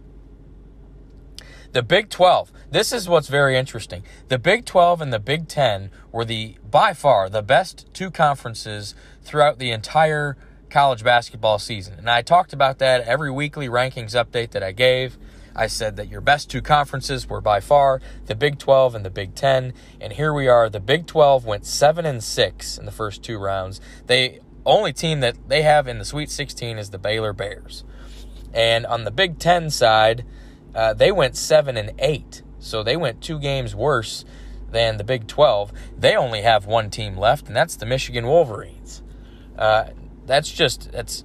The 1.73 1.81
Big 1.81 2.09
12. 2.09 2.51
This 2.69 2.91
is 2.91 3.09
what's 3.09 3.29
very 3.29 3.57
interesting. 3.57 4.03
The 4.27 4.37
Big 4.37 4.63
12 4.65 5.01
and 5.01 5.11
the 5.11 5.19
Big 5.19 5.47
10 5.47 5.89
were 6.11 6.23
the 6.23 6.57
by 6.69 6.93
far 6.93 7.29
the 7.29 7.41
best 7.41 7.91
two 7.93 8.11
conferences 8.11 8.93
throughout 9.23 9.57
the 9.57 9.71
entire 9.71 10.37
college 10.69 11.03
basketball 11.03 11.57
season. 11.59 11.95
And 11.97 12.09
I 12.09 12.21
talked 12.21 12.53
about 12.53 12.77
that 12.79 13.01
every 13.01 13.31
weekly 13.31 13.67
rankings 13.67 14.11
update 14.11 14.51
that 14.51 14.61
I 14.63 14.71
gave. 14.71 15.17
I 15.55 15.67
said 15.67 15.95
that 15.97 16.09
your 16.09 16.21
best 16.21 16.49
two 16.49 16.61
conferences 16.61 17.27
were 17.27 17.41
by 17.41 17.59
far 17.59 18.01
the 18.25 18.35
Big 18.35 18.57
12 18.57 18.95
and 18.95 19.05
the 19.05 19.09
Big 19.09 19.35
10, 19.35 19.73
and 20.01 20.13
here 20.13 20.33
we 20.33 20.47
are. 20.47 20.69
The 20.69 20.79
Big 20.79 21.05
12 21.05 21.45
went 21.45 21.65
7 21.65 22.05
and 22.05 22.23
6 22.23 22.77
in 22.77 22.85
the 22.85 22.91
first 22.91 23.23
two 23.23 23.37
rounds. 23.37 23.79
They 24.07 24.39
only 24.65 24.93
team 24.93 25.19
that 25.19 25.35
they 25.47 25.61
have 25.61 25.87
in 25.87 25.99
the 25.99 26.05
Sweet 26.05 26.29
16 26.29 26.77
is 26.77 26.89
the 26.89 26.97
Baylor 26.97 27.33
Bears. 27.33 27.83
And 28.53 28.85
on 28.85 29.03
the 29.03 29.11
Big 29.11 29.39
10 29.39 29.69
side, 29.69 30.25
uh, 30.73 30.93
they 30.93 31.11
went 31.11 31.35
7 31.35 31.77
and 31.77 31.91
8. 31.99 32.41
So 32.59 32.81
they 32.83 32.95
went 32.95 33.21
two 33.21 33.39
games 33.39 33.75
worse 33.75 34.25
than 34.71 34.97
the 34.97 35.03
Big 35.03 35.27
12. 35.27 35.71
They 35.97 36.15
only 36.15 36.41
have 36.41 36.65
one 36.65 36.89
team 36.89 37.17
left, 37.17 37.47
and 37.47 37.55
that's 37.55 37.75
the 37.75 37.85
Michigan 37.85 38.25
Wolverines. 38.25 39.01
Uh, 39.57 39.89
that's 40.25 40.51
just 40.51 40.91
that's 40.91 41.23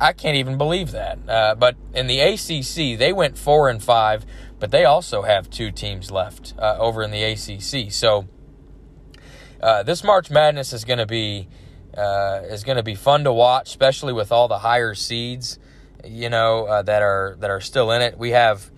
I 0.00 0.12
can't 0.12 0.36
even 0.36 0.58
believe 0.58 0.92
that. 0.92 1.18
Uh, 1.28 1.54
but 1.54 1.76
in 1.94 2.06
the 2.06 2.20
ACC, 2.20 2.98
they 2.98 3.12
went 3.12 3.38
four 3.38 3.68
and 3.68 3.82
five, 3.82 4.24
but 4.58 4.70
they 4.70 4.84
also 4.84 5.22
have 5.22 5.50
two 5.50 5.70
teams 5.70 6.10
left 6.10 6.54
uh, 6.58 6.76
over 6.78 7.02
in 7.02 7.10
the 7.10 7.22
ACC. 7.22 7.92
So 7.92 8.26
uh, 9.62 9.82
this 9.82 10.04
March 10.04 10.30
Madness 10.30 10.72
is 10.72 10.84
going 10.84 10.98
to 10.98 11.06
be 11.06 11.48
uh, 11.96 12.42
is 12.44 12.62
going 12.62 12.76
to 12.76 12.82
be 12.82 12.94
fun 12.94 13.24
to 13.24 13.32
watch, 13.32 13.68
especially 13.68 14.12
with 14.12 14.30
all 14.30 14.48
the 14.48 14.58
higher 14.58 14.94
seeds, 14.94 15.58
you 16.04 16.28
know, 16.28 16.66
uh, 16.66 16.82
that 16.82 17.02
are 17.02 17.36
that 17.40 17.50
are 17.50 17.60
still 17.60 17.90
in 17.90 18.02
it. 18.02 18.18
We 18.18 18.30
have 18.30 18.70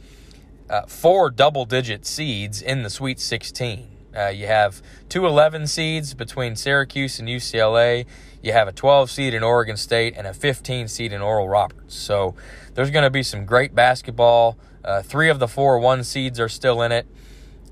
uh, 0.71 0.83
four 0.83 1.31
double 1.31 1.65
digit 1.65 2.07
seeds 2.07 2.63
in 2.63 2.83
the 2.83 2.91
Sweet 2.91 3.19
16. 3.19 3.89
you 4.33 4.47
have 4.47 4.83
two 5.09 5.27
11 5.27 5.67
seeds 5.67 6.15
between 6.15 6.55
Syracuse 6.55 7.19
and 7.19 7.29
UCLA 7.29 8.07
you 8.43 8.53
have 8.53 8.69
a 8.69 8.73
12 8.73 9.11
seed 9.11 9.35
in 9.35 9.43
Oregon 9.43 9.77
State 9.77 10.15
and 10.17 10.27
a 10.27 10.35
15 10.35 10.89
seed 10.89 11.13
in 11.13 11.21
Oral 11.21 11.49
Roberts. 11.49 11.95
So 11.95 12.35
there's 12.75 12.91
going 12.91 13.05
to 13.05 13.11
be 13.11 13.23
some 13.23 13.45
great 13.45 13.75
basketball. 13.75 14.57
Uh, 14.85 15.03
three 15.03 15.29
of 15.29 15.39
the 15.39 15.49
four 15.49 15.79
one 15.79 16.05
seeds 16.05 16.39
are 16.39 16.49
still 16.49 16.83
in 16.83 16.93
it, 16.93 17.07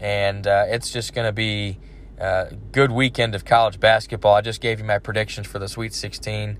and 0.01 0.47
uh, 0.47 0.65
it's 0.69 0.91
just 0.91 1.15
going 1.15 1.27
to 1.27 1.33
be 1.33 1.79
a 2.19 2.55
good 2.73 2.91
weekend 2.91 3.35
of 3.35 3.45
college 3.45 3.79
basketball. 3.79 4.35
I 4.35 4.41
just 4.41 4.61
gave 4.61 4.81
you 4.81 4.85
my 4.85 4.99
predictions 4.99 5.47
for 5.47 5.59
the 5.59 5.69
Sweet 5.69 5.95
16, 5.95 6.59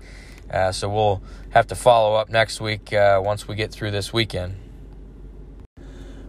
uh, 0.51 0.71
so 0.71 0.89
we'll 0.89 1.21
have 1.49 1.67
to 1.67 1.75
follow 1.75 2.15
up 2.15 2.29
next 2.29 2.61
week 2.61 2.93
uh, 2.93 3.19
once 3.23 3.47
we 3.47 3.55
get 3.55 3.71
through 3.71 3.91
this 3.91 4.13
weekend. 4.13 4.55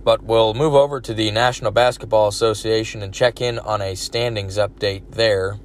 But 0.03 0.23
we'll 0.23 0.55
move 0.55 0.75
over 0.75 1.01
to 1.01 1.14
the 1.14 1.31
National 1.31 1.71
Basketball 1.71 2.29
Association 2.29 3.03
and 3.03 3.12
check 3.12 3.41
in 3.41 3.59
on 3.59 3.83
a 3.83 3.95
standings 3.95 4.57
update 4.57 5.11
there 5.12 5.59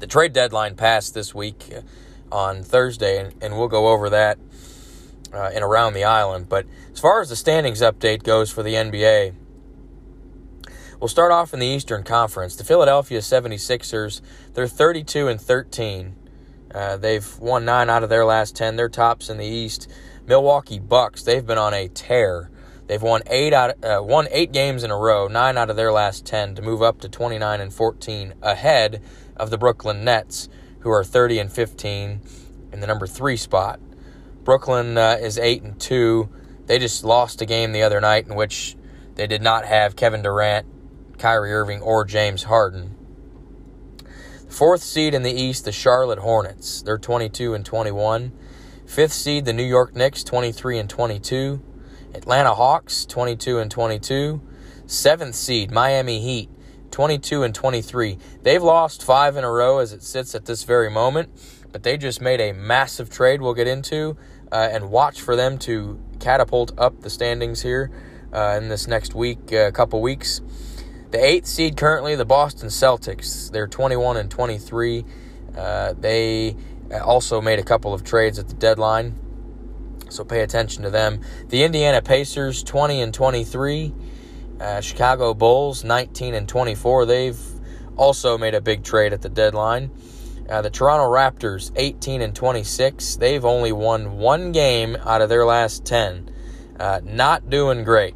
the 0.00 0.06
trade 0.06 0.32
deadline 0.32 0.74
passed 0.74 1.14
this 1.14 1.34
week 1.34 1.70
uh, 1.74 2.34
on 2.34 2.62
Thursday, 2.62 3.18
and, 3.18 3.34
and 3.42 3.58
we'll 3.58 3.68
go 3.68 3.88
over 3.88 4.10
that 4.10 4.38
uh, 5.32 5.50
and 5.54 5.62
around 5.62 5.92
the 5.92 6.04
island. 6.04 6.48
But 6.48 6.66
as 6.92 6.98
far 6.98 7.20
as 7.20 7.28
the 7.28 7.36
standings 7.36 7.80
update 7.80 8.22
goes 8.22 8.50
for 8.50 8.62
the 8.62 8.74
NBA, 8.74 9.34
we'll 10.98 11.08
start 11.08 11.32
off 11.32 11.52
in 11.52 11.60
the 11.60 11.66
Eastern 11.66 12.02
Conference. 12.02 12.56
The 12.56 12.64
Philadelphia 12.64 13.20
76ers, 13.20 14.22
they're 14.54 14.66
32 14.66 15.28
and 15.28 15.40
13. 15.40 16.16
Uh, 16.74 16.96
they've 16.96 17.38
won 17.38 17.64
nine 17.64 17.90
out 17.90 18.02
of 18.02 18.08
their 18.08 18.24
last 18.24 18.56
10. 18.56 18.76
They're 18.76 18.88
tops 18.88 19.28
in 19.28 19.36
the 19.36 19.46
East. 19.46 19.90
Milwaukee 20.26 20.78
Bucks, 20.78 21.22
they've 21.24 21.44
been 21.44 21.58
on 21.58 21.74
a 21.74 21.88
tear. 21.88 22.50
They've 22.86 23.02
won 23.02 23.22
eight 23.26 23.52
out, 23.52 23.84
uh, 23.84 24.02
won 24.02 24.26
eight 24.32 24.50
games 24.50 24.82
in 24.82 24.90
a 24.90 24.96
row, 24.96 25.28
nine 25.28 25.56
out 25.56 25.70
of 25.70 25.76
their 25.76 25.92
last 25.92 26.26
10 26.26 26.56
to 26.56 26.62
move 26.62 26.82
up 26.82 27.00
to 27.00 27.08
29 27.08 27.60
and 27.60 27.72
14, 27.72 28.34
ahead 28.42 29.00
of 29.40 29.50
the 29.50 29.58
Brooklyn 29.58 30.04
Nets, 30.04 30.48
who 30.80 30.90
are 30.90 31.02
30 31.02 31.38
and 31.38 31.52
15 31.52 32.20
in 32.72 32.80
the 32.80 32.86
number 32.86 33.06
three 33.06 33.36
spot. 33.36 33.80
Brooklyn 34.44 34.96
uh, 34.96 35.18
is 35.20 35.38
eight 35.38 35.62
and 35.62 35.80
two. 35.80 36.28
They 36.66 36.78
just 36.78 37.04
lost 37.04 37.42
a 37.42 37.46
game 37.46 37.72
the 37.72 37.82
other 37.82 38.00
night 38.00 38.26
in 38.26 38.34
which 38.34 38.76
they 39.16 39.26
did 39.26 39.42
not 39.42 39.64
have 39.64 39.96
Kevin 39.96 40.22
Durant, 40.22 40.66
Kyrie 41.18 41.52
Irving, 41.52 41.82
or 41.82 42.04
James 42.04 42.44
Harden. 42.44 42.96
Fourth 44.48 44.82
seed 44.82 45.14
in 45.14 45.22
the 45.22 45.32
East, 45.32 45.64
the 45.64 45.72
Charlotte 45.72 46.18
Hornets. 46.18 46.82
They're 46.82 46.98
22 46.98 47.54
and 47.54 47.64
21. 47.64 48.32
Fifth 48.86 49.12
seed, 49.12 49.44
the 49.44 49.52
New 49.52 49.64
York 49.64 49.94
Knicks, 49.94 50.24
23 50.24 50.78
and 50.78 50.90
22. 50.90 51.62
Atlanta 52.14 52.54
Hawks, 52.54 53.04
22 53.06 53.58
and 53.58 53.70
22. 53.70 54.42
Seventh 54.86 55.36
seed, 55.36 55.70
Miami 55.70 56.20
Heat, 56.20 56.50
22 56.90 57.42
and 57.42 57.54
23. 57.54 58.18
They've 58.42 58.62
lost 58.62 59.04
five 59.04 59.36
in 59.36 59.44
a 59.44 59.50
row 59.50 59.78
as 59.78 59.92
it 59.92 60.02
sits 60.02 60.34
at 60.34 60.44
this 60.44 60.64
very 60.64 60.90
moment, 60.90 61.30
but 61.72 61.82
they 61.82 61.96
just 61.96 62.20
made 62.20 62.40
a 62.40 62.52
massive 62.52 63.10
trade 63.10 63.40
we'll 63.40 63.54
get 63.54 63.68
into 63.68 64.16
uh, 64.52 64.68
and 64.70 64.90
watch 64.90 65.20
for 65.20 65.36
them 65.36 65.58
to 65.58 66.00
catapult 66.18 66.72
up 66.78 67.00
the 67.00 67.10
standings 67.10 67.62
here 67.62 67.90
uh, 68.32 68.58
in 68.60 68.68
this 68.68 68.86
next 68.86 69.14
week, 69.14 69.52
a 69.52 69.68
uh, 69.68 69.70
couple 69.70 70.00
weeks. 70.00 70.40
The 71.10 71.24
eighth 71.24 71.46
seed 71.46 71.76
currently, 71.76 72.14
the 72.14 72.24
Boston 72.24 72.68
Celtics. 72.68 73.50
They're 73.50 73.66
21 73.66 74.16
and 74.16 74.30
23. 74.30 75.04
Uh, 75.56 75.94
they 75.98 76.56
also 77.02 77.40
made 77.40 77.58
a 77.58 77.64
couple 77.64 77.92
of 77.92 78.04
trades 78.04 78.38
at 78.38 78.48
the 78.48 78.54
deadline, 78.54 79.18
so 80.08 80.24
pay 80.24 80.42
attention 80.42 80.84
to 80.84 80.90
them. 80.90 81.20
The 81.48 81.64
Indiana 81.64 82.02
Pacers, 82.02 82.62
20 82.62 83.02
and 83.02 83.14
23. 83.14 83.92
Uh, 84.60 84.80
Chicago 84.82 85.32
Bulls, 85.32 85.84
19 85.84 86.34
and 86.34 86.46
24. 86.46 87.06
They've 87.06 87.40
also 87.96 88.36
made 88.36 88.54
a 88.54 88.60
big 88.60 88.84
trade 88.84 89.14
at 89.14 89.22
the 89.22 89.30
deadline. 89.30 89.90
Uh, 90.50 90.60
the 90.60 90.68
Toronto 90.70 91.06
Raptors, 91.06 91.72
18 91.76 92.20
and 92.20 92.34
26. 92.34 93.16
They've 93.16 93.44
only 93.44 93.72
won 93.72 94.18
one 94.18 94.52
game 94.52 94.96
out 95.06 95.22
of 95.22 95.28
their 95.28 95.46
last 95.46 95.86
10. 95.86 96.30
Uh, 96.78 97.00
not 97.04 97.48
doing 97.48 97.84
great. 97.84 98.14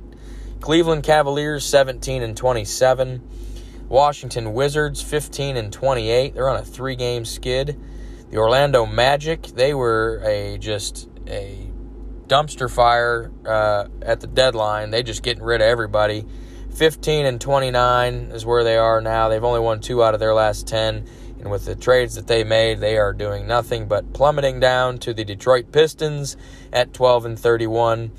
Cleveland 0.60 1.02
Cavaliers 1.02 1.64
17 1.64 2.22
and 2.22 2.36
27. 2.36 3.22
Washington 3.88 4.52
Wizards 4.52 5.00
15 5.02 5.56
and 5.56 5.72
28. 5.72 6.34
They're 6.34 6.48
on 6.48 6.56
a 6.56 6.64
three-game 6.64 7.24
skid. 7.24 7.80
The 8.30 8.38
Orlando 8.38 8.84
Magic, 8.84 9.42
they 9.42 9.72
were 9.72 10.20
a 10.24 10.58
just 10.58 11.08
a 11.26 11.70
dumpster 12.28 12.70
fire 12.70 13.30
uh, 13.46 13.88
at 14.02 14.20
the 14.20 14.26
deadline. 14.26 14.90
They 14.90 15.02
just 15.02 15.22
getting 15.22 15.42
rid 15.42 15.60
of 15.60 15.66
everybody. 15.66 16.24
15 16.74 17.26
and 17.26 17.40
29 17.40 18.14
is 18.32 18.44
where 18.44 18.64
they 18.64 18.76
are 18.76 19.00
now. 19.00 19.28
They've 19.28 19.44
only 19.44 19.60
won 19.60 19.80
two 19.80 20.02
out 20.02 20.14
of 20.14 20.20
their 20.20 20.34
last 20.34 20.66
10. 20.66 21.06
And 21.38 21.50
with 21.50 21.66
the 21.66 21.74
trades 21.74 22.14
that 22.14 22.26
they 22.26 22.42
made, 22.42 22.80
they 22.80 22.96
are 22.96 23.12
doing 23.12 23.46
nothing 23.46 23.86
but 23.86 24.12
plummeting 24.12 24.60
down 24.60 24.98
to 24.98 25.12
the 25.12 25.24
Detroit 25.24 25.70
Pistons 25.70 26.36
at 26.72 26.92
12 26.92 27.26
and 27.26 27.38
31, 27.38 28.12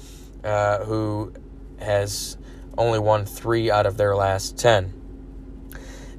uh, 0.44 0.86
who 0.86 1.34
has 1.80 2.38
only 2.78 3.00
won 3.00 3.26
three 3.26 3.72
out 3.72 3.86
of 3.86 3.98
their 3.98 4.16
last 4.16 4.58
10. 4.58 4.94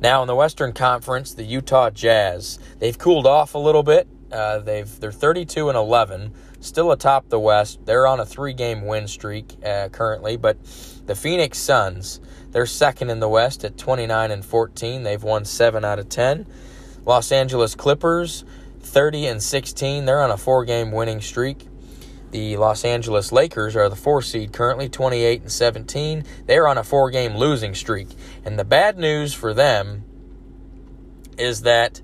Now 0.00 0.22
in 0.22 0.26
the 0.26 0.34
Western 0.34 0.72
Conference, 0.72 1.32
the 1.32 1.44
Utah 1.44 1.90
Jazz 1.90 2.58
they've 2.78 2.98
cooled 2.98 3.26
off 3.26 3.54
a 3.54 3.58
little 3.58 3.82
bit. 3.82 4.06
Uh, 4.30 4.58
they've 4.58 5.00
they're 5.00 5.12
32 5.12 5.68
and 5.68 5.78
11, 5.78 6.32
still 6.60 6.92
atop 6.92 7.28
the 7.28 7.40
West. 7.40 7.80
They're 7.84 8.06
on 8.06 8.20
a 8.20 8.26
three-game 8.26 8.86
win 8.86 9.08
streak 9.08 9.56
uh, 9.64 9.88
currently, 9.88 10.36
but 10.36 10.56
the 11.06 11.14
Phoenix 11.14 11.58
Suns 11.58 12.20
they're 12.56 12.64
second 12.64 13.10
in 13.10 13.20
the 13.20 13.28
West 13.28 13.64
at 13.64 13.76
29 13.76 14.30
and 14.30 14.42
14. 14.42 15.02
They've 15.02 15.22
won 15.22 15.44
seven 15.44 15.84
out 15.84 15.98
of 15.98 16.08
10. 16.08 16.46
Los 17.04 17.30
Angeles 17.30 17.74
Clippers 17.74 18.46
30 18.80 19.26
and 19.26 19.42
16. 19.42 20.06
They're 20.06 20.22
on 20.22 20.30
a 20.30 20.38
four-game 20.38 20.90
winning 20.90 21.20
streak. 21.20 21.68
The 22.30 22.56
Los 22.56 22.82
Angeles 22.84 23.30
Lakers 23.30 23.76
are 23.76 23.90
the 23.90 23.94
four 23.94 24.22
seed 24.22 24.54
currently, 24.54 24.88
28 24.88 25.42
and 25.42 25.52
17. 25.52 26.24
They're 26.46 26.66
on 26.66 26.78
a 26.78 26.82
four 26.82 27.10
game 27.10 27.36
losing 27.36 27.74
streak. 27.74 28.08
And 28.42 28.58
the 28.58 28.64
bad 28.64 28.98
news 28.98 29.34
for 29.34 29.52
them 29.52 30.04
is 31.36 31.60
that 31.60 32.00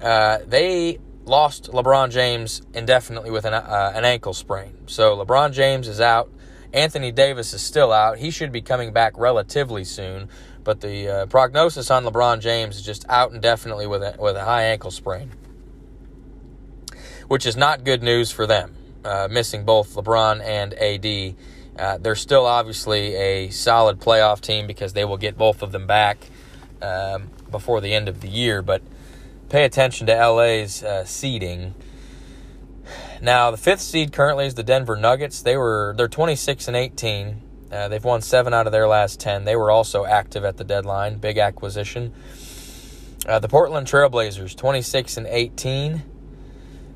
uh, 0.00 0.38
they 0.46 0.98
lost 1.24 1.70
LeBron 1.70 2.10
James 2.10 2.62
indefinitely 2.74 3.30
with 3.30 3.44
an, 3.44 3.54
uh, 3.54 3.92
an 3.94 4.04
ankle 4.04 4.34
sprain. 4.34 4.74
So 4.86 5.16
LeBron 5.16 5.52
James 5.52 5.88
is 5.88 6.00
out. 6.00 6.30
Anthony 6.72 7.10
Davis 7.12 7.52
is 7.52 7.62
still 7.62 7.92
out. 7.92 8.18
He 8.18 8.30
should 8.30 8.52
be 8.52 8.62
coming 8.62 8.92
back 8.92 9.14
relatively 9.16 9.84
soon. 9.84 10.28
But 10.62 10.80
the 10.80 11.08
uh, 11.08 11.26
prognosis 11.26 11.90
on 11.90 12.04
LeBron 12.04 12.40
James 12.40 12.76
is 12.76 12.82
just 12.82 13.06
out 13.08 13.32
indefinitely 13.32 13.86
with 13.86 14.02
a, 14.02 14.14
with 14.18 14.36
a 14.36 14.44
high 14.44 14.64
ankle 14.64 14.90
sprain, 14.90 15.30
which 17.28 17.46
is 17.46 17.56
not 17.56 17.82
good 17.82 18.02
news 18.02 18.30
for 18.30 18.46
them 18.46 18.76
uh, 19.04 19.28
missing 19.30 19.64
both 19.64 19.94
LeBron 19.94 20.42
and 20.42 20.74
AD. 20.74 21.34
Uh, 21.78 21.98
they're 21.98 22.14
still 22.14 22.46
obviously 22.46 23.14
a 23.14 23.50
solid 23.50 24.00
playoff 24.00 24.40
team 24.40 24.66
because 24.66 24.92
they 24.92 25.04
will 25.04 25.16
get 25.16 25.38
both 25.38 25.62
of 25.62 25.72
them 25.72 25.86
back 25.86 26.26
um, 26.82 27.30
before 27.50 27.80
the 27.80 27.94
end 27.94 28.08
of 28.08 28.20
the 28.20 28.28
year. 28.28 28.62
But 28.62 28.82
pay 29.50 29.64
attention 29.64 30.06
to 30.06 30.14
LA's 30.14 30.82
uh, 30.82 31.04
seeding. 31.04 31.74
Now, 33.20 33.50
the 33.50 33.58
fifth 33.58 33.82
seed 33.82 34.12
currently 34.12 34.46
is 34.46 34.54
the 34.54 34.62
Denver 34.62 34.96
Nuggets. 34.96 35.42
They 35.42 35.56
were 35.56 35.92
they're 35.96 36.08
26 36.08 36.68
and 36.68 36.76
18. 36.76 37.42
Uh, 37.70 37.88
they've 37.88 38.02
won 38.02 38.22
seven 38.22 38.54
out 38.54 38.66
of 38.66 38.72
their 38.72 38.88
last 38.88 39.20
10. 39.20 39.44
They 39.44 39.56
were 39.56 39.70
also 39.70 40.06
active 40.06 40.44
at 40.44 40.56
the 40.56 40.64
deadline. 40.64 41.18
Big 41.18 41.36
acquisition. 41.36 42.14
Uh, 43.26 43.38
the 43.38 43.48
Portland 43.48 43.86
Trailblazers 43.86 44.56
26 44.56 45.18
and 45.18 45.26
18. 45.26 46.02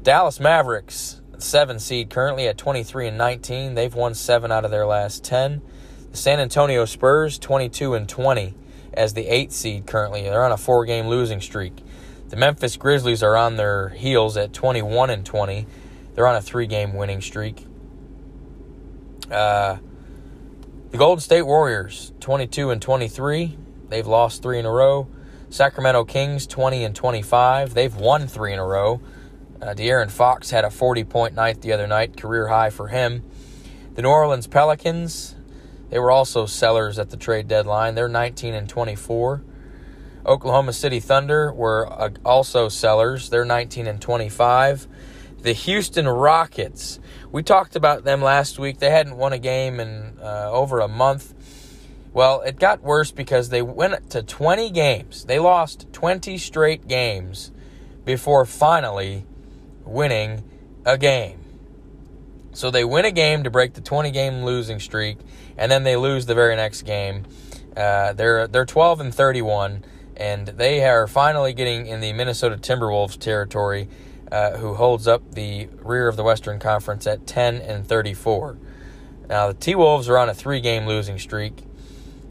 Dallas 0.02 0.40
Mavericks 0.40 1.20
seven 1.38 1.78
seed 1.78 2.08
currently 2.08 2.48
at 2.48 2.56
23 2.56 3.08
and 3.08 3.18
19. 3.18 3.74
They've 3.74 3.94
won 3.94 4.14
seven 4.14 4.50
out 4.50 4.64
of 4.64 4.70
their 4.70 4.86
last 4.86 5.22
10. 5.24 5.60
The 6.12 6.16
San 6.16 6.40
Antonio 6.40 6.84
Spurs 6.84 7.38
22 7.38 7.94
and 7.94 8.08
20 8.08 8.54
as 8.94 9.14
the 9.14 9.26
eighth 9.26 9.52
seed 9.52 9.86
currently. 9.86 10.22
They're 10.22 10.44
on 10.44 10.52
a 10.52 10.56
four 10.56 10.84
game 10.84 11.08
losing 11.08 11.40
streak. 11.40 11.83
The 12.34 12.40
Memphis 12.40 12.76
Grizzlies 12.76 13.22
are 13.22 13.36
on 13.36 13.54
their 13.54 13.90
heels 13.90 14.36
at 14.36 14.52
21 14.52 15.08
and 15.08 15.24
20. 15.24 15.68
They're 16.16 16.26
on 16.26 16.34
a 16.34 16.42
three 16.42 16.66
game 16.66 16.92
winning 16.92 17.20
streak. 17.20 17.64
Uh, 19.30 19.76
the 20.90 20.98
Golden 20.98 21.20
State 21.20 21.42
Warriors 21.42 22.12
22 22.18 22.72
and 22.72 22.82
23. 22.82 23.56
They've 23.88 24.06
lost 24.08 24.42
three 24.42 24.58
in 24.58 24.66
a 24.66 24.70
row. 24.72 25.06
Sacramento 25.48 26.06
Kings 26.06 26.48
20 26.48 26.82
and 26.82 26.96
25. 26.96 27.72
They've 27.72 27.94
won 27.94 28.26
three 28.26 28.52
in 28.52 28.58
a 28.58 28.66
row. 28.66 29.00
Uh, 29.62 29.66
De'Aaron 29.66 30.10
Fox 30.10 30.50
had 30.50 30.64
a 30.64 30.70
40 30.70 31.04
point 31.04 31.34
night 31.36 31.62
the 31.62 31.72
other 31.72 31.86
night, 31.86 32.16
career 32.16 32.48
high 32.48 32.70
for 32.70 32.88
him. 32.88 33.22
The 33.94 34.02
New 34.02 34.08
Orleans 34.08 34.48
Pelicans, 34.48 35.36
they 35.88 36.00
were 36.00 36.10
also 36.10 36.46
sellers 36.46 36.98
at 36.98 37.10
the 37.10 37.16
trade 37.16 37.46
deadline. 37.46 37.94
They're 37.94 38.08
19 38.08 38.54
and 38.54 38.68
24. 38.68 39.44
Oklahoma 40.26 40.72
City 40.72 41.00
Thunder 41.00 41.52
were 41.52 41.86
uh, 41.92 42.10
also 42.24 42.68
sellers. 42.68 43.30
They're 43.30 43.44
19 43.44 43.86
and 43.86 44.00
25. 44.00 44.86
The 45.42 45.52
Houston 45.52 46.08
Rockets, 46.08 46.98
we 47.30 47.42
talked 47.42 47.76
about 47.76 48.04
them 48.04 48.22
last 48.22 48.58
week. 48.58 48.78
They 48.78 48.90
hadn't 48.90 49.16
won 49.16 49.34
a 49.34 49.38
game 49.38 49.78
in 49.80 50.18
uh, 50.22 50.50
over 50.50 50.80
a 50.80 50.88
month. 50.88 51.34
Well, 52.14 52.40
it 52.42 52.58
got 52.58 52.82
worse 52.82 53.10
because 53.10 53.50
they 53.50 53.60
went 53.60 54.10
to 54.10 54.22
20 54.22 54.70
games. 54.70 55.24
They 55.24 55.38
lost 55.38 55.92
20 55.92 56.38
straight 56.38 56.88
games 56.88 57.50
before 58.04 58.46
finally 58.46 59.26
winning 59.84 60.44
a 60.86 60.96
game. 60.96 61.40
So 62.52 62.70
they 62.70 62.84
win 62.84 63.04
a 63.04 63.10
game 63.10 63.42
to 63.44 63.50
break 63.50 63.74
the 63.74 63.80
20 63.80 64.12
game 64.12 64.44
losing 64.44 64.78
streak, 64.78 65.18
and 65.58 65.70
then 65.70 65.82
they 65.82 65.96
lose 65.96 66.26
the 66.26 66.34
very 66.34 66.54
next 66.54 66.82
game. 66.82 67.24
Uh, 67.76 68.12
they're 68.12 68.46
they're 68.46 68.64
12 68.64 69.00
and 69.00 69.14
31, 69.14 69.84
and 70.16 70.46
they 70.46 70.84
are 70.84 71.06
finally 71.06 71.52
getting 71.52 71.86
in 71.86 72.00
the 72.00 72.12
Minnesota 72.12 72.56
Timberwolves 72.56 73.18
territory, 73.18 73.88
uh, 74.30 74.56
who 74.58 74.74
holds 74.74 75.06
up 75.08 75.34
the 75.34 75.68
rear 75.82 76.08
of 76.08 76.16
the 76.16 76.22
Western 76.22 76.58
Conference 76.58 77.06
at 77.06 77.26
10 77.26 77.56
and 77.56 77.86
34. 77.86 78.58
Now 79.28 79.48
the 79.48 79.54
T 79.54 79.74
Wolves 79.74 80.08
are 80.08 80.18
on 80.18 80.28
a 80.28 80.34
three 80.34 80.60
game 80.60 80.86
losing 80.86 81.18
streak. 81.18 81.54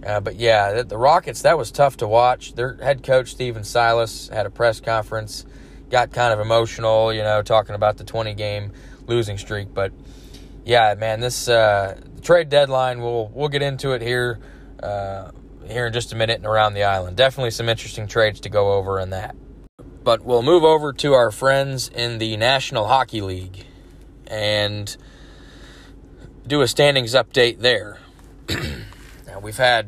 Uh, 0.05 0.19
but 0.19 0.35
yeah, 0.35 0.83
the, 0.83 0.97
Rockets, 0.97 1.43
that 1.43 1.57
was 1.57 1.71
tough 1.71 1.97
to 1.97 2.07
watch. 2.07 2.55
Their 2.55 2.75
head 2.75 3.03
coach, 3.03 3.31
Stephen 3.31 3.63
Silas, 3.63 4.27
had 4.27 4.45
a 4.45 4.49
press 4.49 4.81
conference 4.81 5.45
got 5.93 6.11
kind 6.11 6.33
of 6.33 6.39
emotional, 6.39 7.13
you 7.13 7.21
know, 7.21 7.43
talking 7.43 7.75
about 7.75 7.97
the 7.97 8.03
20 8.03 8.33
game 8.33 8.71
losing 9.05 9.37
streak. 9.37 9.73
But 9.73 9.93
yeah, 10.65 10.95
man, 10.97 11.19
this 11.19 11.47
uh, 11.47 12.01
trade 12.21 12.49
deadline. 12.49 12.99
We'll 12.99 13.29
we'll 13.33 13.49
get 13.49 13.61
into 13.61 13.91
it 13.91 14.01
here 14.01 14.39
uh, 14.81 15.31
here 15.67 15.87
in 15.87 15.93
just 15.93 16.13
a 16.13 16.15
minute 16.15 16.37
and 16.37 16.45
around 16.45 16.73
the 16.73 16.83
island. 16.83 17.17
Definitely 17.17 17.51
some 17.51 17.69
interesting 17.69 18.07
trades 18.07 18.39
to 18.41 18.49
go 18.49 18.73
over 18.73 18.99
in 18.99 19.09
that. 19.11 19.35
But 20.03 20.23
we'll 20.23 20.43
move 20.43 20.63
over 20.63 20.91
to 20.93 21.13
our 21.13 21.31
friends 21.31 21.89
in 21.89 22.17
the 22.17 22.35
National 22.37 22.87
Hockey 22.87 23.21
League 23.21 23.65
and 24.27 24.95
do 26.45 26.61
a 26.61 26.67
standings 26.67 27.13
update 27.13 27.59
there. 27.59 27.99
now, 28.49 29.39
we've 29.41 29.57
had 29.57 29.87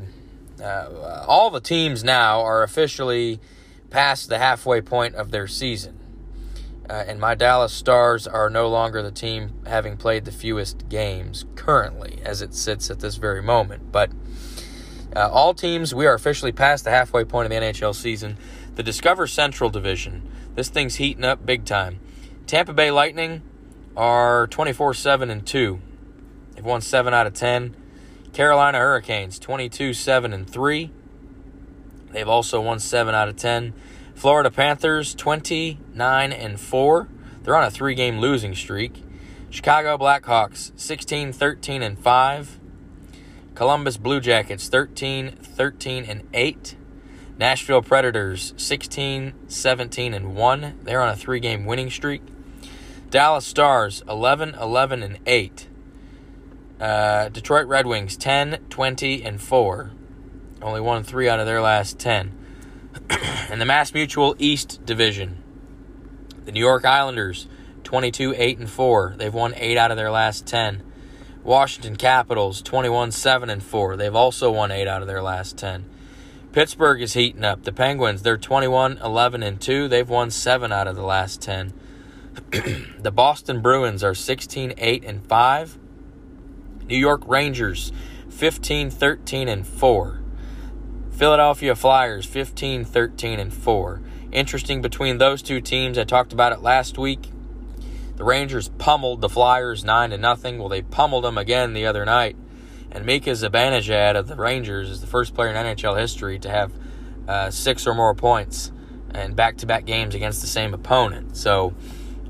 uh, 0.62 1.24
all 1.26 1.50
the 1.50 1.60
teams 1.60 2.02
now 2.02 2.40
are 2.40 2.62
officially 2.62 3.40
past 3.90 4.28
the 4.28 4.38
halfway 4.38 4.80
point 4.80 5.14
of 5.14 5.30
their 5.30 5.46
season. 5.46 5.98
Uh, 6.88 7.04
and 7.06 7.20
my 7.20 7.34
Dallas 7.34 7.72
Stars 7.72 8.26
are 8.26 8.48
no 8.48 8.68
longer 8.68 9.02
the 9.02 9.10
team 9.10 9.52
having 9.66 9.96
played 9.96 10.24
the 10.24 10.32
fewest 10.32 10.88
games 10.88 11.44
currently, 11.56 12.20
as 12.24 12.40
it 12.40 12.54
sits 12.54 12.90
at 12.90 13.00
this 13.00 13.16
very 13.16 13.42
moment. 13.42 13.90
But 13.90 14.10
uh, 15.16 15.30
all 15.32 15.54
teams, 15.54 15.94
we 15.94 16.06
are 16.06 16.12
officially 16.12 16.52
past 16.52 16.84
the 16.84 16.90
halfway 16.90 17.24
point 17.24 17.46
of 17.46 17.50
the 17.50 17.56
NHL 17.56 17.94
season. 17.94 18.36
The 18.74 18.82
Discover 18.82 19.26
Central 19.28 19.70
Division, 19.70 20.28
this 20.54 20.68
thing's 20.68 20.96
heating 20.96 21.24
up 21.24 21.46
big 21.46 21.64
time. 21.64 22.00
Tampa 22.46 22.74
Bay 22.74 22.90
Lightning 22.90 23.40
are 23.96 24.46
24 24.48 24.92
7 24.92 25.30
and 25.30 25.46
2. 25.46 25.80
They've 26.54 26.64
won 26.64 26.82
7 26.82 27.14
out 27.14 27.26
of 27.26 27.32
10. 27.32 27.74
Carolina 28.34 28.76
Hurricanes 28.76 29.38
22 29.38 29.94
7 29.94 30.34
and 30.34 30.48
3. 30.48 30.90
They've 32.10 32.28
also 32.28 32.60
won 32.60 32.78
7 32.78 33.14
out 33.14 33.30
of 33.30 33.36
10. 33.36 33.72
Florida 34.14 34.50
Panthers 34.50 35.14
29 35.14 36.32
and 36.32 36.60
4. 36.60 37.08
They're 37.42 37.56
on 37.56 37.64
a 37.64 37.70
3-game 37.70 38.18
losing 38.18 38.54
streak. 38.54 39.02
Chicago 39.48 39.96
Blackhawks 39.96 40.72
16 40.78 41.32
13 41.32 41.82
and 41.82 41.98
5. 41.98 42.60
Columbus 43.56 43.96
Blue 43.96 44.20
Jackets 44.20 44.68
13 44.68 45.30
13 45.30 46.04
and 46.04 46.28
8. 46.34 46.76
Nashville 47.38 47.80
Predators 47.80 48.52
16 48.58 49.32
17 49.48 50.14
and 50.14 50.36
1. 50.36 50.80
They're 50.82 51.00
on 51.00 51.08
a 51.08 51.16
3-game 51.16 51.64
winning 51.64 51.88
streak. 51.88 52.20
Dallas 53.08 53.46
Stars 53.46 54.04
11 54.08 54.54
11 54.54 55.02
and 55.02 55.18
8. 55.26 55.68
Uh, 56.78 57.28
Detroit 57.30 57.66
Red 57.66 57.86
Wings 57.86 58.18
10, 58.18 58.66
20, 58.68 59.24
and 59.24 59.40
4. 59.40 59.90
Only 60.60 60.80
won 60.82 61.02
three 61.02 61.26
out 61.26 61.40
of 61.40 61.46
their 61.46 61.62
last 61.62 61.98
10. 61.98 62.32
in 63.50 63.58
the 63.58 63.64
Mass 63.64 63.94
Mutual 63.94 64.36
East 64.38 64.84
Division, 64.84 65.42
the 66.44 66.52
New 66.52 66.60
York 66.60 66.84
Islanders 66.84 67.48
22, 67.84 68.34
8, 68.36 68.58
and 68.58 68.70
4. 68.70 69.14
They've 69.16 69.32
won 69.32 69.54
8 69.56 69.78
out 69.78 69.90
of 69.90 69.96
their 69.96 70.10
last 70.10 70.46
10. 70.46 70.82
Washington 71.46 71.94
Capitals 71.94 72.60
21, 72.60 73.12
7, 73.12 73.48
and 73.48 73.62
4. 73.62 73.96
They've 73.96 74.16
also 74.16 74.50
won 74.50 74.72
8 74.72 74.88
out 74.88 75.00
of 75.00 75.06
their 75.06 75.22
last 75.22 75.56
10. 75.56 75.84
Pittsburgh 76.50 77.00
is 77.00 77.12
heating 77.12 77.44
up. 77.44 77.62
The 77.62 77.70
Penguins, 77.70 78.22
they're 78.22 78.36
21, 78.36 78.98
11, 78.98 79.44
and 79.44 79.60
2. 79.60 79.86
They've 79.86 80.08
won 80.08 80.32
7 80.32 80.72
out 80.72 80.88
of 80.88 80.96
the 80.96 81.04
last 81.04 81.40
10. 81.40 81.72
the 82.98 83.12
Boston 83.12 83.60
Bruins 83.60 84.02
are 84.02 84.12
16, 84.12 84.74
8, 84.76 85.04
and 85.04 85.24
5. 85.24 85.78
New 86.88 86.96
York 86.96 87.22
Rangers 87.26 87.92
15 88.28 88.90
13 88.90 89.46
and 89.46 89.64
4. 89.64 90.20
Philadelphia 91.12 91.76
Flyers 91.76 92.26
15 92.26 92.84
13 92.84 93.38
and 93.38 93.54
4. 93.54 94.00
Interesting 94.32 94.82
between 94.82 95.18
those 95.18 95.42
two 95.42 95.60
teams, 95.60 95.96
I 95.96 96.02
talked 96.02 96.32
about 96.32 96.52
it 96.52 96.60
last 96.60 96.98
week. 96.98 97.30
The 98.16 98.24
Rangers 98.24 98.68
pummeled 98.78 99.20
the 99.20 99.28
Flyers 99.28 99.84
9 99.84 100.10
to 100.10 100.18
nothing. 100.18 100.58
Well, 100.58 100.68
they 100.68 100.82
pummeled 100.82 101.24
them 101.24 101.38
again 101.38 101.74
the 101.74 101.86
other 101.86 102.04
night. 102.04 102.36
And 102.90 103.04
Mika 103.04 103.30
Zibanejad 103.30 104.16
of 104.16 104.26
the 104.26 104.36
Rangers 104.36 104.88
is 104.88 105.00
the 105.00 105.06
first 105.06 105.34
player 105.34 105.50
in 105.50 105.56
NHL 105.56 105.98
history 105.98 106.38
to 106.40 106.50
have 106.50 106.72
uh, 107.28 107.50
six 107.50 107.86
or 107.86 107.94
more 107.94 108.14
points 108.14 108.72
in 109.14 109.34
back 109.34 109.58
to 109.58 109.66
back 109.66 109.84
games 109.84 110.14
against 110.14 110.40
the 110.40 110.46
same 110.46 110.72
opponent. 110.72 111.36
So, 111.36 111.74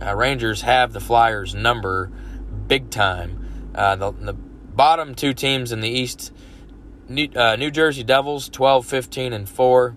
uh, 0.01 0.15
Rangers 0.15 0.63
have 0.63 0.93
the 0.93 1.01
Flyers' 1.01 1.55
number 1.55 2.11
big 2.67 2.91
time. 2.91 3.71
Uh, 3.75 3.97
the, 3.97 4.13
the, 4.13 4.33
bottom 4.33 5.15
two 5.15 5.33
teams 5.33 5.73
in 5.73 5.81
the 5.81 5.89
East 5.89 6.31
New, 7.09 7.29
uh, 7.35 7.57
New 7.57 7.71
Jersey 7.71 8.05
Devils 8.05 8.51
12 8.51 8.85
15 8.85 9.33
and 9.33 9.49
4 9.49 9.97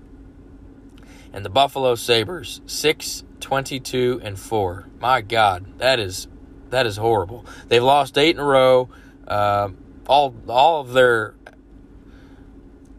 and 1.33 1.43
the 1.43 1.49
Buffalo 1.49 1.95
Sabres 1.95 2.61
6 2.65 3.25
22 3.39 4.21
and 4.23 4.39
4. 4.39 4.87
My 4.99 5.21
god, 5.21 5.77
that 5.79 5.99
is 5.99 6.27
that 6.69 6.85
is 6.85 6.97
horrible. 6.97 7.45
They've 7.67 7.83
lost 7.83 8.17
8 8.17 8.35
in 8.35 8.39
a 8.39 8.45
row. 8.45 8.89
Uh, 9.27 9.69
all 10.07 10.35
all 10.47 10.81
of 10.81 10.93
their 10.93 11.35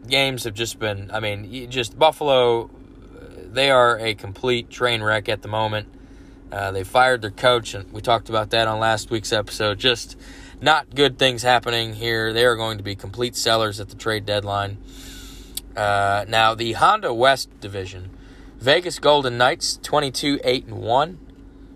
games 0.07 0.43
have 0.43 0.53
just 0.53 0.79
been 0.79 1.11
I 1.11 1.19
mean, 1.19 1.69
just 1.69 1.97
Buffalo 1.97 2.69
they 3.51 3.69
are 3.69 3.99
a 3.99 4.13
complete 4.13 4.69
train 4.69 5.03
wreck 5.03 5.29
at 5.29 5.41
the 5.41 5.47
moment. 5.47 5.87
Uh, 6.51 6.71
they 6.71 6.83
fired 6.83 7.21
their 7.21 7.31
coach, 7.31 7.73
and 7.73 7.91
we 7.91 8.01
talked 8.01 8.29
about 8.29 8.49
that 8.49 8.67
on 8.67 8.79
last 8.79 9.09
week's 9.09 9.31
episode. 9.31 9.79
Just 9.79 10.17
not 10.61 10.93
good 10.93 11.17
things 11.17 11.43
happening 11.43 11.93
here. 11.93 12.33
They 12.33 12.45
are 12.45 12.55
going 12.55 12.77
to 12.77 12.83
be 12.83 12.95
complete 12.95 13.35
sellers 13.35 13.79
at 13.79 13.89
the 13.89 13.95
trade 13.95 14.25
deadline. 14.25 14.77
Uh, 15.75 16.25
now, 16.27 16.53
the 16.53 16.73
Honda 16.73 17.13
West 17.13 17.49
division 17.61 18.10
Vegas 18.61 18.99
Golden 18.99 19.39
Knights 19.39 19.79
22 19.81 20.39
8 20.43 20.67
and 20.67 20.77
1. 20.77 21.17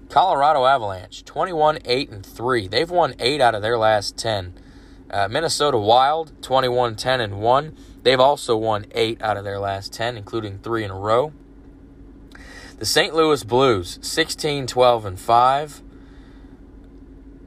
Colorado 0.09 0.65
Avalanche 0.65 1.25
21 1.25 1.79
8 1.83 2.09
and 2.11 2.23
3. 2.23 2.67
They've 2.67 2.91
won 2.91 3.15
8 3.17 3.41
out 3.41 3.55
of 3.55 3.63
their 3.63 3.75
last 3.75 4.15
10. 4.19 4.53
Uh, 5.09 5.27
Minnesota 5.27 5.79
Wild 5.79 6.39
21 6.43 6.95
10 6.95 7.21
and 7.21 7.39
1. 7.39 7.77
They've 8.03 8.19
also 8.19 8.55
won 8.55 8.85
8 8.91 9.19
out 9.19 9.35
of 9.35 9.43
their 9.43 9.57
last 9.57 9.93
10, 9.93 10.15
including 10.15 10.59
3 10.59 10.83
in 10.83 10.91
a 10.91 10.99
row. 10.99 11.33
The 12.77 12.85
St. 12.85 13.15
Louis 13.15 13.43
Blues 13.43 13.97
16 14.03 14.67
12 14.67 15.05
and 15.05 15.19
5. 15.19 15.81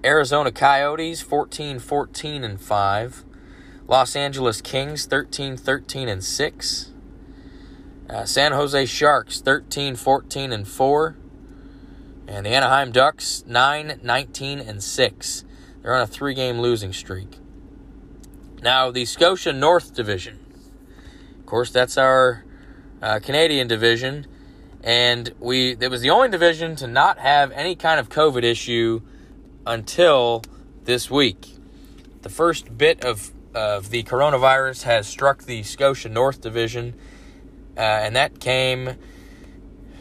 Arizona 0.05 0.51
Coyotes 0.51 1.20
14 1.20 1.79
14 1.79 2.42
and 2.42 2.61
5. 2.61 3.24
Los 3.87 4.16
Angeles 4.16 4.61
Kings 4.61 5.07
13 5.07 5.57
13 5.57 6.09
and 6.09 6.24
6. 6.24 6.92
Uh, 8.09 8.25
San 8.25 8.53
Jose 8.53 8.87
Sharks 8.87 9.40
13 9.40 9.97
14 9.97 10.53
and 10.53 10.66
4. 10.66 11.16
And 12.27 12.47
the 12.47 12.51
Anaheim 12.51 12.92
Ducks 12.92 13.44
9 13.47 14.01
19 14.03 14.59
and 14.61 14.83
6. 14.83 15.44
They're 15.83 15.94
on 15.94 16.03
a 16.03 16.07
three 16.07 16.35
game 16.35 16.59
losing 16.61 16.92
streak. 16.92 17.38
Now, 18.62 18.90
the 18.90 19.05
Scotia 19.05 19.53
North 19.53 19.94
Division. 19.94 20.38
Of 21.38 21.47
course, 21.47 21.71
that's 21.71 21.97
our 21.97 22.44
uh, 23.01 23.21
Canadian 23.21 23.68
division. 23.68 24.27
And 24.83 25.33
we 25.38 25.77
it 25.79 25.90
was 25.90 26.01
the 26.01 26.11
only 26.11 26.29
division 26.29 26.77
to 26.77 26.87
not 26.87 27.18
have 27.18 27.53
any 27.53 27.77
kind 27.77 28.01
of 28.01 28.09
COVID 28.09 28.42
issue 28.42 29.03
until 29.66 30.42
this 30.85 31.11
week. 31.11 31.57
The 32.23 32.29
first 32.29 32.77
bit 32.77 33.05
of, 33.05 33.33
of 33.55 33.90
the 33.90 34.03
coronavirus 34.03 34.85
has 34.85 35.07
struck 35.07 35.44
the 35.44 35.62
Scotia 35.62 36.09
North 36.09 36.40
Division, 36.40 36.94
uh, 37.79 37.81
and 37.81 38.17
that 38.17 38.41
came 38.41 38.97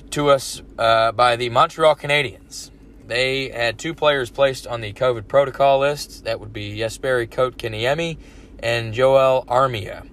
to 0.10 0.30
us 0.30 0.64
uh, 0.80 1.12
by 1.12 1.36
the 1.36 1.50
Montreal 1.50 1.96
Canadiens. 1.96 2.72
They 3.06 3.50
had 3.50 3.78
two 3.78 3.94
players 3.94 4.30
placed 4.30 4.66
on 4.66 4.82
the 4.82 4.92
COVID 4.92 5.28
protocol 5.28 5.80
list. 5.80 6.26
That 6.26 6.40
would 6.40 6.52
be 6.52 6.78
Jesperi 6.78 7.30
Kotkaniemi 7.30 8.18
and 8.60 8.94
Joel 8.94 9.46
Armia. 9.48 10.10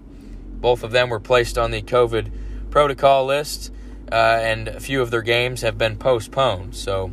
Both 0.60 0.84
of 0.84 0.92
them 0.92 1.08
were 1.08 1.20
placed 1.20 1.56
on 1.56 1.70
the 1.70 1.82
COVID 1.82 2.70
protocol 2.70 3.24
list, 3.24 3.72
uh, 4.12 4.14
and 4.14 4.68
a 4.68 4.80
few 4.80 5.00
of 5.00 5.10
their 5.10 5.22
games 5.22 5.62
have 5.62 5.78
been 5.78 5.96
postponed. 5.96 6.76
So 6.76 7.12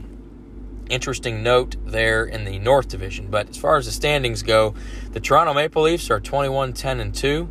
interesting 0.89 1.41
note 1.41 1.77
there 1.85 2.25
in 2.25 2.43
the 2.43 2.59
North 2.59 2.89
Division. 2.89 3.27
But 3.31 3.49
as 3.49 3.57
far 3.57 3.77
as 3.77 3.85
the 3.85 3.91
standings 3.91 4.43
go, 4.43 4.75
the 5.13 5.19
Toronto 5.19 5.53
Maple 5.53 5.83
Leafs 5.83 6.11
are 6.11 6.19
21 6.19 6.73
10 6.73 6.99
and 6.99 7.15
2. 7.15 7.49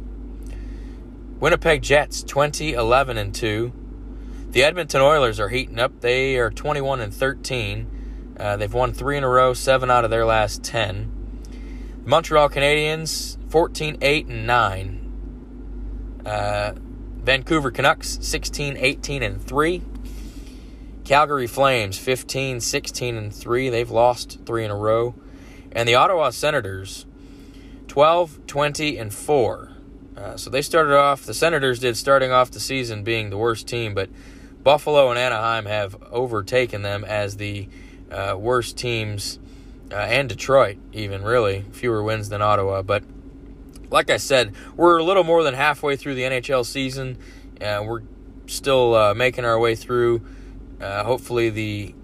Winnipeg 1.41 1.81
Jets 1.81 2.23
20 2.23 2.75
11 2.75 3.17
and 3.17 3.35
2. 3.35 3.73
The 4.51 4.63
Edmonton 4.63 5.01
Oilers 5.01 5.41
are 5.41 5.49
heating 5.49 5.79
up. 5.79 6.03
They 6.03 6.37
are 6.37 6.51
21 6.51 7.01
and 7.01 7.15
13. 7.15 8.35
Uh, 8.39 8.59
they've 8.59 8.73
won 8.73 8.93
three 8.93 9.17
in 9.17 9.25
a 9.25 9.29
row, 9.29 9.55
seven 9.55 9.91
out 9.91 10.05
of 10.05 10.11
their 10.11 10.27
last 10.27 10.63
10. 10.63 11.11
The 12.05 12.09
Montreal 12.11 12.51
Canadiens 12.51 13.39
14 13.51 13.97
8 14.03 14.27
and 14.27 14.47
9. 14.47 16.23
Uh, 16.27 16.73
Vancouver 17.23 17.71
Canucks 17.71 18.19
16 18.21 18.77
18 18.77 19.23
and 19.23 19.43
3. 19.43 19.83
Calgary 21.05 21.47
Flames 21.47 21.97
15 21.97 22.61
16 22.61 23.17
and 23.17 23.35
3. 23.35 23.71
They've 23.71 23.91
lost 23.91 24.41
3 24.45 24.67
in 24.67 24.71
a 24.71 24.77
row. 24.77 25.15
And 25.73 25.89
the 25.89 25.95
Ottawa 25.95 26.29
Senators 26.31 27.07
12 27.89 28.47
20 28.47 28.99
and 28.99 29.15
4. 29.15 29.70
Uh, 30.21 30.37
so 30.37 30.51
they 30.51 30.61
started 30.61 30.95
off, 30.95 31.25
the 31.25 31.33
Senators 31.33 31.79
did 31.79 31.97
starting 31.97 32.31
off 32.31 32.51
the 32.51 32.61
season 32.61 33.03
being 33.03 33.31
the 33.31 33.39
worst 33.39 33.67
team, 33.67 33.95
but 33.95 34.11
Buffalo 34.63 35.09
and 35.09 35.19
Anaheim 35.19 35.65
have 35.65 35.97
overtaken 36.13 36.83
them 36.83 37.05
as 37.05 37.39
the 37.39 37.69
uh, 38.11 38.37
worst 38.39 38.77
teams 38.77 39.39
uh, 39.91 39.95
and 39.95 40.29
Detroit, 40.29 40.77
even 40.93 41.23
really 41.23 41.65
fewer 41.73 42.03
wins 42.03 42.29
than 42.29 42.43
Ottawa. 42.43 42.83
But 42.83 43.03
like 43.89 44.11
I 44.11 44.19
said, 44.19 44.55
we're 44.77 44.99
a 44.99 45.05
little 45.05 45.25
more 45.25 45.43
than 45.43 45.55
halfway 45.55 45.97
through 45.97 46.17
the 46.17 46.23
NHL 46.23 46.67
season. 46.67 47.17
Uh, 47.59 47.83
we're 47.87 48.03
still 48.47 48.95
uh, 48.95 49.15
making 49.15 49.47
our 49.47 49.59
way 49.59 49.75
through. 49.75 50.21
Hopefully, 50.83 51.51
the 51.51 51.95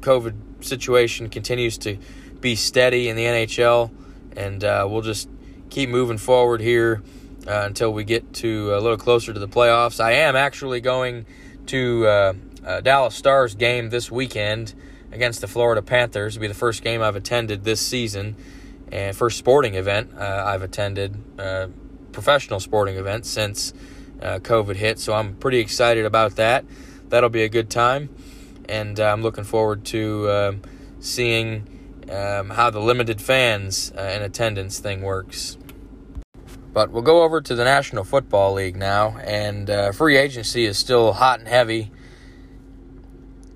COVID 0.00 0.64
situation 0.64 1.28
continues 1.28 1.78
to 1.78 1.98
be 2.40 2.54
steady 2.54 3.08
in 3.08 3.16
the 3.16 3.24
NHL, 3.24 3.90
and 4.36 4.62
we'll 4.62 5.02
just 5.02 5.28
keep 5.70 5.88
moving 5.88 6.18
forward 6.18 6.60
here 6.60 7.02
uh, 7.46 7.62
until 7.64 7.92
we 7.92 8.04
get 8.04 8.32
to 8.34 8.74
a 8.74 8.80
little 8.80 8.96
closer 8.96 9.32
to 9.32 9.38
the 9.38 9.48
playoffs. 9.48 10.02
I 10.02 10.12
am 10.12 10.36
actually 10.36 10.80
going 10.80 11.26
to 11.66 12.06
a 12.64 12.82
Dallas 12.82 13.14
Stars 13.14 13.54
game 13.54 13.90
this 13.90 14.10
weekend 14.10 14.74
against 15.12 15.40
the 15.40 15.46
Florida 15.46 15.82
Panthers. 15.82 16.36
It'll 16.36 16.42
be 16.42 16.48
the 16.48 16.54
first 16.54 16.82
game 16.82 17.02
I've 17.02 17.16
attended 17.16 17.64
this 17.64 17.80
season 17.80 18.36
and 18.94 19.16
first 19.16 19.38
sporting 19.38 19.74
event 19.74 20.12
uh, 20.16 20.44
I've 20.46 20.62
attended, 20.62 21.16
uh, 21.38 21.68
professional 22.12 22.60
sporting 22.60 22.96
event 22.96 23.26
since 23.26 23.72
uh, 24.22 24.38
COVID 24.38 24.76
hit. 24.76 24.98
So 24.98 25.14
I'm 25.14 25.34
pretty 25.34 25.58
excited 25.58 26.04
about 26.04 26.36
that. 26.36 26.64
That'll 27.08 27.30
be 27.30 27.42
a 27.42 27.48
good 27.48 27.70
time, 27.70 28.08
and 28.68 28.98
uh, 28.98 29.12
I'm 29.12 29.22
looking 29.22 29.44
forward 29.44 29.84
to 29.86 30.30
um, 30.30 30.62
seeing 31.00 31.68
um, 32.10 32.50
how 32.50 32.70
the 32.70 32.80
limited 32.80 33.20
fans 33.20 33.92
uh, 33.96 34.02
in 34.02 34.22
attendance 34.22 34.78
thing 34.78 35.02
works. 35.02 35.58
But 36.74 36.90
we'll 36.90 37.02
go 37.02 37.22
over 37.22 37.40
to 37.40 37.54
the 37.54 37.62
National 37.62 38.02
Football 38.02 38.54
League 38.54 38.76
now, 38.76 39.16
and 39.18 39.70
uh, 39.70 39.92
free 39.92 40.16
agency 40.16 40.64
is 40.64 40.76
still 40.76 41.12
hot 41.12 41.38
and 41.38 41.46
heavy. 41.46 41.92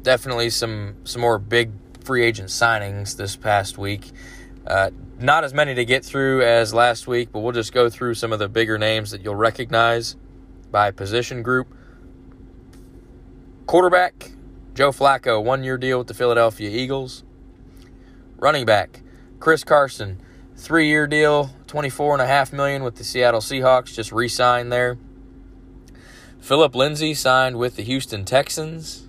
Definitely 0.03 0.51
some 0.51 0.95
some 1.03 1.21
more 1.21 1.41
big 1.41 1.73
free 2.05 2.25
agent 2.25 2.49
signings 2.49 3.17
this 3.17 3.35
past 3.35 3.77
week. 3.77 4.13
Uh, 4.65 4.91
not 5.19 5.43
as 5.43 5.53
many 5.53 5.75
to 5.75 5.85
get 5.85 6.05
through 6.05 6.43
as 6.43 6.73
last 6.73 7.09
week, 7.09 7.31
but 7.33 7.41
we'll 7.41 7.53
just 7.53 7.73
go 7.73 7.91
through 7.91 8.15
some 8.15 8.33
of 8.33 8.39
the 8.39 8.49
bigger 8.49 8.79
names 8.79 9.11
that 9.11 9.25
you'll 9.25 9.35
recognize 9.35 10.15
by 10.71 10.93
position 10.93 11.43
group. 11.43 11.67
Quarterback, 13.67 14.31
Joe 14.75 14.93
Flacco, 14.93 15.43
one 15.43 15.65
year 15.65 15.77
deal 15.77 15.99
with 15.99 16.07
the 16.07 16.15
Philadelphia 16.15 16.71
Eagles. 16.71 17.25
Running 18.37 18.65
back, 18.65 19.03
Chris 19.41 19.65
Carson, 19.65 20.23
three 20.59 20.89
year 20.89 21.07
deal, 21.07 21.51
24.5 21.69 22.53
million 22.53 22.83
with 22.83 22.97
the 22.97 23.05
Seattle 23.05 23.41
Seahawks, 23.41 23.95
just 23.95 24.13
re 24.13 24.29
signed 24.29 24.73
there. 24.73 24.99
Phillip 26.41 26.75
Lindsay 26.75 27.15
signed 27.15 27.57
with 27.57 27.77
the 27.77 27.83
Houston 27.83 28.25
Texans. 28.25 29.07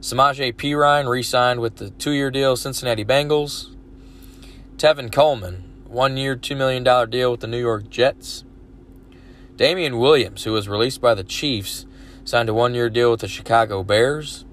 Samaje 0.00 0.54
Perine 0.54 1.08
re 1.08 1.22
signed 1.22 1.60
with 1.60 1.76
the 1.76 1.90
two 1.90 2.12
year 2.12 2.30
deal 2.30 2.56
Cincinnati 2.56 3.04
Bengals. 3.04 3.74
Tevin 4.78 5.12
Coleman, 5.12 5.64
one 5.86 6.16
year, 6.16 6.36
$2 6.36 6.56
million 6.56 6.84
deal 7.10 7.30
with 7.30 7.40
the 7.40 7.46
New 7.46 7.58
York 7.58 7.88
Jets. 7.88 8.44
Damien 9.56 9.98
Williams, 9.98 10.44
who 10.44 10.52
was 10.52 10.68
released 10.68 11.00
by 11.00 11.14
the 11.14 11.24
Chiefs, 11.24 11.86
signed 12.24 12.48
a 12.48 12.54
one 12.54 12.74
year 12.74 12.90
deal 12.90 13.10
with 13.10 13.20
the 13.20 13.28
Chicago 13.28 13.82
Bears. 13.82 14.44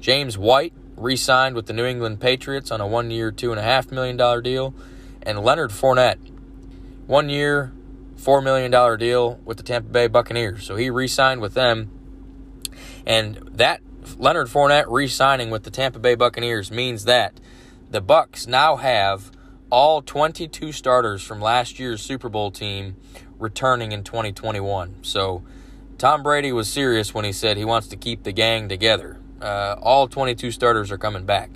James 0.00 0.36
White 0.36 0.72
re 0.96 1.16
signed 1.16 1.54
with 1.54 1.66
the 1.66 1.72
New 1.72 1.84
England 1.84 2.20
Patriots 2.20 2.70
on 2.70 2.80
a 2.80 2.86
one 2.86 3.10
year, 3.10 3.30
$2.5 3.30 3.92
million 3.92 4.42
deal. 4.42 4.74
And 5.26 5.40
Leonard 5.40 5.72
Fournette, 5.72 6.18
one 7.06 7.28
year, 7.28 7.72
$4 8.16 8.42
million 8.42 8.70
deal 8.98 9.40
with 9.44 9.56
the 9.56 9.62
Tampa 9.62 9.90
Bay 9.90 10.06
Buccaneers. 10.06 10.64
So 10.64 10.76
he 10.76 10.88
re 10.88 11.08
signed 11.08 11.40
with 11.40 11.52
them. 11.52 11.90
And 13.04 13.36
that 13.52 13.80
Leonard 14.16 14.46
Fournette 14.46 14.86
re 14.88 15.08
signing 15.08 15.50
with 15.50 15.64
the 15.64 15.70
Tampa 15.70 15.98
Bay 15.98 16.14
Buccaneers 16.14 16.70
means 16.70 17.04
that 17.04 17.38
the 17.90 18.00
Bucks 18.00 18.46
now 18.46 18.76
have 18.76 19.32
all 19.68 20.00
22 20.00 20.70
starters 20.70 21.22
from 21.22 21.40
last 21.40 21.78
year's 21.80 22.00
Super 22.00 22.28
Bowl 22.28 22.52
team 22.52 22.96
returning 23.38 23.92
in 23.92 24.04
2021. 24.04 25.02
So 25.02 25.42
Tom 25.98 26.22
Brady 26.22 26.52
was 26.52 26.68
serious 26.68 27.12
when 27.12 27.24
he 27.24 27.32
said 27.32 27.56
he 27.56 27.64
wants 27.64 27.88
to 27.88 27.96
keep 27.96 28.22
the 28.22 28.32
gang 28.32 28.68
together. 28.68 29.18
Uh, 29.42 29.76
all 29.82 30.06
22 30.08 30.52
starters 30.52 30.92
are 30.92 30.98
coming 30.98 31.26
back. 31.26 31.50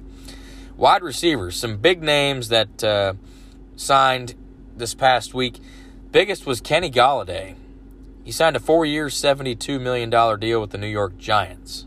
Wide 0.77 1.03
receivers, 1.03 1.57
some 1.57 1.77
big 1.77 2.03
names 2.03 2.49
that 2.49 2.83
uh, 2.83 3.15
signed 3.81 4.35
this 4.77 4.95
past 4.95 5.35
week. 5.35 5.59
Biggest 6.13 6.47
was 6.47 6.61
Kenny 6.61 6.91
Golladay. 6.91 7.55
He 8.25 8.33
signed 8.33 8.57
a 8.57 8.61
four 8.61 8.85
year, 8.85 9.07
$72 9.07 9.81
million 9.81 10.11
deal 10.11 10.61
with 10.61 10.71
the 10.71 10.79
New 10.79 10.87
York 10.87 11.17
Giants. 11.19 11.87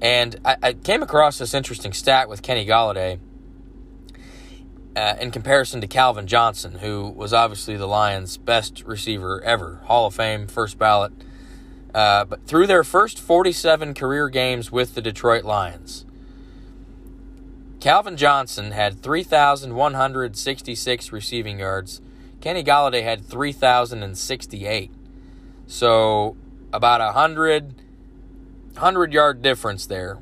And 0.00 0.36
I, 0.44 0.56
I 0.62 0.72
came 0.74 1.02
across 1.02 1.38
this 1.38 1.54
interesting 1.54 1.92
stat 1.92 2.28
with 2.28 2.42
Kenny 2.42 2.64
Golladay 2.64 3.18
uh, 4.94 5.16
in 5.20 5.30
comparison 5.30 5.80
to 5.80 5.88
Calvin 5.88 6.26
Johnson, 6.26 6.74
who 6.78 7.08
was 7.08 7.32
obviously 7.32 7.76
the 7.76 7.86
Lions' 7.86 8.36
best 8.36 8.84
receiver 8.84 9.42
ever, 9.42 9.80
Hall 9.84 10.06
of 10.06 10.14
Fame, 10.14 10.46
first 10.46 10.78
ballot. 10.78 11.12
Uh, 11.92 12.24
but 12.26 12.46
through 12.46 12.66
their 12.68 12.84
first 12.84 13.18
47 13.18 13.94
career 13.94 14.28
games 14.28 14.70
with 14.70 14.94
the 14.94 15.02
Detroit 15.02 15.44
Lions, 15.44 16.04
Calvin 17.80 18.16
Johnson 18.16 18.70
had 18.72 19.02
3,166 19.02 21.12
receiving 21.12 21.58
yards. 21.58 22.00
Kenny 22.40 22.64
Golladay 22.64 23.02
had 23.02 23.24
3,068. 23.24 24.92
So 25.66 26.36
about 26.72 27.00
a 27.00 27.06
100, 27.06 27.74
100 28.74 29.12
yard 29.12 29.42
difference 29.42 29.86
there 29.86 30.18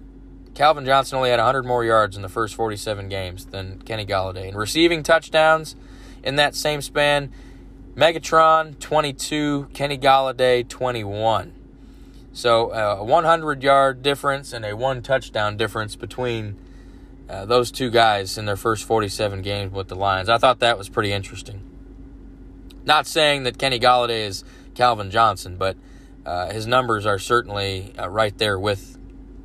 Calvin 0.57 0.87
Johnson 0.87 1.19
only 1.19 1.29
had 1.29 1.39
100 1.39 1.67
more 1.67 1.85
yards 1.85 2.17
in 2.17 2.23
the 2.23 2.31
first 2.31 2.55
47 2.55 3.11
games 3.11 3.45
than 3.45 3.79
Kenny 3.83 4.07
Golladay. 4.07 4.49
And 4.49 4.57
receiving 4.57 5.03
touchdowns 5.03 5.77
in 6.23 6.37
that 6.37 6.55
same 6.55 6.81
span, 6.81 7.31
Megatron 7.95 8.79
22, 8.79 9.69
Kenny 9.75 9.99
Golladay 9.99 10.67
21. 10.67 11.53
So 12.33 12.73
a 12.73 13.05
100 13.05 13.63
yard 13.63 14.03
difference 14.03 14.55
and 14.55 14.65
a 14.65 14.75
one 14.75 15.03
touchdown 15.03 15.59
difference 15.59 15.95
between 15.95 16.57
uh, 17.29 17.45
those 17.45 17.71
two 17.71 17.91
guys 17.91 18.39
in 18.39 18.45
their 18.45 18.57
first 18.57 18.85
47 18.85 19.43
games 19.43 19.73
with 19.73 19.89
the 19.89 19.97
Lions. 19.97 20.29
I 20.29 20.39
thought 20.39 20.61
that 20.61 20.79
was 20.79 20.89
pretty 20.89 21.13
interesting. 21.13 21.63
Not 22.85 23.07
saying 23.07 23.43
that 23.45 23.59
Kenny 23.59 23.81
Golladay 23.81 24.27
is 24.27 24.45
Calvin 24.75 25.11
Johnson, 25.11 25.57
but 25.57 25.77
uh, 26.25 26.51
his 26.53 26.67
numbers 26.67 27.05
are 27.07 27.19
certainly 27.19 27.93
uh, 27.99 28.09
right 28.09 28.37
there 28.39 28.59
with 28.59 28.99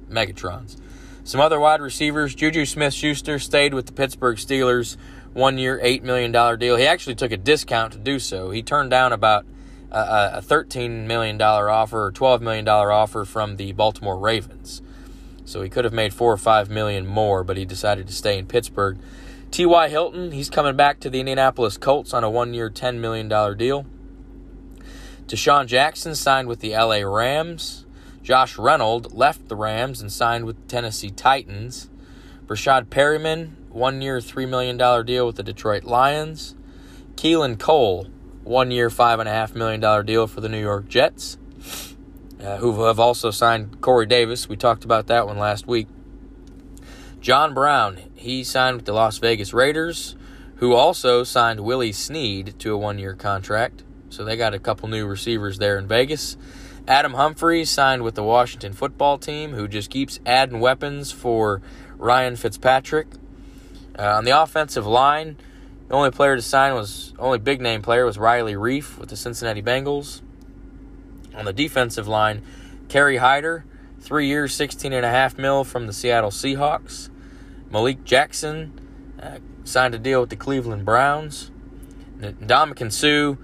Megatron's. 0.10 0.78
Some 1.24 1.42
other 1.42 1.60
wide 1.60 1.82
receivers, 1.82 2.36
Juju 2.36 2.66
Smith 2.66 2.94
Schuster 2.94 3.40
stayed 3.40 3.74
with 3.74 3.86
the 3.88 3.94
Pittsburgh 3.94 4.38
Steelers, 4.38 4.98
one 5.34 5.58
year, 5.58 5.80
$8 5.84 6.04
million 6.04 6.32
deal. 6.60 6.76
He 6.76 6.86
actually 6.86 7.16
took 7.16 7.32
a 7.32 7.38
discount 7.38 7.94
to 7.94 8.00
do 8.00 8.20
so. 8.20 8.52
He 8.52 8.62
turned 8.64 8.90
down 8.90 9.14
about 9.14 9.46
a 9.92 10.42
$13 10.42 11.06
million 11.06 11.42
offer 11.42 12.06
or 12.06 12.12
$12 12.12 12.42
million 12.42 12.68
offer 12.68 13.26
from 13.26 13.58
the 13.58 13.72
Baltimore 13.74 14.18
Ravens. 14.18 14.82
So 15.52 15.62
he 15.62 15.70
could 15.70 15.84
have 15.84 15.94
made 15.94 16.14
four 16.14 16.32
or 16.32 16.38
five 16.38 16.70
million 16.70 17.06
more, 17.06 17.44
but 17.44 17.58
he 17.58 17.66
decided 17.66 18.08
to 18.08 18.14
stay 18.14 18.38
in 18.38 18.46
Pittsburgh. 18.46 18.98
T.Y. 19.52 19.90
Hilton, 19.90 20.32
he's 20.32 20.50
coming 20.50 20.78
back 20.78 21.02
to 21.02 21.10
the 21.10 21.20
Indianapolis 21.20 21.78
Colts 21.78 22.14
on 22.14 22.24
a 22.24 22.30
one 22.30 22.54
year, 22.54 22.70
$10 22.70 23.00
million 23.00 23.28
deal. 23.58 23.86
DeSean 25.28 25.66
Jackson 25.66 26.16
signed 26.16 26.48
with 26.48 26.62
the 26.62 26.72
LA 26.72 27.02
Rams. 27.02 27.86
Josh 28.24 28.58
Reynolds 28.58 29.14
left 29.14 29.50
the 29.50 29.58
Rams 29.58 30.00
and 30.00 30.10
signed 30.10 30.46
with 30.46 30.56
the 30.56 30.68
Tennessee 30.70 31.10
Titans. 31.10 31.90
Breshad 32.48 32.86
Perriman, 32.86 33.52
one 33.70 34.02
year, 34.02 34.20
$3 34.20 34.48
million 34.48 34.78
deal 35.06 35.26
with 35.28 35.36
the 35.36 35.44
Detroit 35.44 35.84
Lions. 35.84 36.56
Keelan 37.16 37.60
Cole, 37.60 38.08
one 38.44 38.72
year, 38.72 38.90
$5.5 38.90 39.56
million 39.56 40.06
deal 40.06 40.28
for 40.28 40.40
the 40.40 40.50
New 40.50 40.62
York 40.62 40.88
Jets, 40.88 41.38
uh, 42.44 42.58
who 42.58 42.84
have 42.84 43.00
also 43.00 43.32
signed 43.32 43.82
Corey 43.82 44.06
Davis. 44.06 44.50
We 44.50 44.58
talked 44.58 44.84
about 44.84 45.08
that 45.08 45.28
one 45.28 45.38
last 45.38 45.68
week. 45.68 45.88
John 47.20 47.54
Brown, 47.54 48.00
he 48.16 48.44
signed 48.44 48.78
with 48.78 48.86
the 48.86 48.94
Las 48.94 49.20
Vegas 49.20 49.54
Raiders, 49.54 50.16
who 50.56 50.74
also 50.74 51.24
signed 51.24 51.60
Willie 51.60 51.92
Snead 51.92 52.58
to 52.60 52.74
a 52.74 52.78
one 52.78 52.98
year 52.98 53.14
contract. 53.14 53.84
So 54.10 54.26
they 54.26 54.36
got 54.36 54.54
a 54.54 54.60
couple 54.60 54.90
new 54.90 55.06
receivers 55.06 55.58
there 55.60 55.78
in 55.78 55.88
Vegas. 55.88 56.36
Adam 56.88 57.14
Humphries 57.14 57.70
signed 57.70 58.02
with 58.02 58.16
the 58.16 58.24
Washington 58.24 58.74
football 58.74 59.18
team, 59.18 59.54
who 59.54 59.68
just 59.68 59.90
keeps 59.90 60.20
adding 60.26 60.60
weapons 60.60 61.12
for 61.12 61.62
Ryan 61.98 62.36
Fitzpatrick. 62.36 63.08
Uh, 63.98 64.16
on 64.18 64.26
the 64.26 64.42
offensive 64.42 64.88
line, 64.88 65.38
the 65.88 65.94
only 65.94 66.10
player 66.10 66.36
to 66.36 66.42
sign 66.42 66.74
was 66.74 67.14
only 67.20 67.38
big 67.38 67.62
name 67.62 67.82
player 67.82 68.06
was 68.06 68.18
Riley 68.18 68.56
Reiff 68.56 68.98
with 68.98 69.10
the 69.10 69.16
Cincinnati 69.16 69.62
Bengals. 69.62 70.22
On 71.36 71.46
the 71.46 71.54
defensive 71.54 72.08
line, 72.08 72.42
Kerry 72.90 73.18
Hyder, 73.18 73.66
three 74.00 74.28
years, 74.28 74.54
sixteen 74.54 74.94
and 74.94 75.06
a 75.06 75.10
half 75.10 75.38
mil 75.38 75.64
from 75.64 75.88
the 75.88 75.94
Seattle 75.94 76.32
Seahawks. 76.32 77.10
Malik 77.70 78.04
Jackson 78.04 78.80
uh, 79.22 79.38
signed 79.64 79.96
a 79.96 80.00
deal 80.00 80.20
with 80.20 80.30
the 80.30 80.36
Cleveland 80.36 80.84
Browns. 80.84 81.52
Ndamukong 82.20 82.92
Suh, 82.92 83.38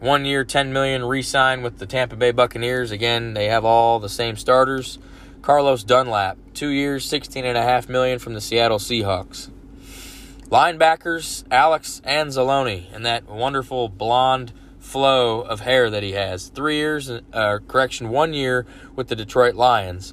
one 0.00 0.24
year, 0.24 0.42
ten 0.42 0.72
million 0.72 1.04
re-sign 1.04 1.62
with 1.62 1.78
the 1.78 1.86
Tampa 1.86 2.16
Bay 2.16 2.30
Buccaneers. 2.32 2.90
Again, 2.90 3.34
they 3.34 3.46
have 3.46 3.64
all 3.64 4.00
the 4.00 4.08
same 4.08 4.36
starters. 4.36 4.98
Carlos 5.42 5.84
Dunlap, 5.84 6.38
two 6.54 6.68
years, 6.68 7.04
sixteen 7.04 7.44
and 7.44 7.58
a 7.58 7.62
half 7.62 7.88
million 7.88 8.18
from 8.18 8.34
the 8.34 8.40
Seattle 8.40 8.78
Seahawks. 8.78 9.50
Linebackers, 10.48 11.44
Alex 11.50 12.00
Anzalone, 12.04 12.86
and 12.94 13.04
that 13.06 13.28
wonderful 13.28 13.88
blonde 13.88 14.52
flow 14.92 15.40
of 15.40 15.60
hair 15.60 15.88
that 15.88 16.02
he 16.02 16.12
has. 16.12 16.48
Three 16.48 16.76
years, 16.76 17.10
uh, 17.10 17.58
correction, 17.66 18.10
one 18.10 18.34
year 18.34 18.66
with 18.94 19.08
the 19.08 19.16
Detroit 19.16 19.54
Lions. 19.54 20.12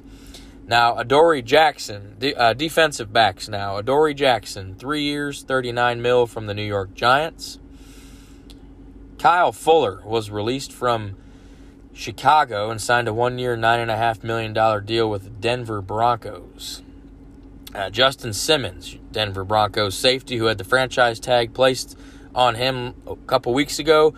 Now, 0.66 0.96
Adoree 0.96 1.42
Jackson, 1.42 2.16
uh, 2.34 2.54
defensive 2.54 3.12
backs 3.12 3.46
now. 3.46 3.76
Adoree 3.76 4.14
Jackson, 4.14 4.74
three 4.74 5.02
years, 5.02 5.42
39 5.42 6.00
mil 6.00 6.26
from 6.26 6.46
the 6.46 6.54
New 6.54 6.64
York 6.64 6.94
Giants. 6.94 7.58
Kyle 9.18 9.52
Fuller 9.52 10.00
was 10.02 10.30
released 10.30 10.72
from 10.72 11.14
Chicago 11.92 12.70
and 12.70 12.80
signed 12.80 13.06
a 13.06 13.12
one 13.12 13.38
year, 13.38 13.58
$9.5 13.58 14.24
million 14.24 14.86
deal 14.86 15.10
with 15.10 15.24
the 15.24 15.30
Denver 15.30 15.82
Broncos. 15.82 16.80
Uh, 17.74 17.90
Justin 17.90 18.32
Simmons, 18.32 18.96
Denver 19.12 19.44
Broncos 19.44 19.94
safety, 19.94 20.38
who 20.38 20.46
had 20.46 20.56
the 20.56 20.64
franchise 20.64 21.20
tag 21.20 21.52
placed 21.52 21.98
on 22.34 22.54
him 22.54 22.94
a 23.06 23.16
couple 23.26 23.52
weeks 23.52 23.78
ago, 23.78 24.14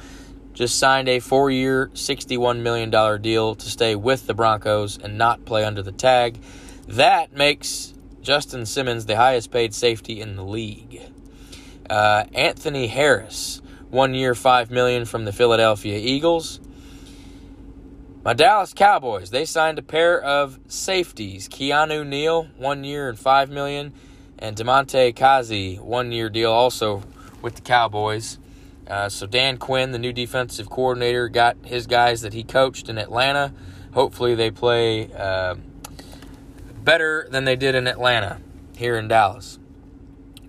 just 0.55 0.79
signed 0.79 1.09
a 1.09 1.19
four 1.19 1.51
year, 1.51 1.89
$61 1.95 2.61
million 2.61 2.91
deal 3.23 3.55
to 3.55 3.71
stay 3.71 3.97
with 3.97 4.27
the 4.27 4.35
Broncos 4.35 4.99
and 4.99 5.17
not 5.17 5.45
play 5.45 5.65
under 5.65 5.83
the 5.83 5.93
tag. 5.93 6.39
That 6.89 7.33
makes 7.33 7.95
Justin 8.21 8.67
Simmons 8.67 9.07
the 9.07 9.17
highest 9.17 9.51
paid 9.51 9.75
safety 9.75 10.21
in 10.21 10.37
the 10.37 10.45
league. 10.45 11.01
Uh, 11.89 12.25
Anthony 12.35 12.87
Harris, 12.87 13.61
one 13.91 14.15
year, 14.15 14.35
5 14.35 14.71
million 14.71 15.05
from 15.05 15.25
the 15.25 15.33
Philadelphia 15.33 15.99
Eagles. 15.99 16.61
My 18.25 18.35
Dallas 18.35 18.73
Cowboys, 18.73 19.31
they 19.31 19.45
signed 19.45 19.79
a 19.79 19.83
pair 19.83 20.21
of 20.21 20.61
safeties. 20.69 21.49
Keanu 21.49 22.07
Neal, 22.07 22.45
one 22.57 22.85
year 22.85 23.09
and 23.09 23.19
5 23.19 23.51
million, 23.51 23.93
and 24.39 24.57
Damontae 24.57 25.15
Kazee, 25.15 25.81
one 25.81 26.13
year 26.13 26.31
deal 26.31 26.53
also 26.53 27.03
with 27.43 27.57
the 27.57 27.63
Cowboys. 27.63 28.39
Uh, 28.93 29.09
so 29.09 29.27
Dan 29.27 29.57
Quinn, 29.57 29.93
the 29.93 29.99
new 29.99 30.13
defensive 30.13 30.69
coordinator, 30.69 31.27
got 31.31 31.57
his 31.65 31.87
guys 31.87 32.21
that 32.21 32.35
he 32.35 32.45
coached 32.45 32.91
in 32.91 32.99
Atlanta. 32.99 33.55
Hopefully, 33.95 34.35
they 34.35 34.51
play 34.51 35.11
uh, 35.15 35.55
better 36.85 37.27
than 37.31 37.47
they 37.47 37.57
did 37.57 37.75
in 37.75 37.87
Atlanta 37.87 38.39
here 38.77 38.99
in 38.99 39.09
Dallas. 39.09 39.59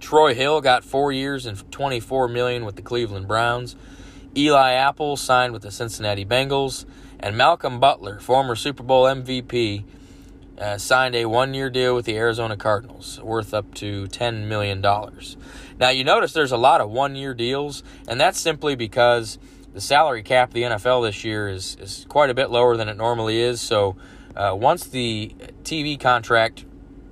Troy 0.02 0.34
Hill 0.34 0.60
got 0.60 0.84
four 0.84 1.14
years 1.14 1.46
and 1.46 1.72
24 1.72 2.28
million 2.28 2.66
with 2.66 2.76
the 2.76 2.82
Cleveland 2.82 3.30
Browns. 3.30 3.78
Eli 4.36 4.74
Apple 4.74 5.16
signed 5.16 5.54
with 5.54 5.62
the 5.62 5.72
Cincinnati 5.72 6.26
Bengals. 6.26 6.84
And 7.22 7.38
Malcolm 7.38 7.80
Butler, 7.80 8.20
former 8.20 8.58
Super 8.58 8.84
Bowl 8.84 9.06
MVP, 9.06 9.86
uh, 10.58 10.78
signed 10.78 11.16
a 11.16 11.24
one 11.28 11.54
year 11.54 11.70
deal 11.70 11.96
with 11.96 12.04
the 12.04 12.18
Arizona 12.18 12.58
Cardinals 12.58 13.22
worth 13.22 13.54
up 13.54 13.74
to 13.76 14.08
$10 14.08 14.48
million. 14.48 14.82
Now, 15.80 15.90
you 15.90 16.04
notice 16.04 16.34
there's 16.34 16.52
a 16.52 16.58
lot 16.58 16.82
of 16.82 16.90
one 16.90 17.16
year 17.16 17.34
deals, 17.34 17.84
and 18.08 18.20
that's 18.20 18.40
simply 18.40 18.76
because 18.76 19.38
the 19.74 19.82
salary 19.82 20.24
cap 20.24 20.50
of 20.50 20.54
the 20.54 20.64
NFL 20.64 21.06
this 21.06 21.24
year 21.24 21.48
is, 21.50 21.78
is 21.80 22.06
quite 22.10 22.30
a 22.30 22.34
bit 22.34 22.52
lower 22.52 22.78
than 22.78 22.90
it 22.90 22.98
normally 22.98 23.40
is. 23.40 23.60
So, 23.62 23.96
uh, 24.36 24.56
once 24.60 24.86
the 24.86 25.34
TV 25.64 26.00
contract 26.00 26.66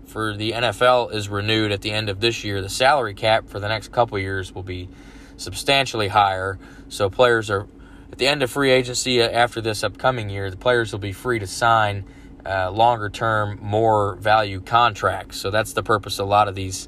for 0.05 0.36
the 0.36 0.51
NFL 0.51 1.14
is 1.14 1.30
renewed 1.30 1.72
at 1.72 1.82
the 1.82 1.91
end 1.91 2.09
of 2.09 2.20
this 2.20 2.43
year, 2.43 2.62
the 2.62 2.70
salary 2.70 3.14
cap 3.14 3.47
for 3.47 3.59
the 3.59 3.68
next 3.68 3.91
couple 3.91 4.18
years 4.20 4.53
will 4.53 4.64
be 4.64 4.89
substantially 5.38 6.09
higher. 6.09 6.59
So, 6.89 7.09
players 7.09 7.49
are 7.49 7.68
at 8.12 8.18
the 8.18 8.28
end 8.28 8.43
of 8.43 8.51
free 8.51 8.72
agency 8.72 9.22
uh, 9.22 9.30
after 9.30 9.62
this 9.62 9.84
upcoming 9.84 10.30
year, 10.30 10.49
the 10.51 10.57
players 10.57 10.91
will 10.91 10.99
be 10.99 11.14
free 11.14 11.39
to 11.39 11.47
sign 11.47 12.05
uh, 12.45 12.72
longer 12.72 13.09
term, 13.09 13.59
more 13.62 14.16
value 14.16 14.59
contracts. 14.59 15.38
So 15.38 15.51
that's 15.51 15.74
the 15.74 15.84
purpose 15.84 16.20
of 16.20 16.28
a 16.28 16.30
lot 16.30 16.47
of 16.47 16.55
these 16.55 16.88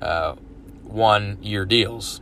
uh, 0.00 0.34
one 0.94 1.38
year 1.42 1.66
deals. 1.66 2.20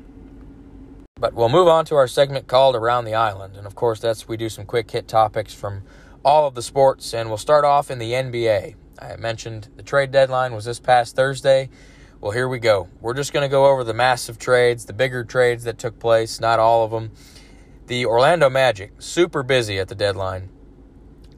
But 1.15 1.35
we'll 1.35 1.49
move 1.49 1.69
on 1.69 1.85
to 1.85 1.95
our 1.95 2.09
segment 2.09 2.49
called 2.49 2.75
Around 2.75 3.05
the 3.05 3.15
Island. 3.15 3.57
And 3.57 3.67
of 3.67 3.77
course, 3.77 4.01
that's 4.01 4.27
we 4.27 4.37
do 4.37 4.49
some 4.49 4.65
quick 4.65 4.91
hit 4.91 5.07
topics 5.07 5.55
from 5.55 5.83
all 6.25 6.49
of 6.49 6.57
the 6.57 6.63
sports. 6.63 7.15
And 7.15 7.29
we'll 7.29 7.39
start 7.39 7.65
off 7.65 7.91
in 7.91 8.01
the 8.01 8.13
NBA. 8.13 8.75
I 8.99 9.17
mentioned 9.17 9.69
the 9.77 9.85
trade 9.85 10.11
deadline 10.11 10.55
was 10.55 10.65
this 10.65 10.81
past 10.81 11.15
Thursday. 11.15 11.69
Well, 12.21 12.33
here 12.33 12.49
we 12.49 12.59
go. 12.59 12.89
We're 13.01 13.15
just 13.15 13.33
going 13.33 13.45
to 13.45 13.49
go 13.49 13.67
over 13.67 13.85
the 13.85 13.95
massive 13.95 14.39
trades, 14.39 14.87
the 14.87 14.93
bigger 14.93 15.23
trades 15.25 15.65
that 15.65 15.79
took 15.79 15.99
place, 15.99 16.41
not 16.41 16.59
all 16.59 16.85
of 16.85 16.91
them. 16.91 17.13
The 17.89 18.07
Orlando 18.07 18.49
Magic, 18.49 18.93
super 18.99 19.43
busy 19.43 19.79
at 19.79 19.89
the 19.89 19.95
deadline. 19.95 20.49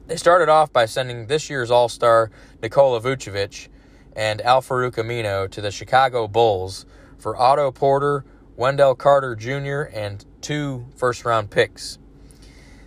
They 0.07 0.15
started 0.15 0.47
off 0.47 0.71
by 0.71 0.85
sending 0.85 1.27
this 1.27 1.49
year's 1.49 1.71
All 1.71 1.89
Star 1.89 2.29
Nikola 2.61 3.01
Vucevic 3.01 3.67
and 4.15 4.41
Al-Farouq 4.41 4.93
Aminu 4.93 5.49
to 5.49 5.61
the 5.61 5.71
Chicago 5.71 6.27
Bulls 6.27 6.85
for 7.17 7.37
Otto 7.37 7.71
Porter, 7.71 8.25
Wendell 8.55 8.95
Carter 8.95 9.35
Jr., 9.35 9.89
and 9.95 10.25
two 10.41 10.85
first 10.95 11.25
round 11.25 11.49
picks. 11.49 11.97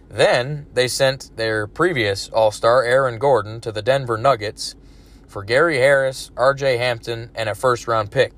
Then 0.09 0.67
they 0.73 0.89
sent 0.89 1.37
their 1.37 1.67
previous 1.67 2.29
All 2.31 2.51
Star 2.51 2.83
Aaron 2.83 3.19
Gordon 3.19 3.61
to 3.61 3.73
the 3.73 3.83
Denver 3.83 4.17
Nuggets 4.17 4.75
for 5.27 5.43
Gary 5.43 5.77
Harris, 5.79 6.31
RJ 6.37 6.79
Hampton, 6.79 7.31
and 7.35 7.49
a 7.49 7.55
first 7.55 7.87
round 7.87 8.11
pick. 8.11 8.33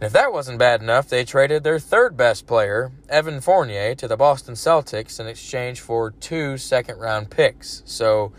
If 0.00 0.12
that 0.12 0.32
wasn't 0.32 0.58
bad 0.58 0.82
enough, 0.82 1.08
they 1.08 1.24
traded 1.24 1.64
their 1.64 1.78
third 1.78 2.14
best 2.14 2.46
player, 2.46 2.92
Evan 3.08 3.40
Fournier, 3.40 3.94
to 3.94 4.06
the 4.06 4.18
Boston 4.18 4.54
Celtics 4.54 5.18
in 5.18 5.26
exchange 5.26 5.80
for 5.80 6.10
two 6.10 6.58
second 6.58 6.98
round 6.98 7.30
picks. 7.30 7.82
So 7.86 8.32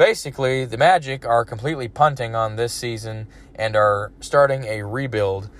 basically, 0.00 0.64
the 0.64 0.78
Magic 0.78 1.26
are 1.26 1.44
completely 1.44 1.86
punting 1.86 2.34
on 2.34 2.56
this 2.56 2.72
season 2.72 3.28
and 3.54 3.76
are 3.76 4.10
starting 4.20 4.64
a 4.64 4.82
rebuild. 4.82 5.50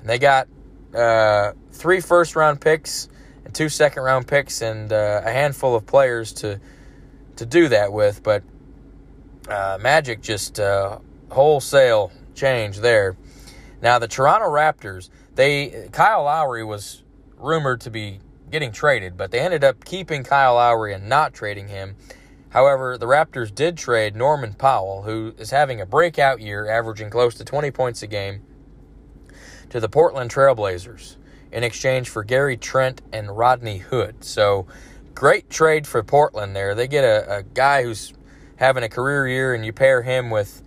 And 0.00 0.08
they 0.08 0.18
got 0.18 0.48
uh, 0.92 1.52
three 1.70 2.00
first 2.00 2.34
round 2.34 2.60
picks 2.60 3.08
and 3.44 3.54
two 3.54 3.68
second 3.68 4.02
round 4.02 4.26
picks 4.26 4.62
and 4.62 4.92
uh, 4.92 5.22
a 5.24 5.30
handful 5.30 5.76
of 5.76 5.86
players 5.86 6.32
to 6.32 6.60
to 7.36 7.46
do 7.46 7.68
that 7.68 7.92
with. 7.92 8.24
But 8.24 8.42
uh, 9.48 9.78
Magic 9.80 10.20
just 10.20 10.58
uh, 10.58 10.98
wholesale 11.30 12.10
change 12.34 12.78
there. 12.78 13.16
Now 13.80 14.00
the 14.00 14.08
Toronto 14.08 14.46
Raptors, 14.46 15.08
they 15.36 15.88
Kyle 15.92 16.24
Lowry 16.24 16.64
was 16.64 17.04
rumored 17.36 17.82
to 17.82 17.90
be 17.90 18.18
getting 18.50 18.72
traded, 18.72 19.16
but 19.16 19.30
they 19.30 19.38
ended 19.38 19.62
up 19.62 19.84
keeping 19.84 20.24
Kyle 20.24 20.56
Lowry 20.56 20.92
and 20.94 21.08
not 21.08 21.32
trading 21.32 21.68
him. 21.68 21.94
However, 22.54 22.96
the 22.96 23.06
Raptors 23.06 23.52
did 23.52 23.76
trade 23.76 24.14
Norman 24.14 24.54
Powell, 24.54 25.02
who 25.02 25.34
is 25.36 25.50
having 25.50 25.80
a 25.80 25.86
breakout 25.86 26.40
year, 26.40 26.68
averaging 26.68 27.10
close 27.10 27.34
to 27.34 27.44
20 27.44 27.72
points 27.72 28.00
a 28.04 28.06
game, 28.06 28.42
to 29.70 29.80
the 29.80 29.88
Portland 29.88 30.30
Trailblazers 30.30 31.16
in 31.50 31.64
exchange 31.64 32.08
for 32.08 32.22
Gary 32.22 32.56
Trent 32.56 33.02
and 33.12 33.36
Rodney 33.36 33.78
Hood. 33.78 34.22
So, 34.22 34.68
great 35.16 35.50
trade 35.50 35.84
for 35.84 36.04
Portland 36.04 36.54
there. 36.54 36.76
They 36.76 36.86
get 36.86 37.02
a, 37.02 37.38
a 37.38 37.42
guy 37.42 37.82
who's 37.82 38.12
having 38.54 38.84
a 38.84 38.88
career 38.88 39.26
year, 39.26 39.52
and 39.52 39.66
you 39.66 39.72
pair 39.72 40.02
him 40.02 40.30
with, 40.30 40.62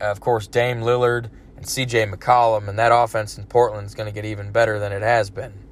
uh, 0.00 0.04
of 0.04 0.20
course, 0.20 0.46
Dame 0.46 0.82
Lillard 0.82 1.30
and 1.56 1.66
CJ 1.66 2.14
McCollum, 2.14 2.68
and 2.68 2.78
that 2.78 2.92
offense 2.94 3.38
in 3.38 3.46
Portland 3.46 3.88
is 3.88 3.96
going 3.96 4.06
to 4.06 4.14
get 4.14 4.24
even 4.24 4.52
better 4.52 4.78
than 4.78 4.92
it 4.92 5.02
has 5.02 5.30
been. 5.30 5.63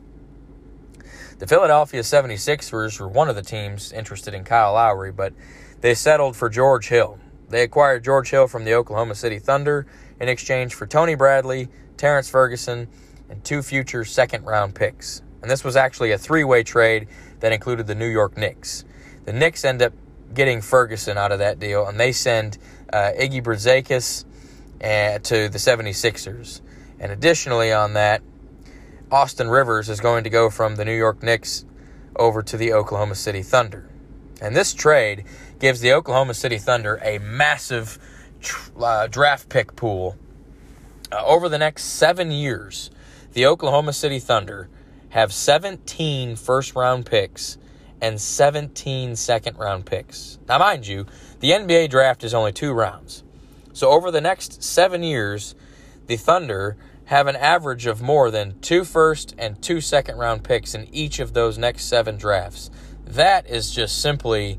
The 1.43 1.49
Philadelphia 1.49 2.03
76ers 2.03 3.01
were 3.01 3.09
one 3.09 3.28
of 3.28 3.34
the 3.34 3.43
teams 3.43 3.90
interested 3.90 4.32
in 4.32 4.45
Kyle 4.45 4.74
Lowry, 4.74 5.11
but 5.11 5.32
they 5.80 5.93
settled 5.93 6.36
for 6.36 6.49
George 6.49 6.86
Hill. 6.86 7.18
They 7.49 7.64
acquired 7.64 8.05
George 8.05 8.30
Hill 8.30 8.47
from 8.47 8.64
the 8.64 8.74
Oklahoma 8.74 9.16
City 9.16 9.40
Thunder 9.40 9.84
in 10.20 10.28
exchange 10.28 10.74
for 10.74 10.86
Tony 10.86 11.16
Bradley, 11.16 11.68
Terrence 11.97 12.28
Ferguson, 12.28 12.86
and 13.28 13.43
two 13.43 13.61
future 13.61 14.05
second 14.05 14.45
round 14.45 14.76
picks. 14.76 15.20
And 15.43 15.51
this 15.51 15.64
was 15.64 15.74
actually 15.74 16.12
a 16.12 16.16
three 16.16 16.45
way 16.45 16.62
trade 16.62 17.09
that 17.40 17.51
included 17.51 17.88
the 17.88 17.97
New 17.97 18.07
York 18.07 18.36
Knicks. 18.36 18.84
The 19.24 19.32
Knicks 19.32 19.64
end 19.64 19.82
up 19.82 19.95
getting 20.32 20.61
Ferguson 20.61 21.18
out 21.18 21.32
of 21.32 21.40
that 21.40 21.59
deal, 21.59 21.88
and 21.88 21.99
they 21.99 22.12
send 22.12 22.57
uh, 22.93 23.11
Iggy 23.18 23.43
Brazdeikis 23.43 24.24
uh, 24.80 25.18
to 25.18 25.49
the 25.49 25.59
76ers. 25.59 26.61
And 27.01 27.11
additionally, 27.11 27.72
on 27.72 27.95
that, 27.95 28.22
Austin 29.12 29.50
Rivers 29.50 29.90
is 29.90 30.00
going 30.00 30.24
to 30.24 30.30
go 30.30 30.48
from 30.48 30.76
the 30.76 30.86
New 30.86 30.96
York 30.96 31.22
Knicks 31.22 31.66
over 32.16 32.42
to 32.42 32.56
the 32.56 32.72
Oklahoma 32.72 33.14
City 33.14 33.42
Thunder. 33.42 33.90
And 34.40 34.56
this 34.56 34.72
trade 34.72 35.26
gives 35.58 35.80
the 35.80 35.92
Oklahoma 35.92 36.32
City 36.32 36.56
Thunder 36.56 36.98
a 37.04 37.18
massive 37.18 37.98
uh, 38.80 39.08
draft 39.08 39.50
pick 39.50 39.76
pool. 39.76 40.16
Uh, 41.12 41.22
over 41.26 41.50
the 41.50 41.58
next 41.58 41.84
seven 41.84 42.30
years, 42.30 42.90
the 43.34 43.44
Oklahoma 43.44 43.92
City 43.92 44.18
Thunder 44.18 44.70
have 45.10 45.30
17 45.30 46.34
first 46.36 46.74
round 46.74 47.04
picks 47.04 47.58
and 48.00 48.18
17 48.18 49.14
second 49.14 49.58
round 49.58 49.84
picks. 49.84 50.38
Now, 50.48 50.58
mind 50.58 50.86
you, 50.86 51.04
the 51.40 51.50
NBA 51.50 51.90
draft 51.90 52.24
is 52.24 52.32
only 52.32 52.52
two 52.52 52.72
rounds. 52.72 53.24
So 53.74 53.90
over 53.90 54.10
the 54.10 54.22
next 54.22 54.62
seven 54.62 55.02
years, 55.02 55.54
the 56.06 56.16
Thunder 56.16 56.78
have 57.07 57.26
an 57.26 57.36
average 57.36 57.86
of 57.86 58.00
more 58.00 58.30
than 58.30 58.59
two 58.61 58.84
first 58.84 59.34
and 59.38 59.61
two 59.61 59.80
second 59.80 60.16
round 60.18 60.44
picks 60.44 60.74
in 60.74 60.88
each 60.94 61.18
of 61.18 61.32
those 61.34 61.59
next 61.59 61.84
seven 61.84 62.16
drafts. 62.16 62.70
That 63.05 63.48
is 63.48 63.70
just 63.70 64.00
simply 64.00 64.59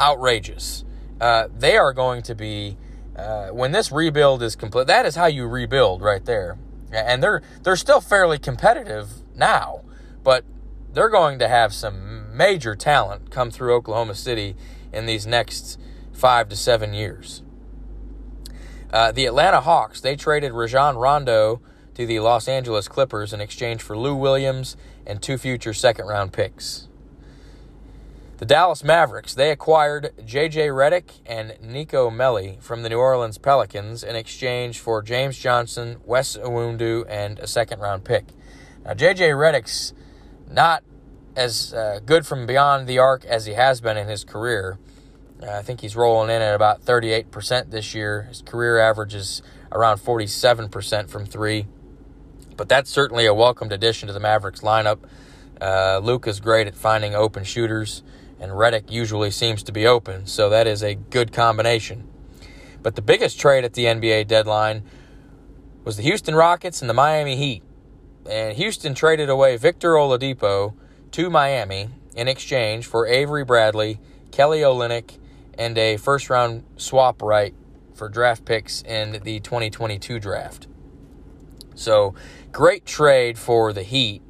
outrageous. 0.00 0.84
Uh, 1.20 1.48
they 1.56 1.76
are 1.76 1.92
going 1.92 2.22
to 2.22 2.34
be, 2.34 2.78
uh, 3.16 3.48
when 3.48 3.72
this 3.72 3.92
rebuild 3.92 4.42
is 4.42 4.56
complete, 4.56 4.86
that 4.86 5.04
is 5.04 5.14
how 5.14 5.26
you 5.26 5.46
rebuild 5.46 6.02
right 6.02 6.24
there. 6.24 6.58
and 6.92 7.22
they're 7.22 7.42
they're 7.62 7.76
still 7.76 8.00
fairly 8.00 8.38
competitive 8.38 9.08
now, 9.36 9.82
but 10.24 10.44
they're 10.92 11.08
going 11.10 11.38
to 11.38 11.46
have 11.46 11.72
some 11.72 12.36
major 12.36 12.74
talent 12.74 13.30
come 13.30 13.50
through 13.50 13.74
Oklahoma 13.74 14.14
City 14.14 14.56
in 14.92 15.06
these 15.06 15.26
next 15.26 15.78
five 16.12 16.48
to 16.48 16.56
seven 16.56 16.92
years. 16.94 17.42
Uh, 18.92 19.12
the 19.12 19.26
Atlanta 19.26 19.60
Hawks 19.60 20.00
they 20.00 20.16
traded 20.16 20.52
Rajon 20.52 20.96
Rondo 20.96 21.60
to 21.94 22.06
the 22.06 22.20
Los 22.20 22.48
Angeles 22.48 22.88
Clippers 22.88 23.32
in 23.32 23.40
exchange 23.40 23.82
for 23.82 23.96
Lou 23.96 24.14
Williams 24.14 24.76
and 25.06 25.22
two 25.22 25.38
future 25.38 25.74
second 25.74 26.06
round 26.06 26.32
picks. 26.32 26.88
The 28.38 28.46
Dallas 28.46 28.82
Mavericks, 28.82 29.34
they 29.34 29.50
acquired 29.50 30.14
J.J. 30.24 30.68
Redick 30.68 31.20
and 31.26 31.58
Nico 31.60 32.08
Melli 32.08 32.58
from 32.62 32.82
the 32.82 32.88
New 32.88 32.96
Orleans 32.96 33.36
Pelicans 33.36 34.02
in 34.02 34.16
exchange 34.16 34.78
for 34.78 35.02
James 35.02 35.38
Johnson, 35.38 35.98
Wes 36.06 36.38
Iwundu, 36.38 37.04
and 37.06 37.38
a 37.38 37.46
second 37.46 37.80
round 37.80 38.04
pick. 38.04 38.24
Now, 38.82 38.94
J.J. 38.94 39.28
Redick's 39.32 39.92
not 40.50 40.82
as 41.36 41.74
uh, 41.74 42.00
good 42.06 42.26
from 42.26 42.46
beyond 42.46 42.86
the 42.86 42.98
arc 42.98 43.26
as 43.26 43.44
he 43.44 43.52
has 43.52 43.82
been 43.82 43.98
in 43.98 44.08
his 44.08 44.24
career. 44.24 44.78
Uh, 45.42 45.50
I 45.50 45.62
think 45.62 45.80
he's 45.80 45.96
rolling 45.96 46.30
in 46.30 46.42
at 46.42 46.54
about 46.54 46.84
38% 46.84 47.70
this 47.70 47.94
year. 47.94 48.22
His 48.22 48.42
career 48.42 48.78
average 48.78 49.14
is 49.14 49.42
around 49.72 49.98
47% 49.98 51.08
from 51.08 51.24
three. 51.26 51.66
But 52.56 52.68
that's 52.68 52.90
certainly 52.90 53.26
a 53.26 53.32
welcomed 53.32 53.72
addition 53.72 54.08
to 54.08 54.12
the 54.12 54.20
Mavericks 54.20 54.60
lineup. 54.60 54.98
Uh, 55.60 56.00
Luke 56.02 56.26
is 56.26 56.40
great 56.40 56.66
at 56.66 56.74
finding 56.74 57.14
open 57.14 57.44
shooters 57.44 58.02
and 58.40 58.52
Redick 58.52 58.90
usually 58.90 59.30
seems 59.30 59.62
to 59.64 59.72
be 59.72 59.86
open, 59.86 60.26
so 60.26 60.48
that 60.48 60.66
is 60.66 60.82
a 60.82 60.94
good 60.94 61.30
combination. 61.30 62.08
But 62.82 62.96
the 62.96 63.02
biggest 63.02 63.38
trade 63.38 63.64
at 63.64 63.74
the 63.74 63.84
NBA 63.84 64.26
deadline 64.26 64.82
was 65.84 65.98
the 65.98 66.02
Houston 66.02 66.34
Rockets 66.34 66.80
and 66.80 66.88
the 66.88 66.94
Miami 66.94 67.36
Heat. 67.36 67.62
And 68.28 68.56
Houston 68.56 68.94
traded 68.94 69.28
away 69.28 69.58
Victor 69.58 69.92
Oladipo 69.92 70.74
to 71.12 71.30
Miami 71.30 71.90
in 72.16 72.28
exchange 72.28 72.86
for 72.86 73.06
Avery 73.06 73.44
Bradley, 73.44 74.00
Kelly 74.30 74.60
Olynyk, 74.60 75.18
and 75.58 75.76
a 75.78 75.96
first 75.96 76.30
round 76.30 76.64
swap 76.76 77.22
right 77.22 77.54
for 77.94 78.08
draft 78.08 78.44
picks 78.44 78.82
in 78.82 79.20
the 79.24 79.40
2022 79.40 80.18
draft. 80.18 80.66
So, 81.74 82.14
great 82.52 82.84
trade 82.84 83.38
for 83.38 83.72
the 83.72 83.82
Heat, 83.82 84.22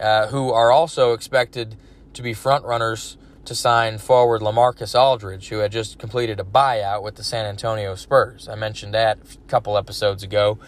uh, 0.00 0.28
who 0.28 0.50
are 0.50 0.70
also 0.70 1.12
expected 1.12 1.76
to 2.14 2.22
be 2.22 2.34
front 2.34 2.64
runners 2.64 3.16
to 3.44 3.54
sign 3.54 3.98
forward 3.98 4.40
LaMarcus 4.40 4.98
Aldridge, 4.98 5.48
who 5.48 5.58
had 5.58 5.72
just 5.72 5.98
completed 5.98 6.40
a 6.40 6.44
buyout 6.44 7.02
with 7.02 7.14
the 7.14 7.24
San 7.24 7.46
Antonio 7.46 7.94
Spurs. 7.94 8.48
I 8.48 8.56
mentioned 8.56 8.94
that 8.94 9.18
a 9.18 9.48
couple 9.48 9.78
episodes 9.78 10.22
ago 10.22 10.58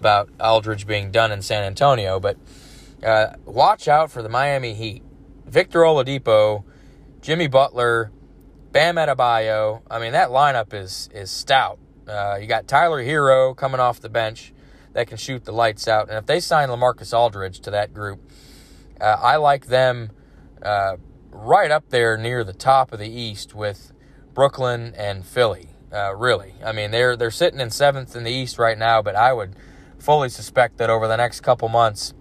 about 0.00 0.30
Aldridge 0.40 0.86
being 0.86 1.10
done 1.10 1.30
in 1.30 1.42
San 1.42 1.62
Antonio, 1.62 2.18
but 2.18 2.36
uh, 3.04 3.34
watch 3.44 3.86
out 3.86 4.10
for 4.10 4.22
the 4.22 4.28
Miami 4.28 4.74
Heat. 4.74 5.02
Victor 5.46 5.80
Oladipo, 5.80 6.64
Jimmy 7.20 7.46
Butler, 7.46 8.10
Bam 8.72 8.96
Adebayo. 8.96 9.82
I 9.90 9.98
mean, 9.98 10.12
that 10.12 10.30
lineup 10.30 10.72
is 10.72 11.10
is 11.12 11.30
stout. 11.30 11.78
Uh, 12.08 12.38
you 12.40 12.46
got 12.46 12.66
Tyler 12.66 13.04
Herro 13.04 13.54
coming 13.54 13.80
off 13.80 14.00
the 14.00 14.08
bench 14.08 14.52
that 14.94 15.06
can 15.06 15.18
shoot 15.18 15.44
the 15.44 15.52
lights 15.52 15.86
out, 15.86 16.08
and 16.08 16.18
if 16.18 16.26
they 16.26 16.40
sign 16.40 16.68
LaMarcus 16.68 17.16
Aldridge 17.16 17.60
to 17.60 17.70
that 17.70 17.94
group, 17.94 18.20
uh, 19.00 19.04
I 19.04 19.36
like 19.36 19.66
them 19.66 20.10
uh, 20.62 20.96
right 21.30 21.70
up 21.70 21.90
there 21.90 22.16
near 22.16 22.44
the 22.44 22.52
top 22.52 22.92
of 22.92 22.98
the 22.98 23.08
East 23.08 23.54
with 23.54 23.92
Brooklyn 24.34 24.94
and 24.96 25.24
Philly. 25.24 25.68
Uh, 25.92 26.14
really, 26.16 26.54
I 26.64 26.72
mean 26.72 26.90
they're 26.90 27.14
they're 27.14 27.30
sitting 27.30 27.60
in 27.60 27.70
seventh 27.70 28.16
in 28.16 28.24
the 28.24 28.32
East 28.32 28.58
right 28.58 28.78
now, 28.78 29.02
but 29.02 29.14
I 29.14 29.34
would 29.34 29.54
fully 29.98 30.30
suspect 30.30 30.78
that 30.78 30.88
over 30.88 31.06
the 31.06 31.16
next 31.16 31.40
couple 31.40 31.68
months, 31.68 32.14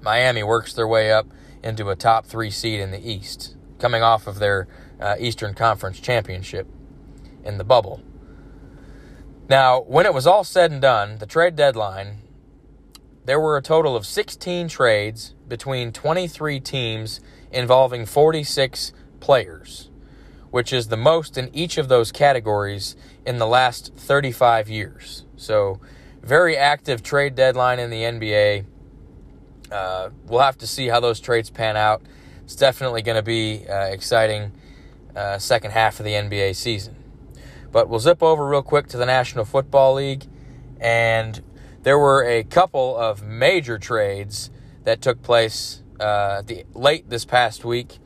Miami 0.00 0.44
works 0.44 0.72
their 0.72 0.86
way 0.86 1.10
up 1.10 1.26
into 1.64 1.90
a 1.90 1.96
top 1.96 2.26
three 2.26 2.50
seed 2.50 2.78
in 2.78 2.92
the 2.92 3.10
East, 3.10 3.56
coming 3.80 4.02
off 4.02 4.28
of 4.28 4.38
their 4.38 4.68
uh, 5.00 5.16
Eastern 5.18 5.54
Conference 5.54 6.00
championship 6.00 6.66
in 7.44 7.58
the 7.58 7.64
bubble. 7.64 8.02
Now, 9.48 9.82
when 9.82 10.06
it 10.06 10.14
was 10.14 10.26
all 10.26 10.44
said 10.44 10.70
and 10.70 10.80
done, 10.80 11.18
the 11.18 11.26
trade 11.26 11.54
deadline, 11.54 12.18
there 13.26 13.38
were 13.38 13.56
a 13.56 13.62
total 13.62 13.94
of 13.94 14.06
16 14.06 14.68
trades 14.68 15.34
between 15.46 15.92
23 15.92 16.60
teams 16.60 17.20
involving 17.52 18.06
46 18.06 18.92
players, 19.20 19.90
which 20.50 20.72
is 20.72 20.88
the 20.88 20.96
most 20.96 21.36
in 21.36 21.50
each 21.54 21.76
of 21.76 21.88
those 21.88 22.10
categories 22.10 22.96
in 23.26 23.38
the 23.38 23.46
last 23.46 23.92
35 23.96 24.68
years. 24.68 25.24
So, 25.36 25.80
very 26.22 26.56
active 26.56 27.02
trade 27.02 27.34
deadline 27.34 27.78
in 27.78 27.90
the 27.90 28.02
NBA. 28.02 28.64
Uh, 29.70 30.10
we'll 30.26 30.40
have 30.40 30.56
to 30.58 30.66
see 30.66 30.88
how 30.88 31.00
those 31.00 31.20
trades 31.20 31.50
pan 31.50 31.76
out. 31.76 32.02
It's 32.44 32.56
definitely 32.56 33.02
going 33.02 33.16
to 33.16 33.22
be 33.22 33.66
uh, 33.68 33.86
exciting 33.86 34.52
uh, 35.14 35.38
second 35.38 35.72
half 35.72 36.00
of 36.00 36.04
the 36.04 36.12
NBA 36.12 36.56
season. 36.56 36.96
But 37.72 37.88
we'll 37.88 38.00
zip 38.00 38.22
over 38.22 38.46
real 38.46 38.62
quick 38.62 38.86
to 38.88 38.96
the 38.96 39.06
National 39.06 39.44
Football 39.44 39.94
League, 39.94 40.26
and 40.80 41.42
there 41.82 41.98
were 41.98 42.24
a 42.24 42.44
couple 42.44 42.96
of 42.96 43.22
major 43.22 43.78
trades 43.78 44.50
that 44.84 45.00
took 45.00 45.22
place 45.22 45.82
uh, 46.00 46.42
the 46.42 46.64
late 46.74 47.08
this 47.10 47.24
past 47.24 47.64
week 47.64 47.98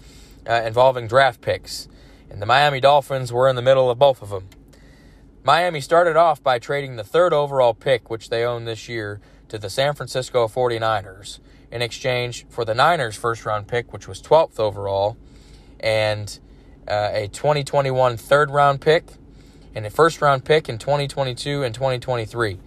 uh, 0.48 0.62
involving 0.64 1.06
draft 1.06 1.40
picks, 1.40 1.88
and 2.30 2.40
the 2.40 2.46
Miami 2.46 2.80
Dolphins 2.80 3.32
were 3.32 3.48
in 3.48 3.56
the 3.56 3.62
middle 3.62 3.90
of 3.90 3.98
both 3.98 4.22
of 4.22 4.30
them. 4.30 4.48
Miami 5.44 5.80
started 5.80 6.16
off 6.16 6.42
by 6.42 6.58
trading 6.58 6.96
the 6.96 7.04
third 7.04 7.32
overall 7.32 7.72
pick, 7.72 8.10
which 8.10 8.28
they 8.28 8.44
own 8.44 8.64
this 8.64 8.88
year, 8.88 9.20
to 9.48 9.58
the 9.58 9.70
San 9.70 9.94
Francisco 9.94 10.46
49ers 10.46 11.38
in 11.70 11.82
exchange 11.82 12.46
for 12.48 12.64
the 12.64 12.74
Niners' 12.74 13.16
first 13.16 13.44
round 13.46 13.66
pick, 13.66 13.92
which 13.92 14.08
was 14.08 14.20
12th 14.20 14.58
overall, 14.58 15.16
and 15.80 16.38
uh, 16.88 17.10
a 17.12 17.28
2021 17.28 18.16
third 18.16 18.50
round 18.50 18.80
pick, 18.80 19.04
and 19.74 19.86
a 19.86 19.90
first 19.90 20.20
round 20.20 20.44
pick 20.44 20.68
in 20.68 20.78
2022 20.78 21.62
and 21.62 21.74
2023. 21.74 22.58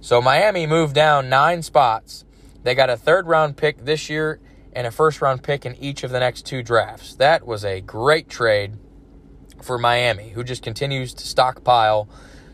So 0.00 0.20
Miami 0.20 0.66
moved 0.66 0.94
down 0.94 1.28
nine 1.28 1.62
spots. 1.62 2.24
They 2.62 2.74
got 2.74 2.90
a 2.90 2.96
third 2.96 3.26
round 3.26 3.56
pick 3.56 3.84
this 3.84 4.10
year 4.10 4.40
and 4.72 4.86
a 4.86 4.90
first 4.90 5.20
round 5.20 5.42
pick 5.42 5.64
in 5.66 5.76
each 5.76 6.02
of 6.02 6.10
the 6.10 6.20
next 6.20 6.46
two 6.46 6.62
drafts. 6.62 7.14
That 7.14 7.46
was 7.46 7.64
a 7.64 7.80
great 7.80 8.28
trade 8.28 8.78
for 9.62 9.78
Miami, 9.78 10.30
who 10.30 10.42
just 10.42 10.62
continues 10.62 11.14
to 11.14 11.26
stockpile 11.26 12.08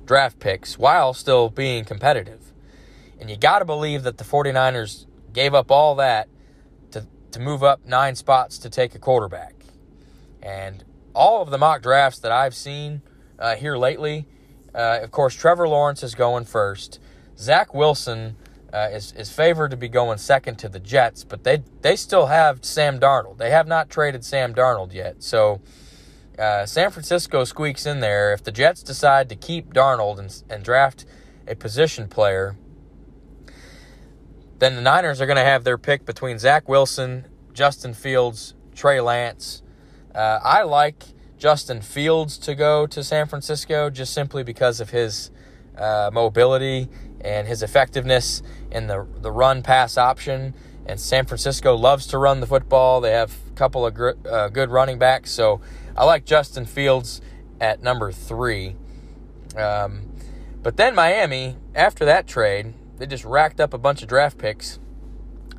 draft 0.05 0.39
picks 0.41 0.79
while 0.79 1.15
still 1.15 1.49
being 1.49 1.85
competitive. 1.85 2.53
And 3.21 3.31
you 3.31 3.37
got 3.37 3.61
to 3.61 3.65
believe 3.65 4.03
that 4.03 4.19
the 4.19 4.25
49ers 4.25 5.07
gave 5.33 5.55
up 5.55 5.71
all 5.71 5.95
that 5.97 6.29
to, 6.91 7.07
to 7.33 7.41
move 7.41 7.63
up 7.63 7.85
nine 7.87 8.15
spots 8.15 8.59
to 8.59 8.71
take 8.71 8.95
a 8.95 8.99
quarterback. 8.99 9.55
And 10.43 10.85
all 11.19 11.43
of 11.43 11.51
the 11.51 11.59
mock 11.59 11.83
drafts 11.83 12.21
that 12.21 12.31
I've 12.31 12.55
seen 12.55 13.03
uh, 13.41 13.57
here 13.57 13.77
lately, 13.77 14.29
uh, 14.73 15.01
of 15.03 15.11
course, 15.11 15.35
Trevor 15.35 15.67
Lawrence 15.69 16.05
is 16.05 16.15
going 16.15 16.45
first. 16.45 17.01
Zach 17.37 17.75
Wilson 17.75 18.37
uh, 18.73 18.91
is 18.93 19.13
is 19.13 19.31
favored 19.31 19.73
to 19.73 19.77
be 19.77 19.89
going 19.89 20.19
second 20.19 20.59
to 20.61 20.69
the 20.69 20.79
Jets, 20.79 21.25
but 21.25 21.43
they 21.43 21.63
they 21.83 21.97
still 21.97 22.27
have 22.27 22.65
Sam 22.65 23.01
Darnold. 23.01 23.39
They 23.39 23.51
have 23.51 23.67
not 23.67 23.91
traded 23.91 24.25
Sam 24.25 24.55
Darnold 24.55 24.95
yet, 24.95 25.23
so 25.23 25.61
uh, 26.39 26.67
San 26.67 26.91
Francisco 26.91 27.43
squeaks 27.45 27.85
in 27.85 27.99
there. 27.99 28.33
If 28.33 28.45
the 28.45 28.53
Jets 28.53 28.85
decide 28.85 29.29
to 29.31 29.37
keep 29.37 29.75
Darnold 29.75 30.21
and, 30.21 30.43
and 30.49 30.65
draft 30.65 31.05
a 31.49 31.57
position 31.57 32.07
player, 32.07 32.57
then 34.61 34.77
the 34.77 34.83
Niners 34.83 35.21
are 35.21 35.27
going 35.27 35.37
to 35.37 35.43
have 35.43 35.65
their 35.65 35.79
pick 35.79 36.05
between 36.05 36.39
Zach 36.39 36.69
Wilson, 36.69 37.27
Justin 37.53 37.93
Fields, 37.93 38.55
Trey 38.77 39.01
Lance. 39.01 39.63
Uh, 40.19 40.41
I 40.43 40.65
like 40.65 41.05
Justin 41.39 41.81
Fields 41.81 42.39
to 42.39 42.57
go 42.57 42.89
to 42.89 43.05
San 43.05 43.29
Francisco 43.29 43.89
just 43.89 44.13
simply 44.13 44.43
because 44.43 44.81
of 44.81 44.91
his 44.91 45.31
uh, 45.77 46.11
mobility 46.13 46.89
and 47.21 47.47
his 47.47 47.63
effectiveness 47.63 48.43
in 48.73 48.89
the 48.89 49.07
the 49.21 49.31
run 49.31 49.63
pass 49.63 49.97
option. 49.97 50.55
And 50.87 50.99
San 50.99 51.25
Francisco 51.25 51.77
loves 51.77 52.09
to 52.09 52.19
run 52.19 52.41
the 52.41 52.49
football. 52.49 53.01
They 53.01 53.13
have 53.13 53.33
a 53.49 53.53
couple 53.53 53.87
of 53.87 53.95
gr- 53.95 54.19
uh, 54.29 54.49
good 54.49 54.71
running 54.71 54.99
backs. 54.99 55.31
So 55.31 55.61
I 55.97 56.05
like 56.05 56.25
Justin 56.25 56.65
Fields 56.65 57.21
at 57.61 57.81
number 57.81 58.11
three. 58.11 58.75
Um, 59.57 60.11
but 60.65 60.77
then 60.77 60.97
Miami, 60.97 61.59
after 61.77 62.05
that 62.07 62.27
trade, 62.27 62.75
they 62.97 63.07
just 63.07 63.25
racked 63.25 63.61
up 63.61 63.73
a 63.73 63.79
bunch 63.79 64.03
of 64.03 64.09
draft 64.09 64.37
picks. 64.37 64.81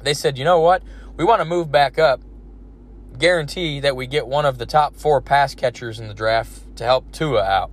They 0.04 0.14
said, 0.14 0.38
you 0.38 0.44
know 0.44 0.60
what? 0.60 0.84
We 1.16 1.24
want 1.24 1.40
to 1.40 1.46
move 1.46 1.72
back 1.72 1.98
up. 1.98 2.20
Guarantee 3.20 3.82
that 3.82 3.98
we 3.98 4.08
get 4.08 4.28
one 4.28 4.46
of 4.46 4.58
the 4.58 4.66
top 4.66 4.96
four 4.96 5.20
pass 5.20 5.54
catchers 5.54 6.00
in 6.00 6.08
the 6.08 6.14
draft 6.14 6.78
to 6.78 6.86
help 6.86 7.12
Tua 7.12 7.44
out. 7.44 7.70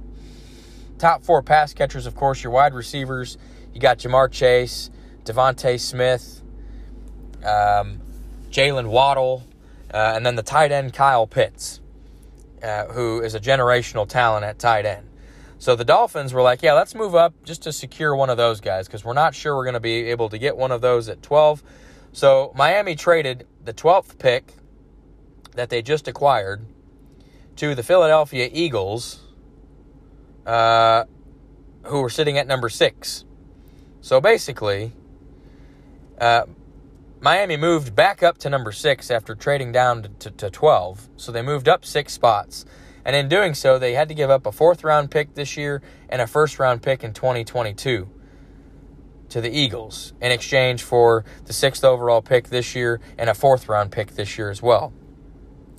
Top 0.98 1.22
four 1.22 1.40
pass 1.40 1.72
catchers, 1.72 2.04
of 2.04 2.16
course, 2.16 2.42
your 2.42 2.52
wide 2.52 2.74
receivers. 2.74 3.38
You 3.72 3.80
got 3.80 3.98
Ja'Marr 3.98 4.30
Chase, 4.32 4.90
DeVonta 5.24 5.78
Smith, 5.78 6.42
um, 7.44 8.00
Jaylen 8.50 8.88
Waddle, 8.88 9.44
uh, 9.94 10.14
and 10.16 10.26
then 10.26 10.34
the 10.34 10.42
tight 10.42 10.72
end 10.72 10.94
Kyle 10.94 11.28
Pitts, 11.28 11.80
uh, 12.60 12.86
who 12.86 13.20
is 13.20 13.36
a 13.36 13.40
generational 13.40 14.08
talent 14.08 14.44
at 14.44 14.58
tight 14.58 14.84
end. 14.84 15.06
So 15.58 15.76
the 15.76 15.84
Dolphins 15.84 16.34
were 16.34 16.42
like, 16.42 16.62
yeah, 16.62 16.72
let's 16.72 16.94
move 16.94 17.14
up 17.14 17.34
just 17.44 17.62
to 17.62 17.72
secure 17.72 18.16
one 18.16 18.30
of 18.30 18.36
those 18.36 18.60
guys 18.60 18.88
because 18.88 19.04
we're 19.04 19.12
not 19.12 19.32
sure 19.32 19.54
we're 19.54 19.64
going 19.64 19.74
to 19.74 19.80
be 19.80 20.10
able 20.10 20.28
to 20.30 20.38
get 20.38 20.56
one 20.56 20.72
of 20.72 20.80
those 20.80 21.08
at 21.08 21.22
12. 21.22 21.62
So 22.12 22.52
Miami 22.56 22.96
traded 22.96 23.46
the 23.64 23.72
12th 23.72 24.18
pick 24.18 24.52
that 25.56 25.70
they 25.70 25.82
just 25.82 26.06
acquired 26.06 26.64
to 27.56 27.74
the 27.74 27.82
Philadelphia 27.82 28.48
Eagles, 28.52 29.20
uh, 30.44 31.04
who 31.84 32.00
were 32.00 32.10
sitting 32.10 32.38
at 32.38 32.46
number 32.46 32.68
six. 32.68 33.24
So 34.00 34.20
basically, 34.20 34.92
uh, 36.20 36.44
Miami 37.20 37.56
moved 37.56 37.96
back 37.96 38.22
up 38.22 38.38
to 38.38 38.50
number 38.50 38.72
six 38.72 39.10
after 39.10 39.34
trading 39.34 39.72
down 39.72 40.02
to, 40.02 40.08
to, 40.08 40.30
to 40.30 40.50
12. 40.50 41.08
So 41.16 41.32
they 41.32 41.42
moved 41.42 41.68
up 41.68 41.84
six 41.84 42.12
spots. 42.12 42.64
And 43.04 43.16
in 43.16 43.28
doing 43.28 43.54
so, 43.54 43.78
they 43.78 43.94
had 43.94 44.08
to 44.08 44.14
give 44.14 44.30
up 44.30 44.46
a 44.46 44.52
fourth 44.52 44.84
round 44.84 45.10
pick 45.10 45.34
this 45.34 45.56
year 45.56 45.80
and 46.08 46.20
a 46.20 46.26
first 46.26 46.58
round 46.58 46.82
pick 46.82 47.02
in 47.02 47.12
2022 47.12 48.08
to 49.28 49.40
the 49.40 49.50
Eagles 49.50 50.12
in 50.20 50.30
exchange 50.30 50.82
for 50.82 51.24
the 51.46 51.52
sixth 51.52 51.84
overall 51.84 52.22
pick 52.22 52.48
this 52.48 52.74
year 52.74 53.00
and 53.18 53.30
a 53.30 53.34
fourth 53.34 53.68
round 53.68 53.90
pick 53.92 54.12
this 54.12 54.36
year 54.38 54.50
as 54.50 54.62
well. 54.62 54.92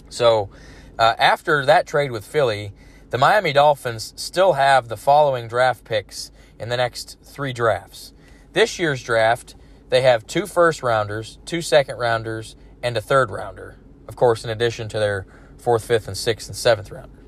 So 0.09 0.49
uh, 0.97 1.15
after 1.17 1.65
that 1.65 1.87
trade 1.87 2.11
with 2.11 2.25
Philly, 2.25 2.73
the 3.09 3.17
Miami 3.17 3.53
Dolphins 3.53 4.13
still 4.15 4.53
have 4.53 4.87
the 4.87 4.97
following 4.97 5.47
draft 5.47 5.83
picks 5.83 6.31
in 6.59 6.69
the 6.69 6.77
next 6.77 7.17
three 7.23 7.53
drafts. 7.53 8.13
This 8.53 8.79
year's 8.79 9.03
draft, 9.03 9.55
they 9.89 10.01
have 10.01 10.27
two 10.27 10.45
first 10.45 10.83
rounders, 10.83 11.39
two 11.45 11.61
second 11.61 11.97
rounders, 11.97 12.55
and 12.83 12.97
a 12.97 13.01
third 13.01 13.29
rounder. 13.31 13.77
Of 14.07 14.15
course, 14.15 14.43
in 14.43 14.49
addition 14.49 14.89
to 14.89 14.99
their 14.99 15.25
fourth, 15.57 15.85
fifth, 15.85 16.07
and 16.07 16.17
sixth 16.17 16.47
and 16.47 16.55
seventh 16.55 16.91
rounder. 16.91 17.23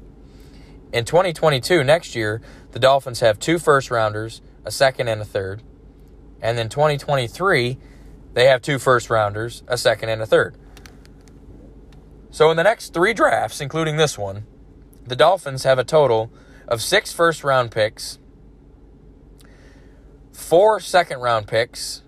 In 0.92 1.06
2022, 1.06 1.84
next 1.84 2.16
year, 2.16 2.42
the 2.72 2.80
Dolphins 2.80 3.20
have 3.20 3.40
two 3.40 3.60
first 3.60 3.92
rounders, 3.92 4.42
a 4.66 4.72
second 4.72 5.08
and 5.08 5.22
a 5.22 5.26
third. 5.26 5.62
And 6.42 6.58
then 6.58 6.70
2023, 6.70 7.78
they 8.34 8.46
have 8.46 8.62
two 8.62 8.80
first 8.80 9.10
rounders, 9.10 9.64
a 9.68 9.78
second 9.78 10.10
and 10.10 10.22
a 10.22 10.26
third. 10.26 10.56
So 12.32 12.52
in 12.52 12.58
the 12.58 12.64
next 12.64 12.94
three 12.94 13.14
drafts, 13.14 13.60
including 13.60 13.98
this 13.98 14.18
one, 14.18 14.46
the 15.06 15.16
Dolphins 15.16 15.64
have 15.64 15.80
a 15.80 15.84
total 15.84 16.32
of 16.68 16.82
six 16.82 17.12
first 17.12 17.44
round 17.44 17.72
picks, 17.72 18.20
four 20.32 20.80
second 20.80 21.20
round 21.20 21.48
picks, 21.48 22.04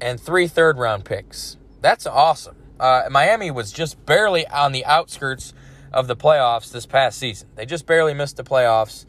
and 0.00 0.20
three 0.20 0.46
third 0.46 0.78
round 0.78 1.04
picks. 1.04 1.56
That's 1.80 2.06
awesome. 2.06 2.56
Uh, 2.78 3.04
Miami 3.10 3.50
was 3.50 3.72
just 3.72 4.04
barely 4.06 4.46
on 4.48 4.72
the 4.72 4.84
outskirts 4.84 5.52
of 5.92 6.08
the 6.08 6.16
playoffs 6.16 6.72
this 6.72 6.86
past 6.86 7.18
season. 7.18 7.48
They 7.54 7.66
just 7.66 7.86
barely 7.86 8.14
missed 8.14 8.36
the 8.36 8.44
playoffs 8.44 9.06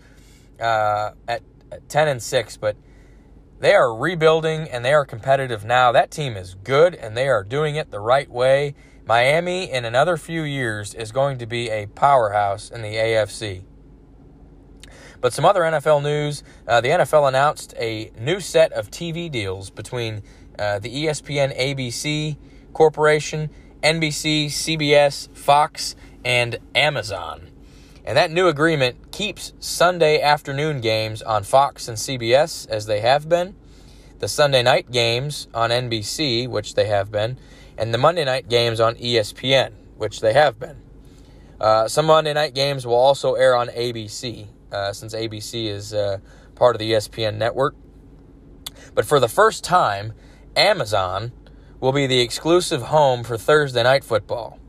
uh, 0.59 1.11
at, 1.27 1.41
at 1.71 1.89
10 1.89 2.07
and 2.07 2.21
6, 2.21 2.57
but 2.57 2.75
they 3.59 3.73
are 3.73 3.93
rebuilding 3.95 4.69
and 4.69 4.85
they 4.85 4.93
are 4.93 5.05
competitive 5.05 5.65
now. 5.65 5.91
That 5.91 6.11
team 6.11 6.37
is 6.37 6.55
good 6.63 6.93
and 6.93 7.17
they 7.17 7.27
are 7.27 7.43
doing 7.43 7.75
it 7.75 7.89
the 7.91 7.99
right 7.99 8.29
way. 8.29 8.75
Miami, 9.07 9.71
in 9.71 9.85
another 9.85 10.17
few 10.17 10.41
years, 10.41 10.93
is 10.95 11.11
going 11.11 11.37
to 11.37 11.45
be 11.45 11.69
a 11.69 11.85
powerhouse 11.87 12.71
in 12.71 12.81
the 12.81 12.95
AFC. 12.95 13.61
But 15.21 15.31
some 15.31 15.45
other 15.45 15.61
NFL 15.61 16.03
news 16.03 16.43
uh, 16.67 16.81
the 16.81 16.89
NFL 16.89 17.27
announced 17.27 17.73
a 17.77 18.11
new 18.19 18.39
set 18.39 18.71
of 18.73 18.89
TV 18.89 19.29
deals 19.29 19.69
between 19.69 20.23
uh, 20.57 20.79
the 20.79 20.89
ESPN 20.89 21.55
ABC 21.57 22.37
Corporation, 22.73 23.49
NBC, 23.83 24.47
CBS, 24.47 25.29
Fox, 25.35 25.95
and 26.23 26.57
Amazon. 26.73 27.51
And 28.03 28.17
that 28.17 28.31
new 28.31 28.47
agreement 28.47 29.11
keeps 29.11 29.53
Sunday 29.59 30.21
afternoon 30.21 30.81
games 30.81 31.21
on 31.21 31.43
Fox 31.43 31.87
and 31.87 31.97
CBS 31.97 32.67
as 32.69 32.85
they 32.85 33.01
have 33.01 33.29
been, 33.29 33.55
the 34.19 34.27
Sunday 34.27 34.61
night 34.61 34.91
games 34.91 35.47
on 35.53 35.69
NBC, 35.69 36.47
which 36.47 36.75
they 36.75 36.85
have 36.85 37.11
been, 37.11 37.37
and 37.77 37.93
the 37.93 37.97
Monday 37.97 38.25
night 38.25 38.49
games 38.49 38.79
on 38.79 38.95
ESPN, 38.95 39.73
which 39.97 40.21
they 40.21 40.33
have 40.33 40.59
been. 40.59 40.77
Uh, 41.59 41.87
some 41.87 42.05
Monday 42.05 42.33
night 42.33 42.53
games 42.53 42.85
will 42.85 42.95
also 42.95 43.33
air 43.33 43.55
on 43.55 43.67
ABC, 43.69 44.47
uh, 44.71 44.91
since 44.93 45.15
ABC 45.15 45.67
is 45.67 45.93
uh, 45.93 46.19
part 46.55 46.75
of 46.75 46.79
the 46.79 46.91
ESPN 46.91 47.37
network. 47.37 47.75
But 48.93 49.05
for 49.05 49.19
the 49.19 49.27
first 49.27 49.63
time, 49.63 50.13
Amazon 50.55 51.31
will 51.79 51.91
be 51.91 52.07
the 52.07 52.21
exclusive 52.21 52.83
home 52.83 53.23
for 53.23 53.37
Thursday 53.37 53.83
night 53.83 54.03
football 54.03 54.59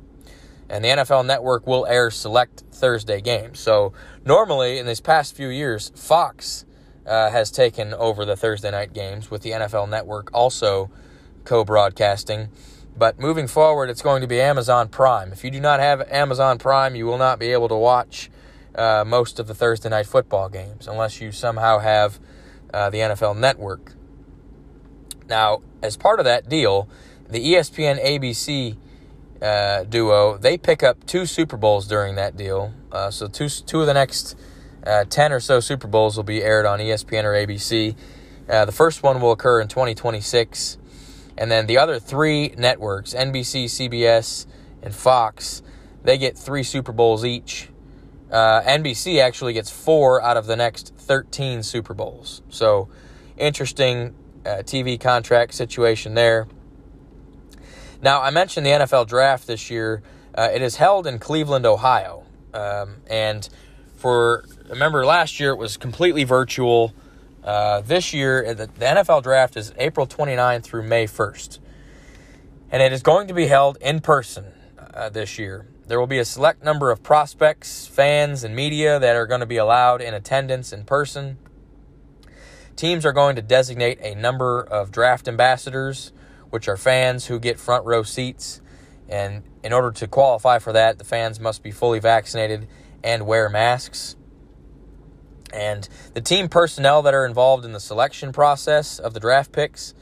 and 0.68 0.84
the 0.84 0.88
NFL 0.88 1.26
Network 1.26 1.66
will 1.66 1.86
air 1.86 2.10
select 2.10 2.64
Thursday 2.72 3.20
games. 3.20 3.60
So 3.60 3.92
normally 4.24 4.78
in 4.78 4.86
these 4.86 5.00
past 5.00 5.34
few 5.34 5.48
years, 5.48 5.92
Fox 5.94 6.64
uh, 7.06 7.30
has 7.30 7.50
taken 7.50 7.94
over 7.94 8.24
the 8.24 8.36
Thursday 8.36 8.70
night 8.70 8.92
games 8.92 9.30
with 9.30 9.42
the 9.42 9.50
NFL 9.50 9.88
Network 9.88 10.30
also 10.32 10.90
co-broadcasting. 11.44 12.48
But 12.98 13.20
moving 13.20 13.46
forward, 13.46 13.90
it's 13.90 14.02
going 14.02 14.22
to 14.22 14.26
be 14.26 14.40
Amazon 14.40 14.88
Prime. 14.88 15.32
If 15.32 15.44
you 15.44 15.50
do 15.50 15.60
not 15.60 15.80
have 15.80 16.00
Amazon 16.10 16.58
Prime, 16.58 16.96
you 16.96 17.04
will 17.06 17.18
not 17.18 17.38
be 17.38 17.52
able 17.52 17.68
to 17.68 17.76
watch 17.76 18.30
uh, 18.74 19.04
most 19.06 19.38
of 19.38 19.46
the 19.46 19.54
Thursday 19.54 19.88
night 19.88 20.06
football 20.06 20.48
games 20.48 20.88
unless 20.88 21.20
you 21.20 21.32
somehow 21.32 21.78
have 21.78 22.18
uh, 22.72 22.90
the 22.90 22.98
NFL 22.98 23.36
Network. 23.36 23.94
Now, 25.28 25.62
as 25.82 25.96
part 25.96 26.20
of 26.20 26.24
that 26.24 26.48
deal, 26.48 26.88
the 27.28 27.44
ESPN 27.44 28.02
ABC 28.02 28.76
uh, 29.42 29.84
duo, 29.84 30.38
they 30.38 30.56
pick 30.56 30.82
up 30.82 31.04
two 31.06 31.26
Super 31.26 31.56
Bowls 31.56 31.86
during 31.86 32.14
that 32.14 32.36
deal. 32.36 32.72
Uh, 32.92 33.10
so 33.10 33.26
two 33.28 33.48
two 33.48 33.80
of 33.80 33.86
the 33.86 33.94
next 33.94 34.36
uh, 34.86 35.04
ten 35.04 35.32
or 35.32 35.40
so 35.40 35.60
Super 35.60 35.88
Bowls 35.88 36.16
will 36.16 36.24
be 36.24 36.42
aired 36.42 36.64
on 36.64 36.78
ESPN 36.78 37.24
or 37.24 37.32
ABC. 37.32 37.96
Uh, 38.48 38.64
the 38.64 38.72
first 38.72 39.02
one 39.02 39.20
will 39.20 39.32
occur 39.32 39.60
in 39.60 39.68
2026, 39.68 40.78
and 41.38 41.50
then 41.50 41.66
the 41.66 41.78
other 41.78 41.98
three 41.98 42.54
networks, 42.56 43.14
NBC, 43.14 43.66
CBS, 43.66 44.46
and 44.82 44.94
Fox, 44.94 45.62
they 46.02 46.18
get 46.18 46.38
three 46.38 46.62
Super 46.62 46.92
Bowls 46.92 47.24
each. 47.24 47.68
Uh, 48.30 48.62
NBC 48.62 49.20
actually 49.20 49.52
gets 49.52 49.70
four 49.70 50.22
out 50.22 50.36
of 50.36 50.46
the 50.46 50.56
next 50.56 50.94
13 50.96 51.62
Super 51.62 51.94
Bowls. 51.94 52.42
So 52.48 52.88
interesting 53.36 54.14
uh, 54.44 54.62
TV 54.62 54.98
contract 54.98 55.54
situation 55.54 56.14
there. 56.14 56.48
Now, 58.02 58.22
I 58.22 58.30
mentioned 58.30 58.66
the 58.66 58.70
NFL 58.70 59.06
draft 59.08 59.46
this 59.46 59.70
year. 59.70 60.02
Uh, 60.34 60.48
it 60.52 60.62
is 60.62 60.76
held 60.76 61.06
in 61.06 61.18
Cleveland, 61.18 61.66
Ohio. 61.66 62.24
Um, 62.52 62.96
and 63.08 63.48
for, 63.96 64.44
remember, 64.68 65.04
last 65.06 65.40
year 65.40 65.50
it 65.50 65.56
was 65.56 65.76
completely 65.76 66.24
virtual. 66.24 66.94
Uh, 67.46 67.80
this 67.80 68.12
year, 68.12 68.44
uh, 68.44 68.54
the, 68.54 68.66
the, 68.66 68.84
NFL 68.84 69.22
draft 69.22 69.56
is 69.56 69.72
April 69.78 70.04
29th 70.04 70.64
through 70.64 70.82
May 70.82 71.06
1st. 71.06 71.60
And 72.72 72.82
it 72.82 72.92
is 72.92 73.02
going 73.02 73.28
to 73.28 73.34
be 73.34 73.46
held 73.46 73.78
in 73.80 74.00
person 74.00 74.46
uh, 74.92 75.10
this 75.10 75.38
year. 75.38 75.68
There 75.86 76.00
will 76.00 76.08
be 76.08 76.18
a 76.18 76.24
select 76.24 76.64
number 76.64 76.90
of 76.90 77.04
prospects, 77.04 77.86
fans, 77.86 78.42
and 78.42 78.56
media 78.56 78.98
that 78.98 79.14
are 79.14 79.26
going 79.26 79.38
to 79.38 79.46
be 79.46 79.58
allowed 79.58 80.02
in 80.02 80.12
attendance 80.12 80.72
in 80.72 80.82
person. 80.82 81.38
Teams 82.74 83.06
are 83.06 83.12
going 83.12 83.36
to 83.36 83.42
designate 83.42 84.00
a 84.00 84.16
number 84.16 84.60
of 84.60 84.90
draft 84.90 85.28
ambassadors 85.28 86.12
which 86.50 86.66
are 86.66 86.76
fans 86.76 87.26
who 87.26 87.38
get 87.38 87.60
front 87.60 87.84
row 87.86 88.02
seats. 88.02 88.60
And 89.08 89.44
in 89.62 89.72
order 89.72 89.92
to 89.92 90.08
qualify 90.08 90.58
for 90.58 90.72
that, 90.72 90.98
the 90.98 91.04
fans 91.04 91.38
must 91.38 91.62
be 91.62 91.70
fully 91.70 92.00
vaccinated 92.00 92.66
and 93.04 93.24
wear 93.24 93.48
masks. 93.48 94.16
And 95.52 95.88
the 96.14 96.20
team 96.20 96.48
personnel 96.48 97.02
that 97.02 97.14
are 97.14 97.24
involved 97.24 97.64
in 97.64 97.72
the 97.72 97.80
selection 97.80 98.32
process 98.32 98.98
of 98.98 99.14
the 99.14 99.20
draft 99.20 99.52
picks 99.52 99.94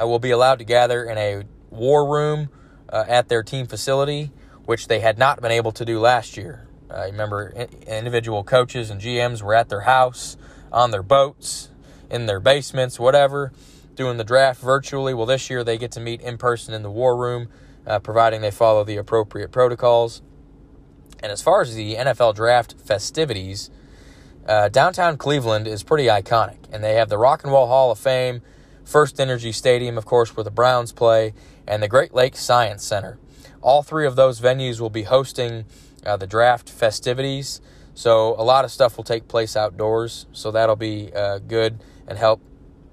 uh, 0.00 0.06
will 0.06 0.18
be 0.18 0.30
allowed 0.30 0.58
to 0.58 0.64
gather 0.64 1.04
in 1.04 1.18
a 1.18 1.42
war 1.70 2.08
room 2.08 2.48
uh, 2.88 3.04
at 3.06 3.28
their 3.28 3.42
team 3.42 3.66
facility, 3.66 4.30
which 4.64 4.88
they 4.88 5.00
had 5.00 5.18
not 5.18 5.40
been 5.40 5.52
able 5.52 5.72
to 5.72 5.84
do 5.84 6.00
last 6.00 6.36
year. 6.36 6.66
Uh, 6.90 7.02
remember, 7.06 7.50
individual 7.86 8.44
coaches 8.44 8.90
and 8.90 9.00
GMs 9.00 9.42
were 9.42 9.54
at 9.54 9.68
their 9.68 9.82
house, 9.82 10.36
on 10.72 10.90
their 10.90 11.02
boats, 11.02 11.70
in 12.10 12.26
their 12.26 12.40
basements, 12.40 12.98
whatever 12.98 13.52
doing 13.96 14.18
the 14.18 14.24
draft 14.24 14.60
virtually. 14.60 15.14
Well, 15.14 15.26
this 15.26 15.50
year 15.50 15.64
they 15.64 15.78
get 15.78 15.90
to 15.92 16.00
meet 16.00 16.20
in 16.20 16.38
person 16.38 16.74
in 16.74 16.82
the 16.82 16.90
war 16.90 17.16
room, 17.16 17.48
uh, 17.86 17.98
providing 17.98 18.42
they 18.42 18.50
follow 18.50 18.84
the 18.84 18.96
appropriate 18.96 19.50
protocols. 19.50 20.22
And 21.22 21.32
as 21.32 21.42
far 21.42 21.62
as 21.62 21.74
the 21.74 21.94
NFL 21.94 22.34
draft 22.34 22.74
festivities, 22.78 23.70
uh, 24.46 24.68
downtown 24.68 25.16
Cleveland 25.16 25.66
is 25.66 25.82
pretty 25.82 26.06
iconic, 26.06 26.58
and 26.72 26.82
they 26.82 26.94
have 26.94 27.08
the 27.08 27.18
Rock 27.18 27.42
and 27.42 27.52
Roll 27.52 27.66
Hall 27.66 27.90
of 27.90 27.98
Fame, 27.98 28.42
First 28.84 29.20
Energy 29.20 29.52
Stadium, 29.52 29.98
of 29.98 30.04
course, 30.04 30.36
where 30.36 30.44
the 30.44 30.50
Browns 30.50 30.92
play, 30.92 31.34
and 31.66 31.82
the 31.82 31.88
Great 31.88 32.14
Lakes 32.14 32.40
Science 32.40 32.84
Center. 32.84 33.18
All 33.60 33.82
three 33.82 34.06
of 34.06 34.14
those 34.14 34.40
venues 34.40 34.80
will 34.80 34.90
be 34.90 35.02
hosting 35.02 35.64
uh, 36.04 36.16
the 36.16 36.26
draft 36.26 36.70
festivities. 36.70 37.60
So 37.94 38.34
a 38.38 38.44
lot 38.44 38.64
of 38.64 38.70
stuff 38.70 38.96
will 38.96 39.04
take 39.04 39.26
place 39.26 39.56
outdoors. 39.56 40.26
So 40.32 40.50
that'll 40.50 40.76
be 40.76 41.10
uh, 41.12 41.38
good 41.40 41.82
and 42.06 42.16
help 42.16 42.40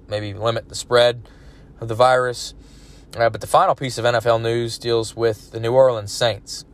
maybe 0.08 0.34
limit 0.34 0.68
the 0.68 0.74
spread 0.74 1.28
of 1.80 1.88
the 1.88 1.94
virus. 1.94 2.54
Uh, 3.16 3.30
but 3.30 3.40
the 3.40 3.46
final 3.46 3.74
piece 3.74 3.98
of 3.98 4.04
NFL 4.04 4.42
news 4.42 4.78
deals 4.78 5.14
with 5.14 5.52
the 5.52 5.60
New 5.60 5.72
Orleans 5.72 6.10
Saints. 6.10 6.64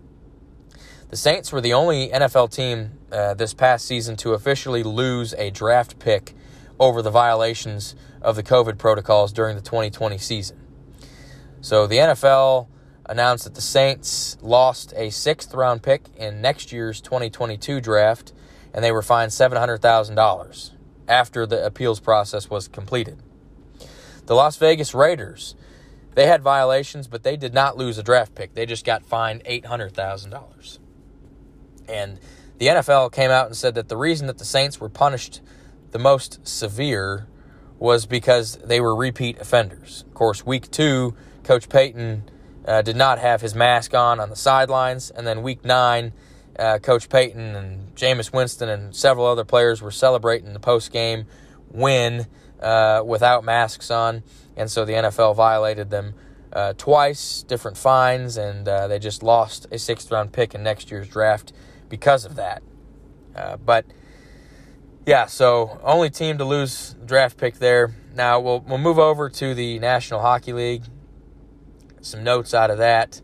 The 1.10 1.16
Saints 1.16 1.52
were 1.52 1.60
the 1.60 1.74
only 1.74 2.08
NFL 2.08 2.54
team 2.54 2.92
uh, 3.12 3.34
this 3.34 3.54
past 3.54 3.86
season 3.86 4.16
to 4.16 4.32
officially 4.32 4.82
lose 4.82 5.34
a 5.34 5.50
draft 5.50 5.98
pick 5.98 6.34
over 6.78 7.02
the 7.02 7.10
violations 7.10 7.94
of 8.22 8.36
the 8.36 8.42
COVID 8.42 8.78
protocols 8.78 9.32
during 9.32 9.56
the 9.56 9.62
2020 9.62 10.18
season. 10.18 10.58
So 11.60 11.86
the 11.86 11.96
NFL 11.96 12.68
announced 13.06 13.44
that 13.44 13.54
the 13.54 13.60
Saints 13.60 14.38
lost 14.40 14.94
a 14.96 15.10
sixth 15.10 15.52
round 15.52 15.82
pick 15.82 16.04
in 16.16 16.40
next 16.40 16.72
year's 16.72 17.00
2022 17.00 17.80
draft, 17.80 18.32
and 18.72 18.84
they 18.84 18.92
were 18.92 19.02
fined 19.02 19.32
$700,000 19.32 20.70
after 21.08 21.44
the 21.44 21.64
appeals 21.66 22.00
process 22.00 22.48
was 22.48 22.68
completed. 22.68 23.18
The 24.26 24.34
Las 24.34 24.56
Vegas 24.56 24.94
Raiders, 24.94 25.56
they 26.14 26.26
had 26.26 26.40
violations, 26.42 27.08
but 27.08 27.24
they 27.24 27.36
did 27.36 27.52
not 27.52 27.76
lose 27.76 27.98
a 27.98 28.02
draft 28.02 28.34
pick. 28.34 28.54
They 28.54 28.64
just 28.64 28.84
got 28.84 29.04
fined 29.04 29.42
$800,000. 29.44 30.78
And 31.88 32.20
the 32.60 32.66
NFL 32.66 33.10
came 33.10 33.30
out 33.30 33.46
and 33.46 33.56
said 33.56 33.74
that 33.76 33.88
the 33.88 33.96
reason 33.96 34.26
that 34.26 34.36
the 34.36 34.44
Saints 34.44 34.78
were 34.78 34.90
punished 34.90 35.40
the 35.92 35.98
most 35.98 36.46
severe 36.46 37.26
was 37.78 38.04
because 38.04 38.58
they 38.58 38.82
were 38.82 38.94
repeat 38.94 39.38
offenders. 39.38 40.04
Of 40.06 40.12
course, 40.12 40.44
week 40.44 40.70
two, 40.70 41.16
Coach 41.42 41.70
Payton 41.70 42.24
uh, 42.66 42.82
did 42.82 42.96
not 42.96 43.18
have 43.18 43.40
his 43.40 43.54
mask 43.54 43.94
on 43.94 44.20
on 44.20 44.28
the 44.28 44.36
sidelines, 44.36 45.08
and 45.08 45.26
then 45.26 45.42
week 45.42 45.64
nine, 45.64 46.12
uh, 46.58 46.78
Coach 46.80 47.08
Payton 47.08 47.56
and 47.56 47.94
Jameis 47.94 48.30
Winston 48.30 48.68
and 48.68 48.94
several 48.94 49.24
other 49.24 49.44
players 49.44 49.80
were 49.80 49.90
celebrating 49.90 50.52
the 50.52 50.60
post 50.60 50.92
game 50.92 51.24
win 51.70 52.26
uh, 52.60 53.02
without 53.06 53.42
masks 53.42 53.90
on, 53.90 54.22
and 54.54 54.70
so 54.70 54.84
the 54.84 54.92
NFL 54.92 55.34
violated 55.34 55.88
them 55.88 56.12
uh, 56.52 56.74
twice, 56.76 57.42
different 57.42 57.78
fines, 57.78 58.36
and 58.36 58.68
uh, 58.68 58.86
they 58.86 58.98
just 58.98 59.22
lost 59.22 59.66
a 59.72 59.78
sixth 59.78 60.10
round 60.10 60.34
pick 60.34 60.54
in 60.54 60.62
next 60.62 60.90
year's 60.90 61.08
draft 61.08 61.54
because 61.90 62.24
of 62.24 62.36
that. 62.36 62.62
Uh, 63.36 63.58
but 63.58 63.84
yeah, 65.06 65.26
so 65.26 65.78
only 65.84 66.08
team 66.08 66.38
to 66.38 66.44
lose 66.44 66.96
draft 67.04 67.36
pick 67.36 67.58
there. 67.58 67.94
Now 68.14 68.40
we'll 68.40 68.60
we'll 68.60 68.78
move 68.78 68.98
over 68.98 69.28
to 69.28 69.54
the 69.54 69.78
National 69.78 70.20
Hockey 70.20 70.54
League. 70.54 70.84
Some 72.00 72.24
notes 72.24 72.54
out 72.54 72.70
of 72.70 72.78
that. 72.78 73.20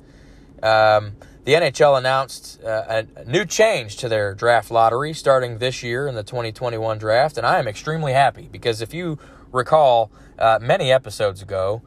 Um, 0.63 1.17
the 1.45 1.53
NHL 1.53 1.97
announced 1.97 2.61
uh, 2.63 3.05
a, 3.17 3.21
a 3.21 3.25
new 3.25 3.45
change 3.45 3.97
to 3.99 4.09
their 4.09 4.35
draft 4.35 4.71
lottery 4.71 5.13
starting 5.13 5.59
this 5.59 5.83
year 5.83 6.09
in 6.09 6.15
the 6.15 6.25
2021 6.25 6.99
draft, 6.99 7.39
and 7.39 7.47
I 7.47 7.59
am 7.59 7.69
extremely 7.69 8.13
happy 8.13 8.49
because 8.51 8.83
if 8.83 8.93
you 8.93 9.19
recall, 9.53 10.11
uh, 10.39 10.59
many 10.61 10.91
episodes 10.91 11.43
ago, 11.43 11.83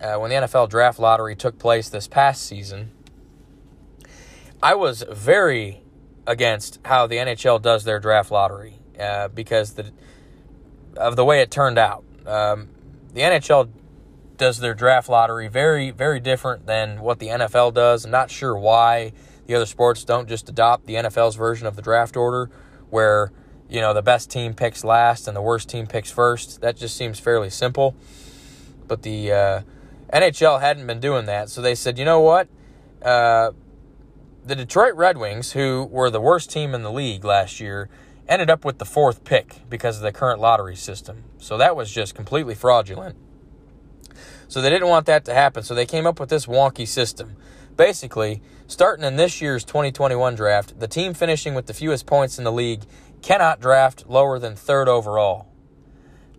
uh, 0.00 0.16
when 0.16 0.30
the 0.30 0.36
NFL 0.36 0.70
draft 0.70 0.98
lottery 0.98 1.36
took 1.36 1.58
place 1.58 1.88
this 1.88 2.08
past 2.08 2.44
season, 2.44 2.90
I 4.62 4.74
was 4.74 5.04
very 5.10 5.82
against 6.28 6.78
how 6.84 7.06
the 7.06 7.16
NHL 7.16 7.60
does 7.60 7.84
their 7.84 7.98
draft 7.98 8.30
lottery 8.30 8.74
uh, 9.00 9.28
because 9.28 9.72
the, 9.72 9.90
of 10.96 11.16
the 11.16 11.24
way 11.24 11.40
it 11.40 11.50
turned 11.50 11.78
out. 11.78 12.04
Um, 12.26 12.68
the 13.14 13.22
NHL 13.22 13.70
does 14.36 14.58
their 14.58 14.74
draft 14.74 15.08
lottery 15.08 15.48
very, 15.48 15.90
very 15.90 16.20
different 16.20 16.66
than 16.66 17.00
what 17.00 17.18
the 17.18 17.28
NFL 17.28 17.72
does. 17.72 18.04
I'm 18.04 18.10
not 18.10 18.30
sure 18.30 18.56
why 18.56 19.12
the 19.46 19.54
other 19.54 19.66
sports 19.66 20.04
don't 20.04 20.28
just 20.28 20.50
adopt 20.50 20.86
the 20.86 20.94
NFL's 20.94 21.34
version 21.34 21.66
of 21.66 21.74
the 21.74 21.82
draft 21.82 22.14
order, 22.14 22.50
where 22.90 23.32
you 23.70 23.80
know 23.80 23.94
the 23.94 24.02
best 24.02 24.30
team 24.30 24.52
picks 24.52 24.84
last 24.84 25.26
and 25.26 25.36
the 25.36 25.42
worst 25.42 25.70
team 25.70 25.86
picks 25.86 26.10
first. 26.10 26.60
That 26.60 26.76
just 26.76 26.94
seems 26.94 27.18
fairly 27.18 27.48
simple. 27.48 27.96
But 28.86 29.02
the 29.02 29.32
uh, 29.32 29.60
NHL 30.12 30.60
hadn't 30.60 30.86
been 30.86 31.00
doing 31.00 31.24
that, 31.26 31.48
so 31.48 31.62
they 31.62 31.74
said, 31.74 31.98
you 31.98 32.04
know 32.04 32.20
what? 32.20 32.48
Uh, 33.02 33.52
the 34.48 34.56
Detroit 34.56 34.94
Red 34.94 35.18
Wings, 35.18 35.52
who 35.52 35.86
were 35.90 36.08
the 36.08 36.22
worst 36.22 36.50
team 36.50 36.74
in 36.74 36.82
the 36.82 36.90
league 36.90 37.22
last 37.22 37.60
year, 37.60 37.90
ended 38.26 38.48
up 38.48 38.64
with 38.64 38.78
the 38.78 38.86
fourth 38.86 39.22
pick 39.22 39.60
because 39.68 39.98
of 39.98 40.02
the 40.02 40.10
current 40.10 40.40
lottery 40.40 40.74
system. 40.74 41.24
So 41.36 41.58
that 41.58 41.76
was 41.76 41.92
just 41.92 42.14
completely 42.14 42.54
fraudulent. 42.54 43.14
So 44.48 44.62
they 44.62 44.70
didn't 44.70 44.88
want 44.88 45.04
that 45.04 45.26
to 45.26 45.34
happen. 45.34 45.62
So 45.64 45.74
they 45.74 45.84
came 45.84 46.06
up 46.06 46.18
with 46.18 46.30
this 46.30 46.46
wonky 46.46 46.88
system. 46.88 47.36
Basically, 47.76 48.40
starting 48.66 49.04
in 49.04 49.16
this 49.16 49.42
year's 49.42 49.64
2021 49.64 50.34
draft, 50.34 50.80
the 50.80 50.88
team 50.88 51.12
finishing 51.12 51.54
with 51.54 51.66
the 51.66 51.74
fewest 51.74 52.06
points 52.06 52.38
in 52.38 52.44
the 52.44 52.52
league 52.52 52.84
cannot 53.20 53.60
draft 53.60 54.08
lower 54.08 54.38
than 54.38 54.56
third 54.56 54.88
overall. 54.88 55.46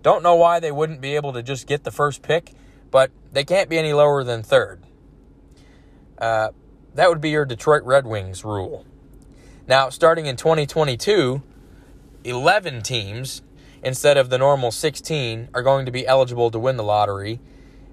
Don't 0.02 0.24
know 0.24 0.36
why 0.36 0.60
they 0.60 0.72
wouldn't 0.72 1.00
be 1.00 1.16
able 1.16 1.34
to 1.34 1.44
just 1.44 1.68
get 1.68 1.84
the 1.84 1.92
first 1.92 2.24
pick, 2.24 2.54
but 2.90 3.12
they 3.32 3.44
can't 3.44 3.70
be 3.70 3.78
any 3.78 3.94
lower 3.94 4.24
than 4.24 4.42
third. 4.42 4.82
Uh, 6.18 6.50
that 6.96 7.10
would 7.10 7.22
be 7.22 7.30
your 7.30 7.46
Detroit 7.46 7.84
Red 7.84 8.06
Wings 8.06 8.44
rule. 8.44 8.86
Now, 9.68 9.90
starting 9.90 10.26
in 10.26 10.36
2022, 10.36 11.44
11 12.24 12.82
teams, 12.82 13.42
instead 13.84 14.18
of 14.18 14.30
the 14.30 14.38
normal 14.38 14.72
16, 14.72 15.50
are 15.54 15.62
going 15.62 15.86
to 15.86 15.92
be 15.92 16.08
eligible 16.08 16.50
to 16.52 16.60
win 16.60 16.78
the 16.78 16.84
lottery, 16.84 17.40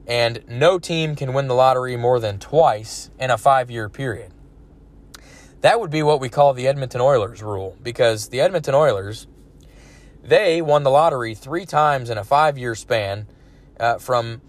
and 0.07 0.43
no 0.49 0.79
team 0.79 1.15
can 1.17 1.33
win 1.33 1.49
the 1.49 1.55
lottery 1.55 1.97
more 1.97 2.19
than 2.19 2.39
twice 2.39 3.11
in 3.19 3.31
a 3.31 3.37
five 3.37 3.71
year 3.71 3.89
period. 3.89 4.33
That 5.61 5.81
would 5.81 5.91
be 5.91 6.03
what 6.03 6.21
we 6.21 6.29
call 6.29 6.55
the 6.55 6.67
Edmonton 6.67 7.01
Oilers 7.01 7.43
rule, 7.43 7.77
because 7.83 8.29
the 8.29 8.41
Edmonton 8.41 8.75
Oilers, 8.75 9.27
they 10.23 10.63
won 10.63 10.83
the 10.83 10.91
lottery 10.91 11.35
three 11.35 11.67
times 11.67 12.09
in 12.09 12.19
a 12.19 12.25
five 12.25 12.57
year 12.57 12.75
span 12.75 13.27
uh, 13.79 13.99
from 13.99 14.41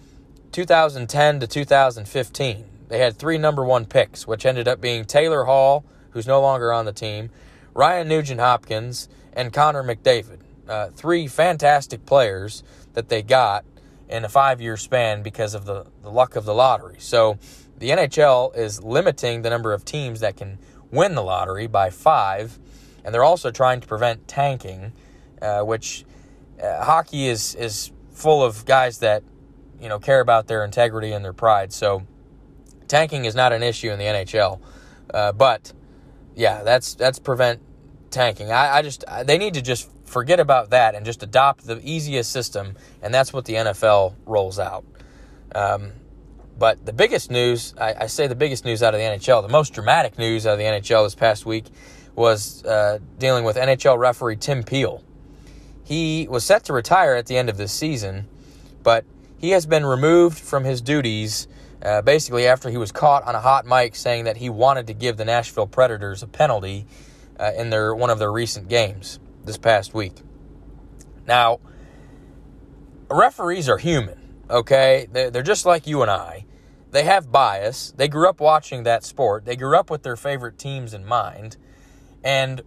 2010 0.51 1.41
to 1.41 1.47
2015. 1.47 2.65
They 2.87 2.99
had 2.99 3.17
three 3.17 3.37
number 3.37 3.63
one 3.63 3.85
picks, 3.85 4.27
which 4.27 4.45
ended 4.45 4.67
up 4.67 4.79
being 4.79 5.05
Taylor 5.05 5.43
Hall, 5.43 5.85
who's 6.11 6.27
no 6.27 6.41
longer 6.41 6.71
on 6.71 6.85
the 6.85 6.93
team, 6.93 7.29
Ryan 7.73 8.07
Nugent 8.07 8.39
Hopkins, 8.39 9.09
and 9.33 9.53
Connor 9.53 9.83
McDavid. 9.83 10.39
Uh, 10.67 10.89
three 10.89 11.27
fantastic 11.27 12.05
players 12.05 12.63
that 12.93 13.09
they 13.09 13.21
got 13.21 13.63
in 14.09 14.25
a 14.25 14.29
five 14.29 14.61
year 14.61 14.77
span 14.77 15.21
because 15.21 15.53
of 15.53 15.65
the, 15.65 15.85
the 16.01 16.09
luck 16.09 16.35
of 16.35 16.45
the 16.45 16.53
lottery. 16.53 16.97
So 16.99 17.37
the 17.77 17.89
NHL 17.89 18.55
is 18.57 18.81
limiting 18.83 19.41
the 19.41 19.49
number 19.49 19.73
of 19.73 19.85
teams 19.85 20.19
that 20.21 20.35
can 20.35 20.57
win 20.91 21.15
the 21.15 21.23
lottery 21.23 21.67
by 21.67 21.89
five, 21.89 22.57
and 23.03 23.13
they're 23.13 23.23
also 23.23 23.51
trying 23.51 23.81
to 23.81 23.87
prevent 23.87 24.27
tanking, 24.27 24.93
uh, 25.41 25.61
which 25.61 26.05
uh, 26.61 26.83
hockey 26.83 27.27
is, 27.27 27.55
is 27.55 27.91
full 28.11 28.43
of 28.43 28.65
guys 28.65 28.99
that 28.99 29.23
you 29.79 29.87
know 29.87 29.99
care 29.99 30.19
about 30.19 30.47
their 30.47 30.65
integrity 30.65 31.11
and 31.11 31.23
their 31.23 31.33
pride. 31.33 31.71
So 31.71 32.05
tanking 32.87 33.25
is 33.25 33.35
not 33.35 33.53
an 33.53 33.63
issue 33.63 33.91
in 33.91 33.99
the 33.99 34.05
NHL. 34.05 34.59
Uh, 35.13 35.31
but 35.31 35.73
yeah, 36.35 36.63
that's 36.63 36.95
that's 36.95 37.19
prevent 37.19 37.61
tanking. 38.09 38.51
I, 38.51 38.77
I 38.77 38.81
just 38.81 39.03
they 39.25 39.37
need 39.37 39.53
to 39.55 39.61
just 39.61 39.89
forget 40.05 40.39
about 40.39 40.69
that 40.69 40.95
and 40.95 41.05
just 41.05 41.23
adopt 41.23 41.65
the 41.65 41.79
easiest 41.83 42.31
system, 42.31 42.75
and 43.01 43.13
that's 43.13 43.33
what 43.33 43.45
the 43.45 43.55
NFL 43.55 44.15
rolls 44.25 44.59
out. 44.59 44.85
Um, 45.53 45.91
but 46.57 46.85
the 46.85 46.93
biggest 46.93 47.29
news, 47.29 47.73
I, 47.79 47.93
I, 48.01 48.07
say 48.07 48.27
the 48.27 48.35
biggest 48.35 48.65
news 48.65 48.81
out 48.81 48.93
of 48.95 48.99
the 48.99 49.05
NHL, 49.05 49.43
the 49.43 49.51
most 49.51 49.73
dramatic 49.73 50.17
news 50.17 50.45
out 50.45 50.53
of 50.53 50.59
the 50.59 50.65
NHL 50.65 51.05
this 51.05 51.15
past 51.15 51.45
week 51.45 51.65
was 52.15 52.65
uh, 52.65 52.97
dealing 53.19 53.43
with 53.43 53.55
NHL 53.55 53.97
referee 53.97 54.37
Tim 54.37 54.63
Peel. 54.63 55.03
He 55.83 56.27
was 56.29 56.43
set 56.43 56.63
to 56.65 56.73
retire 56.73 57.15
at 57.15 57.27
the 57.27 57.37
end 57.37 57.49
of 57.49 57.57
this 57.57 57.71
season, 57.71 58.27
but 58.81 59.05
he 59.37 59.51
has 59.51 59.65
been 59.65 59.85
removed 59.85 60.39
from 60.39 60.63
his 60.63 60.81
duties 60.81 61.47
uh, 61.81 62.01
basically 62.01 62.47
after 62.47 62.69
he 62.69 62.77
was 62.77 62.91
caught 62.91 63.23
on 63.23 63.35
a 63.35 63.39
hot 63.39 63.65
mic 63.65 63.95
saying 63.95 64.25
that 64.25 64.37
he 64.37 64.49
wanted 64.49 64.87
to 64.87 64.93
give 64.93 65.17
the 65.17 65.25
Nashville 65.25 65.67
Predators 65.67 66.23
a 66.23 66.27
penalty 66.27 66.85
uh, 67.39 67.51
in 67.57 67.69
their 67.69 67.93
one 67.93 68.09
of 68.09 68.19
their 68.19 68.31
recent 68.31 68.67
games 68.67 69.19
this 69.45 69.57
past 69.57 69.93
week. 69.93 70.15
Now, 71.25 71.59
referees 73.09 73.69
are 73.69 73.77
human, 73.77 74.17
okay? 74.49 75.07
They're, 75.11 75.29
they're 75.29 75.43
just 75.43 75.65
like 75.65 75.87
you 75.87 76.01
and 76.01 76.11
I. 76.11 76.45
They 76.91 77.03
have 77.03 77.31
bias. 77.31 77.93
They 77.95 78.07
grew 78.07 78.29
up 78.29 78.39
watching 78.39 78.83
that 78.83 79.03
sport. 79.03 79.45
They 79.45 79.55
grew 79.55 79.77
up 79.77 79.89
with 79.89 80.03
their 80.03 80.15
favorite 80.15 80.57
teams 80.57 80.93
in 80.93 81.05
mind. 81.05 81.57
And 82.23 82.61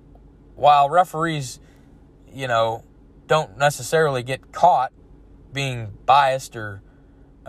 while 0.54 0.90
referees, 0.90 1.58
you 2.32 2.46
know, 2.46 2.84
don't 3.26 3.56
necessarily 3.56 4.22
get 4.22 4.52
caught 4.52 4.92
being 5.52 5.96
biased 6.04 6.54
or 6.54 6.82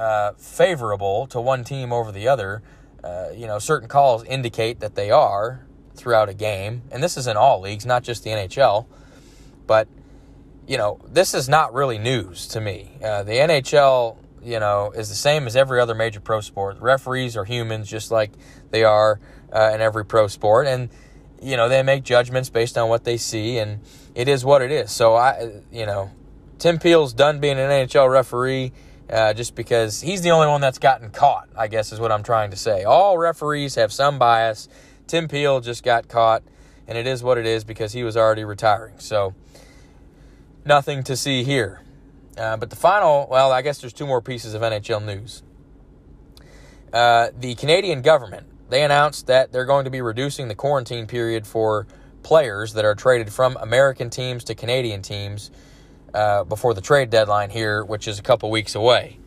uh, 0.01 0.33
favorable 0.33 1.27
to 1.27 1.39
one 1.39 1.63
team 1.63 1.93
over 1.93 2.11
the 2.11 2.27
other. 2.27 2.63
Uh, 3.03 3.29
you 3.35 3.45
know, 3.45 3.59
certain 3.59 3.87
calls 3.87 4.23
indicate 4.23 4.79
that 4.79 4.95
they 4.95 5.11
are 5.11 5.65
throughout 5.95 6.27
a 6.27 6.33
game, 6.33 6.81
and 6.91 7.03
this 7.03 7.17
is 7.17 7.27
in 7.27 7.37
all 7.37 7.61
leagues, 7.61 7.85
not 7.85 8.01
just 8.01 8.23
the 8.23 8.31
NHL. 8.31 8.87
But 9.67 9.87
you 10.67 10.77
know, 10.77 10.99
this 11.07 11.35
is 11.35 11.47
not 11.47 11.73
really 11.73 11.99
news 11.99 12.47
to 12.47 12.61
me. 12.61 12.97
Uh, 13.03 13.21
the 13.23 13.33
NHL, 13.33 14.17
you 14.43 14.59
know, 14.59 14.91
is 14.95 15.09
the 15.09 15.15
same 15.15 15.45
as 15.45 15.55
every 15.55 15.79
other 15.79 15.93
major 15.93 16.19
pro 16.19 16.41
sport. 16.41 16.79
Referees 16.79 17.37
are 17.37 17.45
humans, 17.45 17.87
just 17.87 18.09
like 18.09 18.31
they 18.71 18.83
are 18.83 19.19
uh, 19.53 19.71
in 19.73 19.81
every 19.81 20.05
pro 20.05 20.25
sport, 20.27 20.65
and 20.65 20.89
you 21.43 21.57
know 21.57 21.69
they 21.69 21.83
make 21.83 22.03
judgments 22.03 22.49
based 22.49 22.75
on 22.75 22.89
what 22.89 23.03
they 23.03 23.17
see, 23.17 23.59
and 23.59 23.81
it 24.15 24.27
is 24.27 24.43
what 24.43 24.63
it 24.63 24.71
is. 24.71 24.91
So 24.91 25.13
I, 25.13 25.61
you 25.71 25.85
know, 25.85 26.09
Tim 26.57 26.79
Peel's 26.79 27.13
done 27.13 27.39
being 27.39 27.59
an 27.59 27.69
NHL 27.69 28.11
referee 28.11 28.71
uh, 29.11 29.33
just 29.33 29.55
because 29.55 30.01
he's 30.01 30.21
the 30.21 30.31
only 30.31 30.47
one 30.47 30.61
that's 30.61 30.79
gotten 30.79 31.09
caught, 31.09 31.49
I 31.55 31.67
guess 31.67 31.91
is 31.91 31.99
what 31.99 32.11
I'm 32.11 32.23
trying 32.23 32.51
to 32.51 32.57
say. 32.57 32.83
All 32.83 33.17
referees 33.17 33.75
have 33.75 33.91
some 33.91 34.17
bias. 34.19 34.69
Tim 35.07 35.27
Peel 35.27 35.59
just 35.59 35.83
got 35.83 36.07
caught, 36.07 36.43
and 36.87 36.97
it 36.97 37.05
is 37.07 37.21
what 37.23 37.37
it 37.37 37.45
is 37.45 37.63
because 37.63 37.93
he 37.93 38.03
was 38.03 38.15
already 38.15 38.43
retiring. 38.43 38.99
So 38.99 39.35
nothing 40.65 41.03
to 41.03 41.17
see 41.17 41.43
here. 41.43 41.81
Uh, 42.37 42.57
but 42.57 42.69
the 42.69 42.75
final, 42.75 43.27
well, 43.29 43.51
I 43.51 43.61
guess 43.61 43.79
there's 43.79 43.93
two 43.93 44.07
more 44.07 44.21
pieces 44.21 44.53
of 44.53 44.61
NHL 44.61 45.03
news. 45.03 45.43
Uh, 46.93 47.29
the 47.37 47.55
Canadian 47.55 48.01
government 48.01 48.47
they 48.71 48.83
announced 48.83 49.27
that 49.27 49.51
they're 49.51 49.65
going 49.65 49.83
to 49.83 49.91
be 49.91 50.01
reducing 50.01 50.47
the 50.47 50.55
quarantine 50.55 51.05
period 51.05 51.45
for 51.45 51.85
players 52.23 52.73
that 52.73 52.85
are 52.85 52.95
traded 52.95 53.31
from 53.31 53.57
American 53.57 54.09
teams 54.09 54.45
to 54.45 54.55
Canadian 54.55 55.01
teams 55.01 55.51
uh, 56.13 56.43
before 56.43 56.73
the 56.73 56.81
trade 56.81 57.09
deadline 57.09 57.49
here, 57.49 57.83
which 57.83 58.07
is 58.07 58.19
a 58.19 58.21
couple 58.21 58.49
weeks 58.51 58.75
away. 58.75 59.19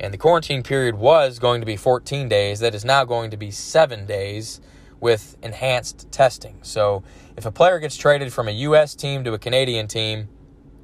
And 0.00 0.12
the 0.12 0.18
quarantine 0.18 0.62
period 0.62 0.96
was 0.96 1.38
going 1.38 1.60
to 1.60 1.66
be 1.66 1.76
14 1.76 2.28
days. 2.28 2.60
That 2.60 2.74
is 2.74 2.84
now 2.84 3.04
going 3.04 3.30
to 3.30 3.36
be 3.36 3.50
seven 3.50 4.06
days 4.06 4.60
with 5.00 5.36
enhanced 5.42 6.10
testing. 6.10 6.58
So 6.62 7.02
if 7.36 7.46
a 7.46 7.52
player 7.52 7.78
gets 7.78 7.96
traded 7.96 8.32
from 8.32 8.48
a 8.48 8.52
U.S. 8.52 8.94
team 8.94 9.24
to 9.24 9.32
a 9.32 9.38
Canadian 9.38 9.88
team 9.88 10.28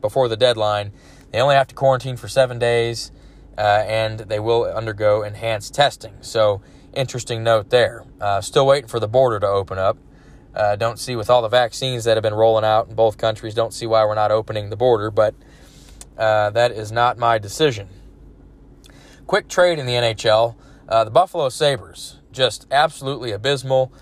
before 0.01 0.29
the 0.29 0.37
deadline, 0.37 0.93
they 1.31 1.41
only 1.41 1.55
have 1.55 1.69
to 1.69 1.75
quarantine 1.75 2.17
for 2.17 2.29
seven 2.29 2.59
days 2.59 3.13
uh, 3.59 3.85
and 3.87 4.21
they 4.21 4.39
will 4.39 4.65
undergo 4.65 5.23
enhanced 5.23 5.75
testing. 5.75 6.15
So 6.21 6.63
interesting 6.95 7.43
note 7.43 7.71
there. 7.71 8.05
Uh, 8.21 8.41
still 8.41 8.67
waiting 8.67 8.89
for 8.89 9.01
the 9.01 9.09
border 9.09 9.41
to 9.41 9.47
open 9.47 9.79
up. 9.79 9.99
Uh, 10.55 10.77
don't 10.77 10.99
see 10.99 11.15
with 11.17 11.29
all 11.29 11.43
the 11.43 11.49
vaccines 11.49 12.05
that 12.05 12.17
have 12.17 12.23
been 12.23 12.35
rolling 12.35 12.65
out 12.65 12.89
in 12.89 12.95
both 12.95 13.19
countries. 13.19 13.55
Don't 13.55 13.75
see 13.75 13.87
why 13.87 14.05
we're 14.05 14.15
not 14.15 14.31
opening 14.31 14.71
the 14.71 14.77
border, 14.77 15.11
but 15.11 15.35
uh, 16.19 16.51
that 16.51 16.73
is 16.73 16.91
not 16.93 17.16
my 17.16 17.39
decision. 17.39 17.89
Quick 19.27 19.49
trade 19.49 19.79
in 19.79 19.87
the 19.87 19.93
NHL. 19.93 20.57
Uh, 20.89 21.05
the 21.05 21.11
Buffalo 21.11 21.49
Sabres 21.49 22.19
just 22.33 22.66
absolutely 22.71 23.33
abysmal. 23.33 23.93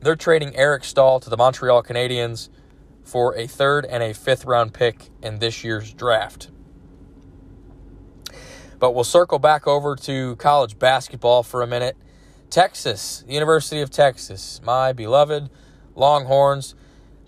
They're 0.00 0.16
trading 0.16 0.54
Eric 0.56 0.84
Staal 0.84 1.20
to 1.20 1.30
the 1.30 1.36
Montreal 1.36 1.82
Canadiens 1.82 2.48
for 3.02 3.36
a 3.36 3.46
third 3.46 3.86
and 3.86 4.02
a 4.02 4.12
fifth 4.12 4.44
round 4.44 4.72
pick 4.74 5.10
in 5.22 5.38
this 5.38 5.64
year's 5.64 5.92
draft. 5.92 6.50
But 8.78 8.94
we'll 8.94 9.04
circle 9.04 9.38
back 9.38 9.66
over 9.66 9.96
to 9.96 10.36
college 10.36 10.78
basketball 10.78 11.42
for 11.42 11.62
a 11.62 11.66
minute. 11.66 11.96
Texas, 12.50 13.24
University 13.26 13.80
of 13.80 13.90
Texas, 13.90 14.60
my 14.64 14.92
beloved 14.92 15.50
Longhorns, 15.94 16.74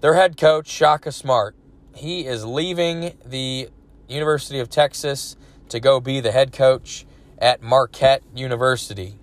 their 0.00 0.14
head 0.14 0.36
coach, 0.36 0.68
Shaka 0.68 1.10
Smart, 1.10 1.56
he 1.98 2.26
is 2.26 2.44
leaving 2.44 3.16
the 3.24 3.68
University 4.08 4.58
of 4.58 4.70
Texas 4.70 5.36
to 5.68 5.80
go 5.80 6.00
be 6.00 6.20
the 6.20 6.32
head 6.32 6.52
coach 6.52 7.04
at 7.38 7.62
Marquette 7.62 8.22
University. 8.34 9.16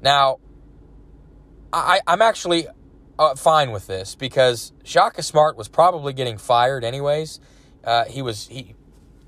Now, 0.00 0.38
I, 1.72 2.00
am 2.06 2.22
actually 2.22 2.66
uh, 3.18 3.34
fine 3.34 3.70
with 3.70 3.86
this 3.86 4.14
because 4.14 4.72
Shaka 4.84 5.22
Smart 5.22 5.56
was 5.56 5.68
probably 5.68 6.12
getting 6.12 6.38
fired 6.38 6.84
anyways. 6.84 7.40
Uh, 7.84 8.04
he 8.04 8.22
was 8.22 8.48
he 8.48 8.74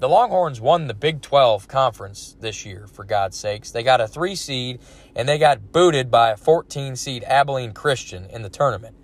the 0.01 0.09
Longhorns 0.09 0.61
won 0.61 0.87
the 0.87 0.95
Big 0.95 1.23
12 1.23 1.67
conference 1.67 2.37
this 2.41 2.67
year, 2.67 2.87
for 2.87 3.05
God's 3.05 3.39
sakes. 3.39 3.71
They 3.71 3.83
got 3.83 4.01
a 4.01 4.09
three 4.09 4.35
seed, 4.35 4.81
and 5.17 5.29
they 5.29 5.39
got 5.39 5.73
booted 5.73 6.11
by 6.11 6.31
a 6.31 6.37
14 6.37 6.97
seed 6.97 7.25
Abilene 7.25 7.73
Christian 7.73 8.27
in 8.27 8.43
the 8.43 8.51
tournament. 8.51 8.97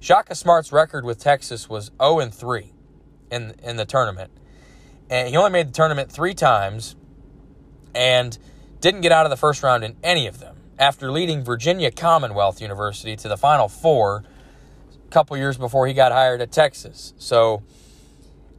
Shaka 0.00 0.34
Smart's 0.34 0.72
record 0.72 1.04
with 1.04 1.20
Texas 1.20 1.68
was 1.68 1.92
0 2.00 2.20
and 2.20 2.34
3 2.34 2.72
in, 3.30 3.54
in 3.62 3.76
the 3.76 3.84
tournament. 3.84 4.30
And 5.08 5.28
he 5.28 5.36
only 5.36 5.50
made 5.50 5.68
the 5.68 5.72
tournament 5.72 6.10
three 6.10 6.34
times 6.34 6.96
and 7.94 8.38
didn't 8.80 9.00
get 9.00 9.12
out 9.12 9.26
of 9.26 9.30
the 9.30 9.36
first 9.36 9.62
round 9.62 9.84
in 9.84 9.96
any 10.02 10.26
of 10.26 10.38
them 10.38 10.56
after 10.78 11.10
leading 11.10 11.44
Virginia 11.44 11.90
Commonwealth 11.90 12.60
University 12.60 13.16
to 13.16 13.28
the 13.28 13.36
Final 13.36 13.68
Four 13.68 14.24
a 15.04 15.10
couple 15.10 15.36
years 15.36 15.58
before 15.58 15.86
he 15.86 15.92
got 15.92 16.12
hired 16.12 16.40
at 16.40 16.52
Texas. 16.52 17.12
So 17.18 17.62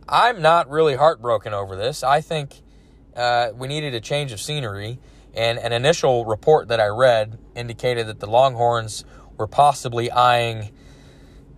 I'm 0.07 0.41
not 0.41 0.69
really 0.69 0.95
heartbroken 0.95 1.53
over 1.53 1.75
this. 1.75 2.03
I 2.03 2.21
think 2.21 2.61
uh, 3.15 3.49
we 3.55 3.67
needed 3.67 3.93
a 3.93 4.01
change 4.01 4.31
of 4.31 4.39
scenery, 4.39 4.99
and 5.33 5.57
an 5.57 5.71
initial 5.71 6.25
report 6.25 6.67
that 6.67 6.79
I 6.79 6.87
read 6.87 7.39
indicated 7.55 8.07
that 8.07 8.19
the 8.19 8.27
Longhorns 8.27 9.05
were 9.37 9.47
possibly 9.47 10.11
eyeing 10.11 10.71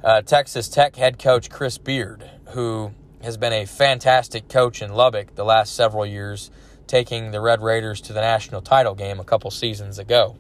uh, 0.04 0.22
Texas 0.22 0.70
Tech 0.70 0.96
head 0.96 1.18
coach 1.18 1.50
Chris 1.50 1.78
Beard, 1.78 2.30
who 2.50 2.92
has 3.24 3.38
been 3.38 3.54
a 3.54 3.66
fantastic 3.66 4.48
coach 4.48 4.82
in 4.82 4.94
Lubbock 4.94 5.36
the 5.36 5.44
last 5.44 5.76
several 5.76 6.06
years, 6.06 6.52
taking 6.88 7.32
the 7.32 7.42
Red 7.42 7.62
Raiders 7.62 8.02
to 8.02 8.14
the 8.14 8.22
national 8.22 8.62
title 8.62 8.96
game 8.96 9.20
a 9.20 9.24
couple 9.24 9.50
seasons 9.52 9.98
ago. 9.98 10.38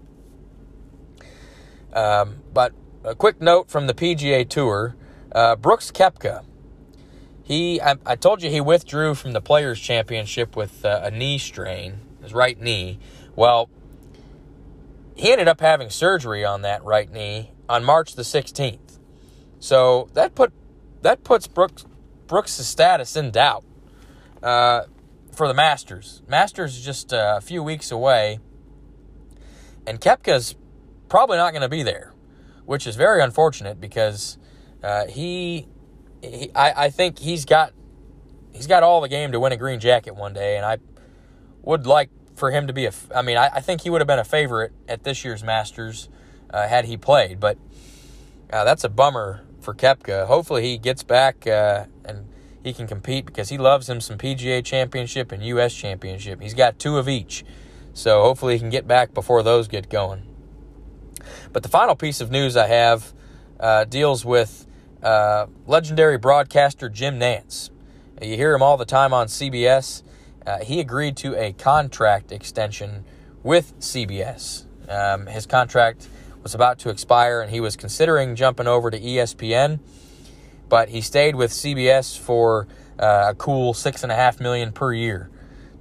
Um, 1.94 2.38
but 2.54 2.74
a 3.04 3.16
quick 3.16 3.42
note 3.42 3.70
from 3.70 3.88
the 3.88 3.94
PGA 3.94 4.48
Tour 4.48 4.96
uh, 5.32 5.56
Brooks 5.56 5.92
Koepka 5.92 6.44
he, 7.44 7.82
I, 7.82 7.96
I, 8.06 8.16
told 8.16 8.42
you 8.42 8.50
he 8.50 8.62
withdrew 8.62 9.16
from 9.16 9.34
the 9.34 9.42
Players 9.42 9.80
Championship 9.80 10.56
with 10.56 10.86
uh, 10.86 11.02
a 11.04 11.12
knee 11.12 11.38
strain, 11.38 12.00
his 12.22 12.34
right 12.34 12.60
knee. 12.60 13.00
Well, 13.36 13.70
he 15.16 15.32
ended 15.32 15.50
up 15.50 15.60
having 15.60 15.90
surgery 15.90 16.46
on 16.46 16.62
that 16.62 16.84
right 16.86 17.12
knee 17.12 17.52
on 17.68 17.84
March 17.84 18.16
the 18.16 18.22
16th. 18.22 18.98
So 19.60 20.10
that 20.14 20.36
put 20.36 20.54
that 21.02 21.26
puts 21.26 21.48
Brooks 21.48 21.86
Brooks' 22.34 22.54
status 22.54 23.16
in 23.16 23.30
doubt 23.30 23.64
uh, 24.42 24.86
for 25.34 25.48
the 25.48 25.54
Masters. 25.54 26.24
Masters 26.28 26.76
is 26.76 26.84
just 26.84 27.14
uh, 27.14 27.36
a 27.38 27.42
few 27.42 27.62
weeks 27.62 27.92
away, 27.92 28.40
and 29.86 30.02
Koepka's 30.02 30.56
probably 31.10 31.38
not 31.38 31.52
going 31.52 31.62
to 31.62 31.70
be 31.70 31.84
there, 31.84 32.12
which 32.66 32.88
is 32.88 32.96
very 32.96 33.22
unfortunate 33.22 33.80
because 33.80 34.40
uh, 34.84 35.06
he 35.06 35.68
he, 36.24 36.50
I, 36.56 36.86
I 36.86 36.90
think 36.90 37.20
he's 37.20 37.46
got 37.46 37.72
he's 38.52 38.66
got 38.66 38.82
all 38.82 39.02
the 39.02 39.10
game 39.10 39.32
to 39.34 39.40
win 39.40 39.52
a 39.52 39.58
green 39.58 39.80
jacket 39.80 40.16
one 40.16 40.34
day, 40.34 40.58
and 40.58 40.66
I 40.66 40.80
would 41.62 41.86
like 41.86 42.10
for 42.36 42.50
him 42.50 42.66
to 42.66 42.74
be 42.74 42.88
a. 42.88 42.94
I 43.16 43.22
mean, 43.22 43.38
I, 43.38 43.50
I 43.54 43.62
think 43.62 43.82
he 43.82 43.92
would 43.92 44.02
have 44.02 44.08
been 44.08 44.18
a 44.18 44.24
favorite 44.24 44.72
at 44.90 45.04
this 45.04 45.24
year's 45.24 45.44
Masters 45.44 46.10
uh, 46.50 46.68
had 46.68 46.86
he 46.86 46.98
played, 46.98 47.40
but 47.40 47.60
uh, 48.52 48.64
that's 48.64 48.84
a 48.84 48.90
bummer 48.90 49.46
for 49.64 49.74
Koepka. 49.74 50.28
Hopefully, 50.28 50.64
he 50.64 50.78
gets 50.78 51.04
back 51.04 51.48
uh, 51.48 51.86
and 52.06 52.28
he 52.64 52.74
can 52.74 52.88
compete 52.88 53.26
because 53.26 53.50
he 53.50 53.58
loves 53.58 53.90
him 53.90 54.00
some 54.00 54.18
PGA 54.18 54.64
Championship 54.64 55.32
and 55.32 55.44
U.S. 55.44 55.74
Championship. 55.74 56.42
He's 56.42 56.54
got 56.54 56.80
two 56.80 56.98
of 56.98 57.10
each, 57.10 57.44
so 57.94 58.22
hopefully 58.22 58.54
he 58.54 58.60
can 58.60 58.70
get 58.70 58.88
back 58.88 59.14
before 59.14 59.44
those 59.44 59.68
get 59.68 59.90
going. 59.90 60.24
But 61.52 61.64
the 61.64 61.70
final 61.70 61.96
piece 61.96 62.22
of 62.22 62.32
news 62.32 62.56
I 62.56 62.68
have 62.68 63.14
uh, 63.60 63.86
deals 63.86 64.26
with 64.26 64.66
uh, 65.02 65.48
legendary 65.68 66.18
broadcaster 66.18 66.90
Jim 66.90 67.20
Nantz. 67.20 67.70
You 68.22 68.38
hear 68.38 68.54
him 68.54 68.62
all 68.62 68.78
the 68.78 68.86
time 68.86 69.14
on 69.14 69.28
CBS. 69.28 70.04
Uh, 70.46 70.60
he 70.60 70.80
agreed 70.80 71.18
to 71.18 71.36
a 71.36 71.54
contract 71.54 72.32
extension 72.32 73.06
with 73.44 73.78
CBS. 73.80 74.66
Um, 74.90 75.28
his 75.28 75.46
contract 75.46 76.08
was 76.44 76.54
about 76.54 76.80
to 76.80 76.90
expire, 76.90 77.42
and 77.42 77.50
he 77.50 77.60
was 77.60 77.76
considering 77.76 78.36
jumping 78.36 78.68
over 78.68 78.92
to 78.92 79.00
ESPN, 79.00 79.80
but 80.70 80.90
he 80.90 81.02
stayed 81.02 81.36
with 81.36 81.52
CBS 81.52 82.18
for 82.18 82.68
uh, 83.00 83.28
a 83.30 83.36
cool 83.36 83.74
six 83.74 84.04
and 84.04 84.12
a 84.12 84.16
half 84.16 84.40
million 84.40 84.72
per 84.72 84.94
year 84.94 85.30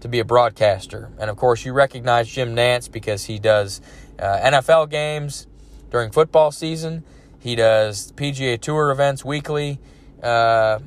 to 0.01 0.09
be 0.09 0.19
a 0.19 0.25
broadcaster. 0.25 1.11
And 1.19 1.31
of 1.31 1.37
course, 1.37 1.65
you 1.65 1.73
recognize 1.73 2.29
Jim 2.29 2.57
Nantz 2.57 2.91
because 2.91 3.25
he 3.25 3.39
does 3.39 3.81
uh, 4.19 4.39
NFL 4.39 4.91
games 4.91 5.47
during 5.91 6.11
football 6.11 6.51
season. 6.51 7.05
He 7.39 7.55
does 7.55 8.13
PGA 8.13 8.61
Tour 8.61 8.91
events 8.91 9.25
weekly 9.25 9.81
uh, 10.23 10.79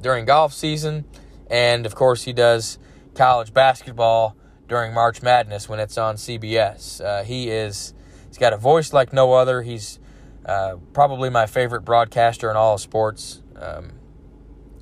during 0.00 0.24
golf 0.24 0.52
season. 0.52 1.04
And 1.50 1.86
of 1.86 1.94
course, 1.94 2.24
he 2.24 2.32
does 2.32 2.78
college 3.14 3.52
basketball 3.52 4.36
during 4.68 4.92
March 4.92 5.22
Madness 5.22 5.68
when 5.68 5.80
it's 5.80 5.96
on 5.96 6.16
CBS. 6.16 7.04
Uh, 7.04 7.24
he 7.24 7.50
is, 7.50 7.94
he's 8.28 8.38
got 8.38 8.52
a 8.52 8.56
voice 8.56 8.92
like 8.92 9.12
no 9.12 9.32
other. 9.32 9.62
He's 9.62 9.98
uh, 10.46 10.76
probably 10.92 11.30
my 11.30 11.46
favorite 11.46 11.82
broadcaster 11.82 12.50
in 12.50 12.56
all 12.56 12.74
of 12.74 12.80
sports. 12.80 13.42
Um, 13.56 13.92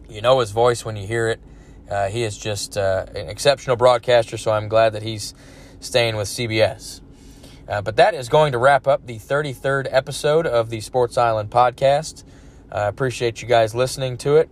you 0.08 0.20
know 0.20 0.40
his 0.40 0.50
voice 0.50 0.84
when 0.84 0.96
you 0.96 1.06
hear 1.06 1.28
it. 1.28 1.40
Uh, 1.90 2.08
he 2.08 2.22
is 2.22 2.36
just 2.36 2.76
uh, 2.76 3.06
an 3.14 3.28
exceptional 3.28 3.76
broadcaster, 3.76 4.36
so 4.36 4.50
I'm 4.50 4.68
glad 4.68 4.92
that 4.92 5.02
he's 5.02 5.34
staying 5.80 6.16
with 6.16 6.28
CBS. 6.28 7.00
Uh, 7.68 7.82
but 7.82 7.96
that 7.96 8.14
is 8.14 8.28
going 8.28 8.52
to 8.52 8.58
wrap 8.58 8.86
up 8.86 9.06
the 9.06 9.18
33rd 9.18 9.88
episode 9.90 10.46
of 10.46 10.70
the 10.70 10.80
Sports 10.80 11.18
Island 11.18 11.50
podcast. 11.50 12.24
I 12.70 12.86
appreciate 12.86 13.42
you 13.42 13.48
guys 13.48 13.74
listening 13.74 14.16
to 14.18 14.36
it. 14.36 14.50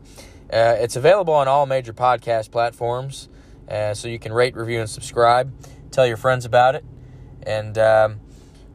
Uh, 0.53 0.76
it's 0.78 0.97
available 0.97 1.34
on 1.34 1.49
all 1.49 1.66
major 1.66 1.92
podcast 1.92 2.51
platforms, 2.51 3.28
uh, 3.68 3.95
so 3.95 4.09
you 4.09 4.18
can 4.18 4.32
rate, 4.32 4.57
review, 4.57 4.80
and 4.80 4.90
subscribe. 4.90 5.53
Tell 5.90 6.07
your 6.07 6.16
friends 6.16 6.45
about 6.45 6.74
it. 6.74 6.84
And 7.42 7.76
um, 7.78 8.20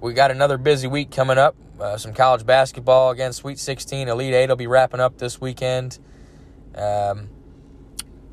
we 0.01 0.13
got 0.13 0.31
another 0.31 0.57
busy 0.57 0.87
week 0.87 1.11
coming 1.11 1.37
up. 1.37 1.55
Uh, 1.79 1.97
some 1.97 2.13
college 2.13 2.45
basketball 2.45 3.11
again, 3.11 3.33
Sweet 3.33 3.59
16, 3.59 4.07
Elite 4.07 4.33
8 4.33 4.49
will 4.49 4.55
be 4.55 4.67
wrapping 4.67 4.99
up 4.99 5.17
this 5.17 5.39
weekend. 5.39 5.99
Um, 6.75 7.29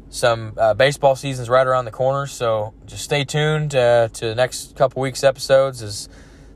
some 0.08 0.54
uh, 0.56 0.74
baseball 0.74 1.16
seasons 1.16 1.48
right 1.48 1.66
around 1.66 1.84
the 1.84 1.90
corner, 1.90 2.26
so 2.26 2.74
just 2.86 3.04
stay 3.04 3.24
tuned 3.24 3.74
uh, 3.74 4.08
to 4.08 4.26
the 4.26 4.34
next 4.34 4.76
couple 4.76 5.02
weeks' 5.02 5.24
episodes 5.24 5.82
as 5.82 6.08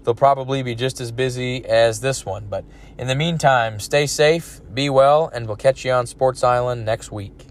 they'll 0.05 0.15
probably 0.15 0.63
be 0.63 0.75
just 0.75 1.01
as 1.01 1.13
busy 1.13 1.65
as 1.65 2.01
this 2.01 2.25
one. 2.25 2.47
But 2.47 2.65
in 2.97 3.07
the 3.07 3.17
meantime, 3.17 3.81
stay 3.81 4.07
safe, 4.07 4.61
be 4.73 4.89
well, 4.89 5.31
and 5.33 5.47
we'll 5.47 5.57
catch 5.57 5.85
you 5.85 5.93
on 5.93 6.07
Sports 6.07 6.45
Island 6.45 6.85
next 6.85 7.11
week. 7.11 7.50